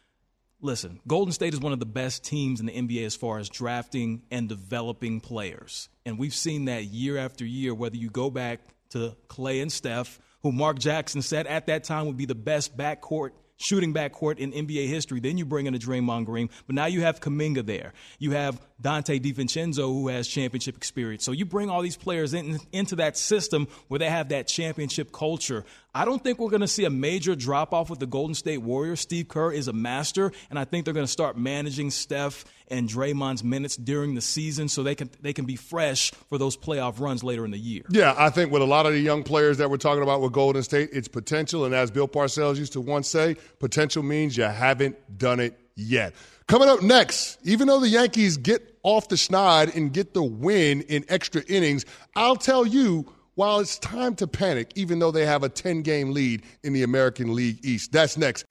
listen, 0.61 1.01
Golden 1.07 1.33
State 1.33 1.55
is 1.55 1.61
one 1.61 1.73
of 1.73 1.81
the 1.81 1.87
best 1.87 2.25
teams 2.25 2.61
in 2.61 2.67
the 2.67 2.73
NBA 2.73 3.05
as 3.05 3.17
far 3.17 3.39
as 3.39 3.49
drafting 3.49 4.23
and 4.31 4.49
developing 4.49 5.21
players. 5.21 5.89
And 6.05 6.19
we've 6.19 6.35
seen 6.35 6.67
that 6.67 6.85
year 6.85 7.19
after 7.19 7.45
year, 7.45 7.75
whether 7.75 7.97
you 7.97 8.11
go 8.11 8.31
back 8.31 8.61
to 8.91 9.17
Klay 9.29 9.63
and 9.63 9.71
Steph, 9.71 10.19
who 10.43 10.53
Mark 10.53 10.79
Jackson 10.79 11.23
said 11.23 11.47
at 11.47 11.67
that 11.67 11.85
time 11.85 12.07
would 12.07 12.17
be 12.17 12.27
the 12.27 12.35
best 12.35 12.77
backcourt 12.77 13.31
shooting 13.59 13.93
backcourt 13.93 14.39
in 14.39 14.53
NBA 14.53 14.89
history. 14.89 15.21
Then 15.21 15.37
you 15.37 15.45
bring 15.45 15.67
in 15.67 15.75
a 15.75 15.79
Draymond 15.79 16.25
Green, 16.25 16.49
but 16.67 16.75
now 16.75 16.87
you 16.87 17.03
have 17.03 17.21
Kuminga 17.21 17.67
there. 17.67 17.93
You 18.19 18.31
have 18.31 18.61
Donte 18.81 19.21
DiVincenzo 19.21 19.87
who 19.87 20.09
has 20.09 20.27
championship 20.27 20.77
experience. 20.77 21.25
So 21.25 21.33
you 21.33 21.45
bring 21.45 21.69
all 21.69 21.83
these 21.83 21.97
players 21.97 22.33
in, 22.33 22.61
into 22.73 22.97
that 22.97 23.17
system 23.17 23.69
where 23.89 23.99
they 23.99 24.09
have 24.09 24.31
that 24.31 24.47
championship 24.47 25.13
culture. 25.13 25.65
I 25.95 26.05
don't 26.05 26.23
think 26.23 26.39
we're 26.39 26.51
going 26.51 26.61
to 26.61 26.69
see 26.69 26.85
a 26.85 26.91
major 26.91 27.35
drop 27.35 27.75
off 27.75 27.91
with 27.91 27.99
the 27.99 28.07
Golden 28.07 28.35
State 28.35 28.59
Warriors. 28.59 29.01
Steve 29.01 29.27
Kerr 29.27 29.53
is 29.53 29.67
a 29.67 29.73
master, 29.73 30.33
and 30.49 30.59
I 30.59 30.65
think 30.65 30.85
they're 30.85 30.95
going 30.95 31.07
to 31.07 31.13
start 31.13 31.37
managing 31.37 31.91
Steph 31.91 32.45
and 32.71 32.89
Draymond's 32.89 33.45
minutes 33.45 33.77
during 33.77 34.15
the 34.15 34.21
season 34.21 34.69
so 34.69 34.83
they 34.83 34.95
can 34.95 35.11
they 35.21 35.33
can 35.33 35.45
be 35.45 35.57
fresh 35.57 36.13
for 36.29 36.39
those 36.39 36.57
playoff 36.57 37.01
runs 37.01 37.25
later 37.25 37.45
in 37.45 37.51
the 37.51 37.59
year. 37.59 37.83
Yeah, 37.91 38.15
I 38.17 38.31
think 38.31 38.53
with 38.53 38.63
a 38.63 38.67
lot 38.67 38.87
of 38.87 38.93
the 38.93 39.01
young 39.01 39.23
players 39.23 39.59
that 39.59 39.71
we're 39.71 39.77
talking 39.77 40.03
about 40.03 40.21
with 40.21 40.33
Golden 40.33 40.63
State, 40.63 40.91
it's 40.93 41.09
potential, 41.09 41.65
and 41.65 41.75
as 41.75 41.91
Bill 41.91 42.09
Parcells 42.09 42.57
used 42.57 42.73
to 42.75 42.81
once 42.81 43.09
say, 43.09 43.37
potential 43.59 44.03
means 44.03 44.37
you 44.37 44.45
haven't 44.45 45.19
done 45.19 45.41
it 45.41 45.59
yet. 45.75 46.15
Coming 46.47 46.69
up 46.69 46.83
next, 46.83 47.39
even 47.45 47.69
though 47.69 47.81
the 47.81 47.89
Yankees 47.89 48.39
get 48.39 48.79
off 48.83 49.09
the 49.09 49.17
schneid 49.17 49.75
and 49.77 49.93
get 49.93 50.15
the 50.15 50.23
win 50.23 50.83
in 50.83 51.05
extra 51.09 51.43
innings, 51.47 51.85
I'll 52.17 52.37
tell 52.37 52.67
you 52.67 53.13
while 53.35 53.61
it's 53.61 53.79
time 53.79 54.15
to 54.17 54.27
panic, 54.27 54.73
even 54.75 54.99
though 54.99 55.11
they 55.11 55.27
have 55.27 55.43
a 55.43 55.49
10 55.49 55.83
game 55.83 56.13
lead 56.13 56.43
in 56.65 56.73
the 56.73 56.83
American 56.83 57.35
League 57.35 57.65
East. 57.65 57.93
That's 57.93 58.17
next. 58.17 58.47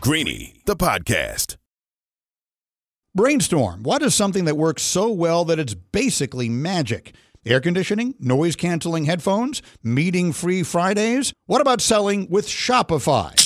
Greeny, 0.00 0.54
the 0.66 0.76
podcast. 0.76 1.56
Brainstorm. 3.14 3.82
What 3.82 4.02
is 4.02 4.14
something 4.14 4.44
that 4.44 4.56
works 4.56 4.82
so 4.82 5.10
well 5.10 5.44
that 5.46 5.58
it's 5.58 5.74
basically 5.74 6.48
magic? 6.48 7.14
Air 7.46 7.60
conditioning, 7.60 8.14
noise 8.20 8.56
canceling 8.56 9.06
headphones, 9.06 9.62
meeting 9.82 10.32
free 10.32 10.62
Fridays? 10.62 11.32
What 11.46 11.60
about 11.60 11.80
selling 11.80 12.28
with 12.28 12.46
Shopify? 12.46 13.45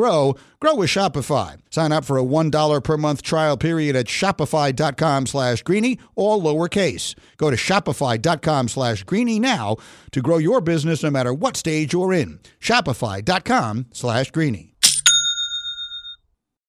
grow, 0.01 0.35
grow 0.59 0.73
with 0.73 0.89
Shopify. 0.89 1.59
Sign 1.69 1.91
up 1.91 2.03
for 2.03 2.17
a 2.17 2.23
$1 2.23 2.83
per 2.83 2.97
month 2.97 3.21
trial 3.21 3.55
period 3.55 3.95
at 3.95 4.07
shopify.com 4.07 5.27
slash 5.27 5.61
greeny, 5.61 5.99
all 6.15 6.41
lowercase. 6.41 7.13
Go 7.37 7.51
to 7.51 7.55
shopify.com 7.55 8.67
slash 8.67 9.03
greeny 9.03 9.39
now 9.39 9.77
to 10.11 10.21
grow 10.21 10.39
your 10.39 10.59
business 10.59 11.03
no 11.03 11.11
matter 11.11 11.31
what 11.31 11.55
stage 11.55 11.93
you're 11.93 12.13
in. 12.13 12.39
Shopify.com 12.59 13.85
slash 13.91 14.31
greeny. 14.31 14.73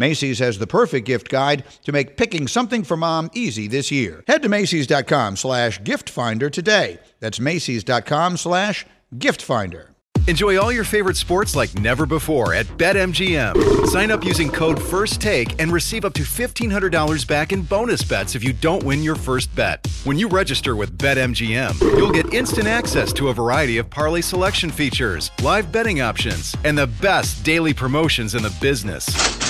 Macy's 0.00 0.38
has 0.38 0.58
the 0.58 0.66
perfect 0.66 1.06
gift 1.06 1.28
guide 1.28 1.62
to 1.84 1.92
make 1.92 2.16
picking 2.16 2.48
something 2.48 2.82
for 2.82 2.96
mom 2.96 3.28
easy 3.34 3.68
this 3.68 3.90
year. 3.90 4.24
Head 4.26 4.42
to 4.42 4.48
Macy's.com 4.48 5.36
slash 5.36 5.84
gift 5.84 6.08
finder 6.08 6.48
today. 6.48 6.98
That's 7.20 7.38
Macy's.com 7.38 8.38
slash 8.38 8.86
gift 9.18 9.42
finder. 9.42 9.90
Enjoy 10.26 10.58
all 10.58 10.70
your 10.70 10.84
favorite 10.84 11.16
sports 11.16 11.56
like 11.56 11.74
never 11.78 12.06
before 12.06 12.54
at 12.54 12.66
BetMGM. 12.78 13.86
Sign 13.86 14.10
up 14.10 14.24
using 14.24 14.48
code 14.48 14.78
FIRSTTAKE 14.78 15.56
and 15.58 15.72
receive 15.72 16.04
up 16.04 16.14
to 16.14 16.22
$1,500 16.22 17.26
back 17.26 17.52
in 17.52 17.62
bonus 17.62 18.04
bets 18.04 18.34
if 18.34 18.44
you 18.44 18.52
don't 18.52 18.82
win 18.82 19.02
your 19.02 19.16
first 19.16 19.54
bet. 19.56 19.86
When 20.04 20.18
you 20.18 20.28
register 20.28 20.76
with 20.76 20.96
BetMGM, 20.96 21.80
you'll 21.80 22.12
get 22.12 22.32
instant 22.32 22.68
access 22.68 23.12
to 23.14 23.28
a 23.28 23.34
variety 23.34 23.78
of 23.78 23.90
parlay 23.90 24.20
selection 24.20 24.70
features, 24.70 25.30
live 25.42 25.72
betting 25.72 26.00
options, 26.00 26.56
and 26.64 26.78
the 26.78 26.86
best 26.86 27.42
daily 27.44 27.74
promotions 27.74 28.34
in 28.34 28.42
the 28.42 28.56
business. 28.60 29.49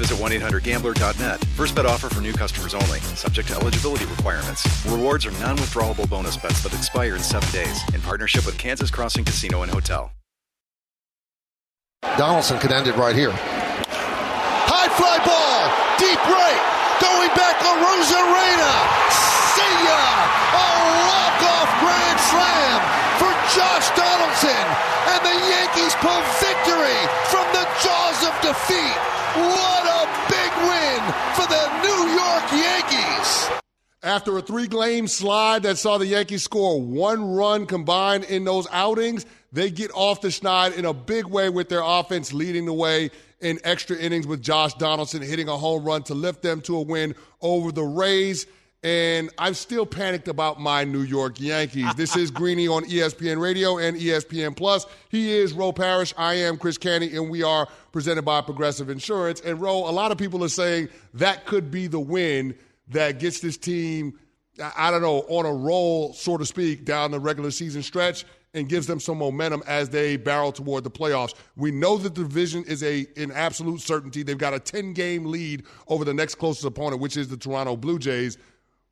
visit 0.01 0.17
1-800-GAMBLER.net. 0.17 1.45
First 1.53 1.75
bet 1.75 1.85
offer 1.85 2.09
for 2.09 2.21
new 2.21 2.33
customers 2.33 2.73
only. 2.73 2.99
Subject 3.13 3.47
to 3.49 3.55
eligibility 3.55 4.05
requirements. 4.05 4.65
Rewards 4.87 5.25
are 5.27 5.31
non-withdrawable 5.39 6.09
bonus 6.09 6.37
bets 6.37 6.63
that 6.63 6.73
expire 6.73 7.15
in 7.15 7.21
seven 7.21 7.49
days. 7.51 7.81
In 7.93 8.01
partnership 8.01 8.45
with 8.45 8.57
Kansas 8.57 8.89
Crossing 8.89 9.23
Casino 9.23 9.61
and 9.61 9.71
Hotel. 9.71 10.11
Donaldson 12.17 12.57
could 12.59 12.71
end 12.71 12.87
it 12.87 12.95
right 12.95 13.15
here. 13.15 13.31
High 13.31 14.89
fly 14.97 15.21
ball, 15.21 15.69
deep 16.01 16.17
right, 16.25 16.61
going 16.97 17.29
back 17.37 17.61
to 17.61 17.69
Arozarena. 17.69 18.73
See 19.53 19.75
ya! 19.85 20.01
A 20.57 20.69
walk-off 21.05 21.69
grand 21.79 22.19
slam 22.19 23.00
Josh 23.55 23.89
Donaldson, 23.97 24.65
and 25.11 25.21
the 25.27 25.37
Yankees 25.51 25.93
pull 25.99 26.21
victory 26.39 27.01
from 27.27 27.43
the 27.51 27.67
jaws 27.83 28.23
of 28.23 28.33
defeat. 28.39 28.97
What 29.35 29.83
a 29.83 30.07
big 30.31 30.51
win 30.63 31.01
for 31.35 31.47
the 31.51 31.63
New 31.83 32.01
York 32.15 32.45
Yankees! 32.53 33.49
After 34.03 34.37
a 34.37 34.41
three 34.41 34.67
game 34.67 35.05
slide 35.07 35.63
that 35.63 35.77
saw 35.77 35.97
the 35.97 36.07
Yankees 36.07 36.43
score 36.43 36.81
one 36.81 37.33
run 37.33 37.65
combined 37.65 38.23
in 38.23 38.45
those 38.45 38.67
outings, 38.71 39.25
they 39.51 39.69
get 39.69 39.91
off 39.93 40.21
the 40.21 40.29
schneid 40.29 40.77
in 40.77 40.85
a 40.85 40.93
big 40.93 41.25
way 41.25 41.49
with 41.49 41.67
their 41.67 41.83
offense 41.83 42.31
leading 42.31 42.65
the 42.65 42.73
way 42.73 43.11
in 43.41 43.59
extra 43.65 43.97
innings 43.97 44.25
with 44.25 44.41
Josh 44.41 44.73
Donaldson 44.75 45.21
hitting 45.21 45.49
a 45.49 45.57
home 45.57 45.83
run 45.83 46.03
to 46.03 46.13
lift 46.13 46.41
them 46.41 46.61
to 46.61 46.77
a 46.77 46.81
win 46.81 47.15
over 47.41 47.73
the 47.73 47.83
Rays. 47.83 48.47
And 48.83 49.29
I'm 49.37 49.53
still 49.53 49.85
panicked 49.85 50.27
about 50.27 50.59
my 50.59 50.83
New 50.85 51.03
York 51.03 51.39
Yankees. 51.39 51.93
This 51.93 52.15
is 52.15 52.31
Greeny 52.31 52.67
on 52.67 52.83
ESPN 52.85 53.39
Radio 53.39 53.77
and 53.77 53.95
ESPN 53.95 54.55
Plus. 54.55 54.87
He 55.09 55.33
is 55.33 55.53
Ro 55.53 55.71
Parrish. 55.71 56.15
I 56.17 56.33
am 56.33 56.57
Chris 56.57 56.79
Canty, 56.79 57.15
and 57.15 57.29
we 57.29 57.43
are 57.43 57.67
presented 57.91 58.23
by 58.23 58.41
Progressive 58.41 58.89
Insurance. 58.89 59.39
And 59.41 59.61
Ro, 59.61 59.87
a 59.87 59.91
lot 59.91 60.11
of 60.11 60.17
people 60.17 60.43
are 60.43 60.49
saying 60.49 60.89
that 61.13 61.45
could 61.45 61.69
be 61.69 61.85
the 61.85 61.99
win 61.99 62.55
that 62.87 63.19
gets 63.19 63.39
this 63.39 63.55
team, 63.55 64.17
I 64.75 64.89
don't 64.89 65.03
know, 65.03 65.25
on 65.27 65.45
a 65.45 65.53
roll, 65.53 66.13
so 66.13 66.37
to 66.37 66.45
speak, 66.45 66.83
down 66.83 67.11
the 67.11 67.19
regular 67.19 67.51
season 67.51 67.83
stretch 67.83 68.25
and 68.53 68.67
gives 68.67 68.87
them 68.87 68.99
some 68.99 69.17
momentum 69.17 69.63
as 69.67 69.89
they 69.89 70.17
barrel 70.17 70.51
toward 70.51 70.83
the 70.83 70.91
playoffs. 70.91 71.35
We 71.55 71.71
know 71.71 71.97
that 71.97 72.15
the 72.15 72.23
division 72.23 72.63
is 72.65 72.83
a 72.83 73.07
an 73.15 73.31
absolute 73.31 73.79
certainty. 73.79 74.23
They've 74.23 74.37
got 74.37 74.53
a 74.53 74.59
10 74.59 74.93
game 74.93 75.25
lead 75.25 75.63
over 75.87 76.03
the 76.03 76.13
next 76.13 76.35
closest 76.35 76.65
opponent, 76.65 77.01
which 77.01 77.15
is 77.15 77.27
the 77.27 77.37
Toronto 77.37 77.77
Blue 77.77 77.99
Jays. 77.99 78.37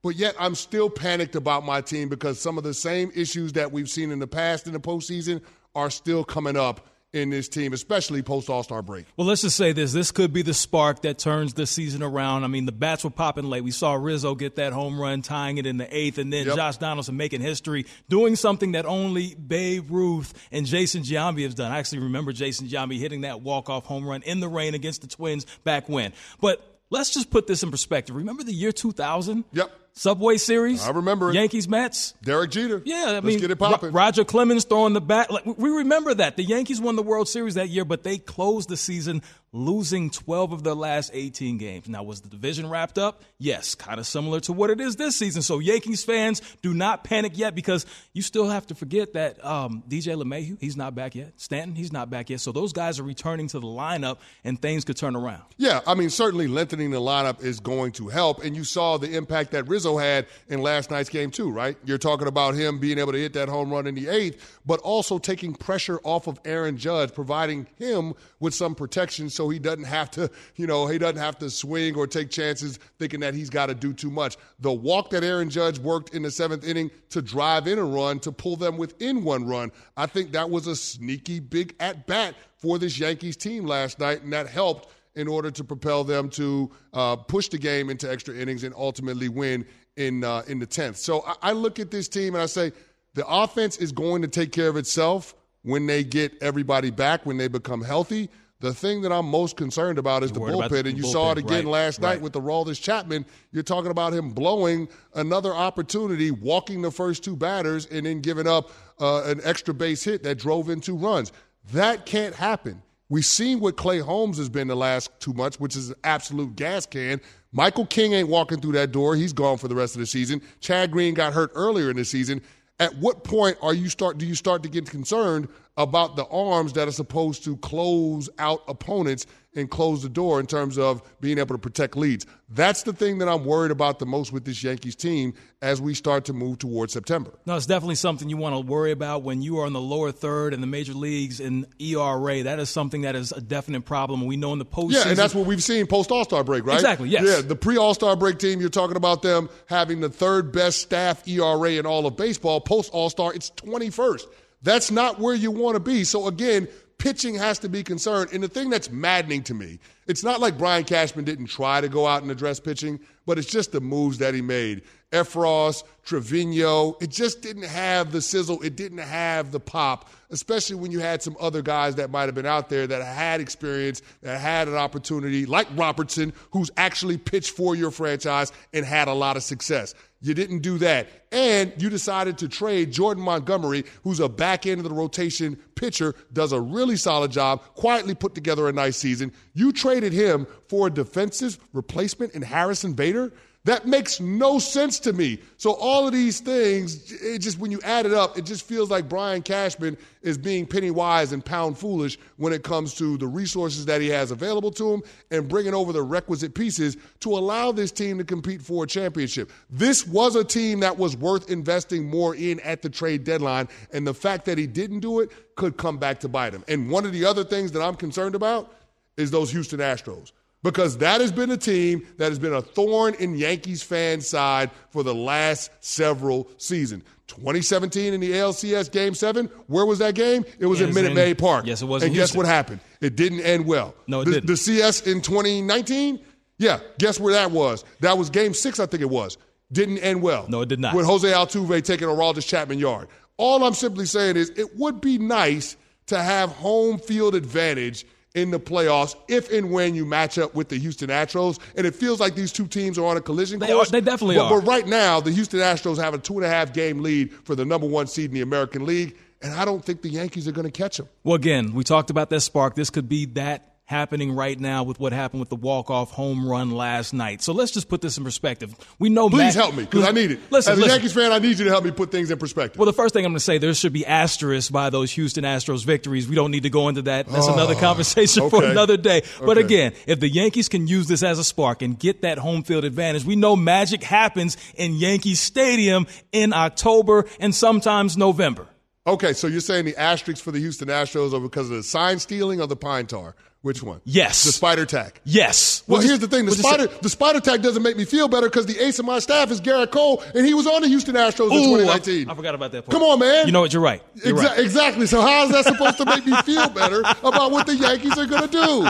But 0.02 0.16
yet, 0.16 0.36
I'm 0.39 0.56
still 0.56 0.89
panicked 0.89 1.36
about 1.36 1.66
my 1.66 1.82
team 1.82 2.08
because 2.10 2.39
some 2.39 2.58
of 2.58 2.64
the 2.64 2.74
same 2.74 3.12
issues 3.16 3.54
that 3.54 3.72
we've 3.72 3.89
seen 3.89 4.12
in 4.12 4.20
the 4.20 4.28
past 4.28 4.66
in 4.68 4.74
the 4.74 4.80
postseason 4.80 5.41
are 5.76 5.89
still 5.89 6.24
coming 6.24 6.56
up 6.56 6.88
in 7.12 7.32
this 7.32 7.50
team, 7.50 7.74
especially 7.74 8.22
post 8.22 8.50
All 8.50 8.62
Star 8.64 8.82
break. 8.82 9.06
Well, 9.18 9.28
let's 9.28 9.41
just 9.41 9.58
say 9.58 9.72
this: 9.72 9.93
this 9.93 10.12
could 10.12 10.32
be 10.32 10.41
the 10.41 10.54
spark 10.54 11.02
that 11.02 11.18
turns 11.18 11.54
the 11.54 11.66
season 11.66 12.04
around. 12.04 12.43
I 12.43 12.47
mean, 12.47 12.66
the 12.66 12.72
bats 12.72 13.04
were 13.04 13.10
popping 13.10 13.45
late. 13.45 13.64
We 13.64 13.72
saw 13.72 13.93
Rizzo 13.95 14.36
get 14.36 14.56
that 14.58 14.74
home 14.74 15.00
run, 15.00 15.22
tying 15.22 15.58
it 15.58 15.66
in 15.66 15.78
the 15.78 15.95
eighth, 15.95 16.18
and 16.18 16.32
then 16.32 16.45
yep. 16.45 16.56
Josh 16.56 16.78
Donaldson 16.78 17.18
making 17.18 17.41
history, 17.41 17.86
doing 18.10 18.36
something 18.36 18.74
that 18.74 18.86
only 18.86 19.36
Babe 19.36 19.89
Ruth 19.89 20.34
and 20.52 20.66
Jason 20.66 21.04
Giambi 21.04 21.43
have 21.43 21.56
done. 21.56 21.72
I 21.72 21.80
actually 21.80 22.00
remember 22.00 22.32
Jason 22.32 22.68
Giambi 22.68 23.00
hitting 23.00 23.22
that 23.22 23.41
walk 23.41 23.70
off 23.70 23.86
home 23.86 24.08
run 24.08 24.22
in 24.24 24.39
the 24.39 24.47
rain 24.47 24.76
against 24.76 25.02
the 25.02 25.08
Twins 25.08 25.45
back 25.64 25.89
when. 25.89 26.14
But 26.39 26.64
let's 26.89 27.14
just 27.14 27.32
put 27.32 27.47
this 27.47 27.64
in 27.64 27.72
perspective. 27.72 28.16
Remember 28.16 28.43
the 28.43 28.54
year 28.54 28.72
2000? 28.72 29.45
Yep. 29.52 29.72
Subway 30.00 30.38
Series. 30.38 30.82
I 30.88 30.91
remember 30.91 31.30
it. 31.30 31.36
Yankees 31.36 31.68
Mets. 31.68 32.14
Derek 32.24 32.52
Jeter. 32.52 32.82
Yeah, 32.86 33.04
I 33.08 33.12
Let's 33.16 33.26
mean, 33.26 33.39
get 33.39 33.52
it 33.52 33.58
popping. 33.58 33.91
Roger 33.91 34.24
Clemens 34.24 34.64
throwing 34.64 34.93
the 34.93 35.02
bat. 35.02 35.30
Like, 35.30 35.45
we 35.45 35.70
remember 35.70 36.14
that 36.14 36.38
the 36.38 36.43
Yankees 36.43 36.80
won 36.80 36.95
the 36.95 37.04
World 37.04 37.28
Series 37.28 37.56
that 37.56 37.68
year, 37.68 37.84
but 37.84 38.04
they 38.04 38.18
closed 38.18 38.70
the 38.70 38.78
season 38.78 39.22
losing 39.52 40.10
12 40.10 40.52
of 40.52 40.64
their 40.64 40.76
last 40.76 41.12
18 41.14 41.58
games. 41.58 41.89
Now, 41.89 42.04
was 42.04 42.22
the 42.22 42.30
division 42.30 42.70
wrapped 42.70 42.97
up? 42.97 43.24
Yes, 43.39 43.76
kind 43.76 44.00
of 44.00 44.06
similar 44.06 44.39
to 44.41 44.54
what 44.54 44.70
it 44.70 44.80
is 44.80 44.95
this 44.95 45.18
season. 45.18 45.41
So, 45.41 45.60
Yankees 45.60 46.04
fans, 46.04 46.41
do 46.62 46.74
not 46.74 47.04
panic 47.04 47.38
yet 47.38 47.56
because 47.56 47.86
you 48.14 48.22
still 48.22 48.47
have 48.47 48.68
to 48.68 48.76
forget 48.76 49.14
that 49.14 49.43
um, 49.43 49.84
DJ 49.88 50.22
LeMahieu, 50.22 50.58
he's 50.60 50.78
not 50.78 50.95
back 50.95 51.16
yet. 51.16 51.34
Stanton, 51.38 51.76
he's 51.76 51.91
not 51.91 52.10
back 52.10 52.30
yet. 52.30 52.39
So, 52.41 52.52
those 52.52 52.74
guys 52.74 53.00
are 53.00 53.04
returning 53.04 53.47
to 53.50 53.60
the 53.60 53.68
lineup 53.68 54.18
and 54.43 54.62
things 54.62 54.86
could 54.86 54.97
turn 54.97 55.16
around. 55.16 55.43
Yeah, 55.58 55.82
I 55.88 55.95
mean, 55.95 56.10
certainly 56.10 56.47
lengthening 56.47 56.91
the 56.91 57.02
lineup 57.02 57.43
is 57.43 57.60
going 57.60 57.93
to 57.93 58.08
help. 58.08 58.43
And 58.43 58.56
you 58.56 58.64
saw 58.64 58.97
the 58.97 59.16
impact 59.16 59.52
that 59.52 59.68
Rizzo 59.68 59.89
had 59.98 60.28
in 60.48 60.62
last 60.62 60.92
night's 60.92 61.10
game, 61.10 61.32
too, 61.32 61.50
right? 61.50 61.78
You're 61.86 61.98
talking 61.98 62.28
about 62.28 62.56
him 62.56 62.80
being 62.80 63.00
able 63.00 63.12
to 63.12 63.18
hit 63.18 63.34
that 63.34 63.50
home 63.50 63.72
run 63.72 63.88
in 63.88 63.96
the 63.96 64.08
eighth, 64.08 64.60
but 64.66 64.80
also 64.82 65.18
taking 65.18 65.54
pressure 65.54 66.00
off 66.04 66.28
of 66.28 66.40
Aaron 66.46 66.78
Judge, 66.78 67.14
providing 67.14 67.68
him 67.78 68.14
with 68.40 68.54
some 68.54 68.76
protection 68.76 69.30
so 69.30 69.50
he 69.50 69.60
doesn't 69.60 69.86
have 69.86 70.12
to, 70.12 70.30
you 70.56 70.68
know, 70.68 70.88
he 70.88 70.98
doesn't 70.98 71.18
have 71.18 71.38
to 71.40 71.50
swing 71.50 71.96
or 71.96 72.08
take 72.08 72.30
chances 72.30 72.78
thinking 72.98 73.20
that 73.20 73.34
he's 73.34 73.50
got 73.50 73.68
to 73.68 73.76
do 73.76 73.94
too 73.94 74.12
much. 74.12 74.38
The 74.60 74.72
walk 74.72 75.10
that 75.12 75.24
Aaron 75.24 75.50
Judge 75.50 75.80
worked 75.80 76.14
in 76.14 76.24
the 76.24 76.32
seventh 76.32 76.66
inning 76.68 76.92
to 77.10 77.22
drive 77.22 77.68
in 77.68 77.80
a 77.80 77.84
run, 77.84 78.20
to 78.20 78.32
pull 78.32 78.56
them 78.56 78.78
within 78.78 79.24
one 79.24 79.46
run, 79.46 79.72
I 79.98 80.06
think 80.06 80.32
that 80.32 80.50
was 80.50 80.68
a 80.68 80.76
sneaky 80.76 81.40
big 81.40 81.76
at 81.80 82.08
bat 82.08 82.36
for 82.58 82.78
this 82.78 83.00
Yankees 83.00 83.38
team 83.38 83.66
last 83.66 84.00
night, 84.00 84.24
and 84.24 84.34
that 84.34 84.48
helped 84.48 84.94
in 85.16 85.28
order 85.28 85.52
to 85.52 85.64
propel 85.64 86.04
them 86.04 86.30
to 86.30 86.72
uh, 86.94 87.16
push 87.16 87.48
the 87.50 87.58
game 87.58 87.90
into 87.90 88.10
extra 88.10 88.36
innings 88.36 88.64
and 88.64 88.74
ultimately 88.76 89.28
win 89.28 89.66
in 90.00 90.24
uh, 90.24 90.41
in 90.47 90.58
the 90.58 90.66
tenth. 90.66 90.97
So 90.97 91.24
I, 91.28 91.50
I 91.50 91.52
look 91.52 91.80
at 91.80 91.91
this 91.91 92.08
team 92.08 92.34
and 92.34 92.41
I 92.41 92.47
say 92.47 92.72
the 93.14 93.28
offense 93.28 93.78
is 93.78 93.91
going 93.91 94.22
to 94.22 94.28
take 94.28 94.52
care 94.52 94.70
of 94.70 94.78
itself 94.78 95.36
when 95.64 95.86
they 95.86 96.04
get 96.04 96.41
everybody 96.41 96.89
back, 96.89 97.26
when 97.26 97.38
they 97.38 97.47
become 97.47 97.82
healthy. 97.82 98.30
The 98.62 98.74
thing 98.74 99.02
that 99.04 99.12
I'm 99.12 99.26
most 99.26 99.56
concerned 99.56 100.00
about 100.00 100.22
is 100.22 100.34
the 100.34 100.41
bullpen, 100.41 100.86
and 100.86 100.97
you 100.97 101.06
bullpen, 101.06 101.12
saw 101.12 101.32
it 101.32 101.38
again 101.38 101.66
right, 101.66 101.72
last 101.72 102.02
night 102.02 102.08
right. 102.08 102.22
with 102.22 102.34
the 102.34 102.41
Aroldis 102.41 102.82
Chapman. 102.82 103.26
You're 103.54 103.64
talking 103.64 103.89
about 103.89 104.14
him 104.14 104.32
blowing 104.32 104.89
another 105.16 105.54
opportunity, 105.54 106.32
walking 106.32 106.82
the 106.82 106.91
first 106.91 107.24
two 107.24 107.38
batters, 107.38 107.86
and 107.86 108.06
then 108.06 108.20
giving 108.20 108.47
up 108.47 108.72
uh, 109.00 109.24
an 109.24 109.39
extra 109.45 109.74
base 109.74 110.04
hit 110.04 110.24
that 110.24 110.39
drove 110.39 110.70
in 110.70 110.82
two 110.82 110.97
runs. 110.97 111.32
That 111.72 112.06
can't 112.06 112.36
happen. 112.36 112.82
We've 113.10 113.26
seen 113.26 113.60
what 113.60 113.76
Clay 113.76 113.99
Holmes 113.99 114.38
has 114.38 114.49
been 114.49 114.68
the 114.68 114.76
last 114.76 115.10
two 115.20 115.34
months, 115.34 115.60
which 115.60 115.76
is 115.76 115.89
an 115.89 115.95
absolute 116.03 116.55
gas 116.55 116.86
can. 116.86 117.20
Michael 117.51 117.88
King 117.88 118.14
ain't 118.14 118.30
walking 118.30 118.62
through 118.62 118.74
that 118.74 118.91
door. 118.91 119.16
He's 119.16 119.34
gone 119.34 119.57
for 119.57 119.68
the 119.68 119.74
rest 119.76 119.95
of 119.95 119.99
the 119.99 120.05
season. 120.05 120.41
Chad 120.60 120.91
Green 120.91 121.16
got 121.16 121.34
hurt 121.34 121.51
earlier 121.55 121.89
in 121.89 121.97
the 121.97 122.05
season. 122.05 122.41
At 122.80 122.95
what 122.97 123.24
point 123.24 123.57
are 123.62 123.74
you 123.74 123.89
start 123.89 124.20
do 124.20 124.26
you 124.26 124.36
start 124.36 124.64
to 124.64 124.70
get 124.70 124.89
concerned 124.89 125.49
about 125.80 126.18
the 126.18 126.26
arms 126.26 126.74
that 126.74 126.90
are 126.90 126.92
supposed 126.92 127.46
to 127.46 127.56
close 127.58 128.30
out 128.38 128.62
opponents 128.68 129.26
and 129.56 129.72
close 129.72 130.04
the 130.04 130.10
door 130.10 130.40
in 130.40 130.46
terms 130.46 130.78
of 130.78 131.02
being 131.22 131.40
able 131.40 131.56
to 131.56 131.58
protect 131.58 131.96
leads. 131.96 132.26
That's 132.50 132.84
the 132.84 132.92
thing 132.92 133.20
that 133.20 133.30
I'm 133.30 133.46
worried 133.46 133.72
about 133.72 133.98
the 133.98 134.06
most 134.06 134.34
with 134.34 134.44
this 134.44 134.62
Yankees 134.62 134.96
team 134.96 135.34
as 135.62 135.82
we 135.82 135.94
start 135.94 136.26
to 136.26 136.34
move 136.34 136.60
towards 136.60 136.92
September. 136.92 137.32
No, 137.46 137.56
it's 137.56 137.66
definitely 137.66 137.96
something 137.96 138.30
you 138.30 138.36
want 138.36 138.56
to 138.56 138.60
worry 138.60 138.92
about 138.92 139.24
when 139.24 139.42
you 139.42 139.60
are 139.60 139.68
in 139.68 139.74
the 139.74 139.82
lower 139.82 140.12
third 140.12 140.54
in 140.54 140.60
the 140.60 140.68
major 140.68 140.94
leagues 140.94 141.40
in 141.40 141.66
ERA. 141.80 142.44
That 142.44 142.60
is 142.60 142.70
something 142.70 143.02
that 143.04 143.16
is 143.16 143.32
a 143.32 143.42
definite 143.42 143.86
problem. 143.86 144.26
We 144.26 144.36
know 144.36 144.52
in 144.52 144.60
the 144.60 144.66
postseason. 144.66 145.06
Yeah, 145.06 145.08
and 145.08 145.18
that's 145.18 145.34
what 145.34 145.48
we've 145.48 145.64
seen 145.64 145.88
post 145.88 146.12
All 146.12 146.26
Star 146.26 146.44
break, 146.44 146.66
right? 146.66 146.76
Exactly, 146.76 147.08
yes. 147.08 147.24
Yeah, 147.24 147.42
the 147.42 147.56
pre 147.56 147.78
All 147.78 147.94
Star 147.94 148.18
break 148.18 148.38
team, 148.38 148.60
you're 148.60 148.70
talking 148.70 148.98
about 148.98 149.22
them 149.22 149.50
having 149.68 150.02
the 150.02 150.10
third 150.10 150.52
best 150.52 150.80
staff 150.80 151.26
ERA 151.26 151.72
in 151.72 151.86
all 151.86 152.06
of 152.06 152.18
baseball. 152.18 152.60
Post 152.60 152.92
All 152.92 153.10
Star, 153.10 153.34
it's 153.34 153.50
21st. 153.52 154.26
That's 154.62 154.91
not 154.91 155.20
where 155.20 155.36
you 155.36 155.51
want 155.51 155.76
to 155.76 155.80
be. 155.80 156.03
So, 156.03 156.28
again, 156.28 156.68
pitching 156.97 157.36
has 157.36 157.60
to 157.60 157.70
be 157.70 157.84
concerned. 157.84 158.32
And 158.34 158.43
the 158.43 158.47
thing 158.47 158.70
that's 158.70 158.91
maddening 158.91 159.43
to 159.43 159.53
me, 159.53 159.80
it's 160.07 160.24
not 160.24 160.39
like 160.39 160.57
Brian 160.57 160.84
Cashman 160.84 161.26
didn't 161.26 161.47
try 161.47 161.82
to 161.82 161.89
go 161.89 162.05
out 162.05 162.22
and 162.22 162.32
address 162.32 162.60
pitching, 162.60 162.99
but 163.30 163.38
it's 163.38 163.48
just 163.48 163.72
the 163.72 163.80
moves 163.80 164.18
that 164.18 164.34
he 164.34 164.42
made. 164.42 164.82
Effross, 165.12 165.84
Trevino, 166.04 166.98
it 167.00 167.12
just 167.12 167.44
didn't 167.44 167.66
have 167.66 168.12
the 168.12 168.24
sizzle. 168.24 168.60
It 168.64 168.76
didn't 168.76 168.98
have 168.98 169.52
the 169.52 169.60
pop, 169.60 170.10
especially 170.32 170.78
when 170.78 170.90
you 170.90 170.98
had 171.00 171.22
some 171.22 171.38
other 171.40 171.62
guys 171.62 171.94
that 171.96 172.10
might 172.10 172.24
have 172.24 172.34
been 172.34 172.48
out 172.48 172.70
there 172.70 172.88
that 172.88 173.04
had 173.04 173.40
experience, 173.40 174.02
that 174.24 174.40
had 174.40 174.68
an 174.68 174.74
opportunity, 174.74 175.46
like 175.46 175.68
Robertson, 175.76 176.34
who's 176.50 176.72
actually 176.76 177.18
pitched 177.18 177.52
for 177.52 177.76
your 177.76 177.92
franchise 177.92 178.52
and 178.74 178.84
had 178.84 179.08
a 179.08 179.14
lot 179.14 179.38
of 179.38 179.44
success. 179.44 179.94
You 180.22 180.34
didn't 180.34 180.60
do 180.60 180.78
that. 180.80 181.08
And 181.32 181.72
you 181.82 181.90
decided 181.90 182.40
to 182.40 182.50
trade 182.50 182.92
Jordan 182.92 183.24
Montgomery, 183.24 183.86
who's 184.04 184.20
a 184.20 184.28
back 184.28 184.66
end 184.66 184.80
of 184.80 184.84
the 184.84 184.94
rotation 184.94 185.58
pitcher, 185.76 186.14
does 186.34 186.52
a 186.52 186.60
really 186.60 186.98
solid 186.98 187.32
job, 187.32 187.62
quietly 187.76 188.16
put 188.16 188.36
together 188.36 188.68
a 188.68 188.74
nice 188.74 188.98
season. 188.98 189.32
You 189.54 189.72
traded 189.72 190.12
him 190.12 190.46
for 190.68 190.88
a 190.88 190.90
defensive 190.90 191.58
replacement 191.74 192.34
in 192.34 192.42
Harrison 192.42 192.94
Bader. 192.94 193.18
That 193.65 193.86
makes 193.86 194.22
no 194.22 194.57
sense 194.57 194.99
to 195.01 195.11
me. 195.11 195.38
So 195.57 195.74
all 195.74 196.07
of 196.07 196.13
these 196.13 196.39
things, 196.39 197.11
it 197.22 197.39
just 197.39 197.59
when 197.59 197.72
you 197.72 197.82
add 197.84 198.05
it 198.05 198.13
up, 198.13 198.38
it 198.38 198.45
just 198.45 198.65
feels 198.65 198.89
like 198.89 199.09
Brian 199.09 199.41
Cashman 199.41 199.97
is 200.22 200.38
being 200.38 200.65
penny 200.65 200.91
wise 200.91 201.34
and 201.34 201.43
pound 201.43 201.78
foolish 201.78 202.17
when 202.38 202.53
it 202.53 202.63
comes 202.63 202.93
to 202.95 203.17
the 203.17 203.28
resources 203.28 203.86
that 203.86 203.99
he 203.99 204.07
has 204.07 204.32
available 204.32 204.72
to 204.72 204.93
him 204.93 205.03
and 205.30 205.49
bringing 205.49 205.74
over 205.74 205.91
the 205.91 206.01
requisite 206.01 206.55
pieces 206.55 206.95
to 207.20 207.32
allow 207.38 207.74
this 207.74 207.91
team 207.91 208.17
to 208.17 208.24
compete 208.24 208.61
for 208.61 208.86
a 208.86 208.88
championship. 208.88 209.51
This 209.70 210.07
was 210.07 210.38
a 210.38 210.43
team 210.43 210.80
that 210.80 210.97
was 210.97 211.17
worth 211.17 211.51
investing 211.51 212.09
more 212.09 212.36
in 212.36 212.61
at 212.61 212.82
the 212.82 212.89
trade 212.89 213.26
deadline, 213.26 213.67
and 213.91 214.07
the 214.07 214.13
fact 214.13 214.45
that 214.45 214.57
he 214.57 214.67
didn't 214.67 215.01
do 215.01 215.20
it 215.20 215.32
could 215.57 215.76
come 215.76 215.97
back 215.97 216.22
to 216.22 216.30
bite 216.30 216.53
him. 216.53 216.63
And 216.70 216.89
one 216.89 217.05
of 217.05 217.11
the 217.11 217.26
other 217.26 217.43
things 217.43 217.74
that 217.74 217.84
I'm 217.84 217.95
concerned 217.95 218.36
about 218.36 218.74
is 219.17 219.32
those 219.32 219.51
Houston 219.51 219.80
Astros 219.80 220.32
because 220.64 220.97
that 220.97 221.22
has 221.22 221.32
been 221.32 221.51
a 221.51 221.57
team 221.57 222.05
that 222.18 222.30
has 222.30 222.39
been 222.39 222.53
a 222.53 222.62
thorn 222.62 223.14
in 223.16 223.36
Yankees 223.36 223.82
fans' 223.82 224.28
side 224.28 224.72
for 224.89 225.03
the 225.03 225.16
last 225.16 225.72
several 225.80 226.49
seasons. 226.57 227.03
2017 227.28 228.14
in 228.14 228.20
the 228.20 228.32
ALCS 228.32 228.91
Game 228.91 229.14
7, 229.14 229.45
where 229.68 229.86
was 229.86 229.99
that 229.99 230.16
game? 230.16 230.43
It 230.57 230.66
was 230.66 230.82
in 230.82 230.93
Minute 230.93 231.14
Maid 231.14 231.38
Park. 231.38 231.66
Yes, 231.68 231.82
it 231.82 231.86
was. 231.86 232.03
And 232.03 232.14
guess 232.14 232.36
what 232.36 232.45
happened? 232.45 232.80
It 233.01 233.16
didn't 233.16 233.41
end 233.41 233.66
well. 233.66 233.93
No, 234.07 234.22
it 234.22 234.26
the, 234.26 234.32
didn't. 234.32 234.47
The 234.47 234.57
CS 234.57 235.01
in 235.01 235.22
2019, 235.22 236.20
yeah, 236.57 236.80
guess 236.97 237.20
where 237.20 237.34
that 237.34 237.51
was? 237.51 237.86
That 237.99 238.18
was 238.18 238.30
Game 238.30 238.53
6, 238.53 238.80
I 238.80 238.88
think 238.88 239.01
it 239.01 239.10
was. 239.10 239.38
Didn't 239.72 239.99
end 239.99 240.24
well. 240.24 240.47
No, 240.49 240.62
it 240.62 240.70
did 240.70 240.80
not. 240.80 240.95
With 240.95 241.05
Jose 241.05 241.32
Altuve 241.32 241.84
taking 241.84 242.07
a 242.07 242.12
Aroldis 242.12 242.47
Chapman 242.47 242.80
yard. 242.80 243.07
All 243.38 243.64
I'm 243.64 243.76
simply 243.76 244.07
saying 244.07 244.36
is 244.36 244.49
it 244.57 244.76
would 244.76 244.99
be 244.99 245.20
nice 245.20 245.78
to 246.07 246.22
have 246.22 246.51
home 246.51 246.97
field 246.97 247.36
advantage– 247.36 248.05
in 248.36 248.52
the 248.52 248.60
playoffs 248.60 249.16
if 249.28 249.52
and 249.52 249.72
when 249.72 249.96
you 249.96 250.06
match 250.06 250.38
up 250.38 250.54
with 250.54 250.70
the 250.70 250.78
Houston 250.78 251.10
Astros. 251.10 251.60
And 251.76 251.88
it 251.88 251.96
feels 251.96 252.20
like 252.20 252.36
these 252.36 252.52
two 252.52 252.68
teams 252.68 252.98
are 252.98 253.06
on 253.06 253.18
a 253.18 253.22
collision 253.22 253.60
They 253.60 253.68
course. 253.68 253.90
are- 253.90 253.92
they 253.92 254.02
definitely 254.02 254.36
but, 254.36 254.52
are. 254.52 254.62
But 254.62 254.68
right 254.68 254.88
now, 254.88 255.20
the 255.20 255.32
Houston 255.32 255.60
Astros 255.60 255.98
have 255.98 256.14
a 256.14 256.18
two 256.20 256.36
and 256.36 256.46
a 256.46 256.50
half 256.50 256.74
game 256.74 257.02
lead 257.02 257.32
for 257.44 257.56
the 257.56 257.66
number 257.66 257.88
one 257.88 258.08
seed 258.08 258.30
in 258.30 258.36
the 258.36 258.42
American 258.42 258.86
League. 258.86 259.16
And 259.42 259.54
I 259.54 259.64
don't 259.66 259.84
think 259.84 260.02
the 260.02 260.10
Yankees 260.10 260.48
are 260.48 260.52
going 260.52 260.66
to 260.68 260.72
catch 260.72 260.98
them. 260.98 261.08
Well, 261.24 261.36
again, 261.36 261.74
we 261.74 261.84
talked 261.84 262.10
about 262.10 262.30
that 262.32 262.42
spark. 262.42 262.76
This 262.76 262.90
could 262.90 263.08
be 263.08 263.26
that 263.28 263.76
happening 263.90 264.32
right 264.32 264.60
now 264.60 264.84
with 264.84 265.00
what 265.00 265.12
happened 265.12 265.40
with 265.40 265.50
the 265.50 265.56
walk-off 265.56 266.12
home 266.12 266.48
run 266.48 266.70
last 266.70 267.12
night. 267.12 267.42
So 267.42 267.54
let's 267.54 267.72
just 267.72 267.90
put 267.90 268.02
this 268.02 268.20
in 268.20 268.24
perspective. 268.24 268.76
We 269.00 269.10
know 269.10 269.30
Please 269.32 269.56
Matt- 269.56 269.56
help 269.56 269.76
me 269.76 269.86
because 269.86 270.06
I 270.08 270.12
need 270.12 270.30
it. 270.30 270.40
Listen, 270.52 270.74
As 270.74 270.78
a 270.78 270.82
listen. 270.82 270.96
Yankees 270.98 271.14
fan, 271.14 271.32
I 271.32 271.40
need 271.40 271.58
you 271.58 271.66
to 271.66 271.72
help 271.72 271.84
me 271.84 271.90
put 271.90 272.12
things 272.12 272.30
in 272.30 272.38
perspective. 272.38 272.78
Well, 272.78 272.86
the 272.86 272.94
first 272.94 273.14
thing 273.16 273.26
I'm 273.26 273.32
going 273.32 273.38
to 273.38 273.44
say, 273.44 273.58
there 273.58 273.74
should 273.74 273.92
be 273.92 274.06
asterisks 274.06 274.70
by 274.70 274.92
those 274.92 275.12
Houston 275.14 275.44
Astros 275.44 275.84
victories. 275.84 276.28
We 276.28 276.36
don't 276.36 276.52
need 276.52 276.64
to 276.64 276.70
go 276.70 276.88
into 276.88 277.02
that. 277.02 277.26
That's 277.28 277.48
oh, 277.48 277.54
another 277.54 277.74
conversation 277.74 278.48
for 278.52 278.64
Oh, 278.64 278.70
another 278.70 278.96
day. 278.96 279.24
But 279.40 279.58
Okay. 279.58 279.66
again, 279.66 279.94
if 280.06 280.20
the 280.20 280.30
Yankees 280.30 280.70
can 280.70 280.86
use 280.86 281.08
this 281.08 281.24
as 281.24 281.40
a 281.40 281.44
spark 281.44 281.82
and 281.82 281.98
get 281.98 282.22
that 282.22 282.38
home 282.38 282.62
field 282.62 282.84
advantage, 282.84 283.26
we 283.26 283.36
know 283.36 283.56
magic 283.56 284.04
happens 284.04 284.56
in 284.76 284.94
Yankee 284.94 285.34
Stadium 285.34 286.06
in 286.32 286.54
October 286.54 287.26
and 287.40 287.56
sometimes 287.56 288.18
November. 288.18 288.68
Okay, 289.08 289.34
so 289.34 289.48
you're 289.48 289.62
saying 289.62 289.86
the 289.86 289.98
asterisks 289.98 290.44
for 290.44 290.52
the 290.52 290.60
Houston 290.60 290.90
Astros 290.90 291.34
are 291.34 291.40
because 291.40 291.72
of 291.72 291.78
the 291.78 291.82
sign 291.84 292.20
stealing 292.20 292.62
or 292.62 292.68
the 292.68 292.76
pine 292.76 293.08
tar? 293.08 293.34
Which 293.62 293.84
one? 293.84 293.99
Yes. 294.05 294.45
The 294.45 294.53
spider 294.53 294.86
tack. 294.86 295.20
Yes. 295.26 295.84
Well, 295.86 295.97
We'll 295.99 296.07
here's 296.07 296.20
just- 296.20 296.32
the 296.32 296.34
thing: 296.38 296.45
the 296.45 296.51
we'll 296.51 296.60
spider, 296.72 296.88
the 297.01 297.10
spider 297.10 297.41
tack 297.41 297.60
doesn't 297.60 297.84
make 297.84 297.97
me 297.97 298.05
feel 298.05 298.30
better 298.30 298.47
because 298.47 298.66
the 298.66 298.80
ace 298.82 298.99
of 298.99 299.05
my 299.05 299.20
staff 299.20 299.51
is 299.51 299.60
Gerrit 299.60 299.91
Cole, 299.91 300.24
and 300.34 300.45
he 300.45 300.53
was 300.53 300.66
on 300.66 300.82
the 300.82 300.88
Houston 300.88 301.16
Astros 301.16 301.51
in 301.51 301.57
Ooh, 301.57 301.78
2019. 301.78 302.30
I, 302.30 302.32
I 302.32 302.36
forgot 302.36 302.55
about 302.55 302.72
that 302.72 302.86
part. 302.86 302.91
Come 302.93 303.03
on, 303.03 303.20
man. 303.20 303.47
You 303.47 303.51
know 303.51 303.60
what? 303.60 303.74
You're 303.74 303.82
right. 303.82 304.01
You're 304.16 304.38
Exa- 304.38 304.43
right. 304.45 304.60
Exactly. 304.60 305.07
So 305.07 305.20
how 305.20 305.43
is 305.43 305.51
that 305.51 305.66
supposed 305.66 305.97
to 305.97 306.05
make 306.05 306.26
me 306.26 306.34
feel 306.43 306.70
better 306.70 307.01
about 307.22 307.51
what 307.51 307.68
the 307.68 307.76
Yankees 307.76 308.18
are 308.18 308.26
going 308.26 308.43
to 308.43 308.47
do? 308.47 308.88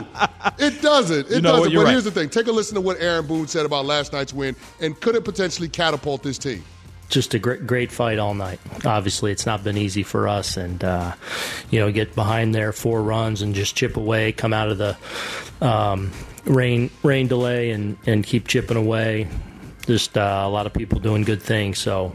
It 0.63 0.83
doesn't. 0.83 1.31
It 1.31 1.35
You 1.37 1.41
know 1.41 1.53
what? 1.53 1.57
doesn't. 1.57 1.71
You're 1.71 1.81
but 1.81 1.85
right. 1.85 1.91
here's 1.93 2.03
the 2.03 2.11
thing: 2.11 2.29
take 2.29 2.45
a 2.45 2.51
listen 2.51 2.75
to 2.75 2.81
what 2.81 2.97
Aaron 2.99 3.25
Boone 3.25 3.47
said 3.47 3.65
about 3.65 3.85
last 3.85 4.13
night's 4.13 4.33
win, 4.35 4.55
and 4.79 4.99
could 5.01 5.15
it 5.15 5.25
potentially 5.25 5.67
catapult 5.67 6.21
this 6.21 6.37
team? 6.37 6.63
Just 7.09 7.33
a 7.33 7.39
great, 7.39 7.67
great 7.67 7.91
fight 7.91 8.19
all 8.19 8.33
night. 8.33 8.59
Obviously, 8.85 9.31
it's 9.31 9.45
not 9.45 9.63
been 9.63 9.77
easy 9.77 10.03
for 10.03 10.27
us, 10.27 10.57
and 10.57 10.83
uh, 10.83 11.13
you 11.69 11.79
know, 11.79 11.91
get 11.91 12.15
behind 12.15 12.55
there 12.55 12.71
four 12.71 13.01
runs 13.01 13.41
and 13.41 13.53
just 13.55 13.75
chip 13.75 13.97
away, 13.97 14.31
come 14.31 14.53
out 14.53 14.69
of 14.69 14.77
the 14.77 14.97
um, 15.61 16.11
rain 16.45 16.89
rain 17.03 17.27
delay, 17.27 17.71
and 17.71 17.97
and 18.05 18.23
keep 18.23 18.47
chipping 18.47 18.77
away. 18.77 19.27
Just 19.85 20.17
uh, 20.17 20.43
a 20.45 20.49
lot 20.49 20.65
of 20.65 20.73
people 20.73 20.99
doing 20.99 21.23
good 21.23 21.41
things. 21.41 21.79
So. 21.79 22.13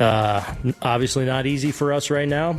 Uh, 0.00 0.54
obviously 0.80 1.24
not 1.24 1.44
easy 1.44 1.72
for 1.72 1.92
us 1.92 2.08
right 2.08 2.28
now, 2.28 2.56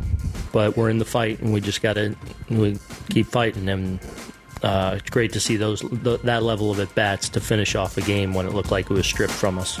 but 0.52 0.76
we're 0.76 0.90
in 0.90 0.98
the 0.98 1.06
fight 1.06 1.40
and 1.40 1.54
we 1.54 1.60
just 1.62 1.80
got 1.80 1.94
to 1.94 2.14
we 2.50 2.78
keep 3.08 3.28
fighting 3.28 3.66
and 3.70 3.98
uh, 4.62 4.96
it's 4.98 5.08
great 5.08 5.32
to 5.32 5.40
see 5.40 5.56
those 5.56 5.80
th- 5.80 6.20
that 6.20 6.42
level 6.42 6.70
of 6.70 6.78
at 6.80 6.94
bats 6.94 7.30
to 7.30 7.40
finish 7.40 7.74
off 7.74 7.96
a 7.96 8.02
game 8.02 8.34
when 8.34 8.46
it 8.46 8.52
looked 8.52 8.70
like 8.70 8.90
it 8.90 8.94
was 8.94 9.06
stripped 9.06 9.32
from 9.32 9.58
us. 9.58 9.80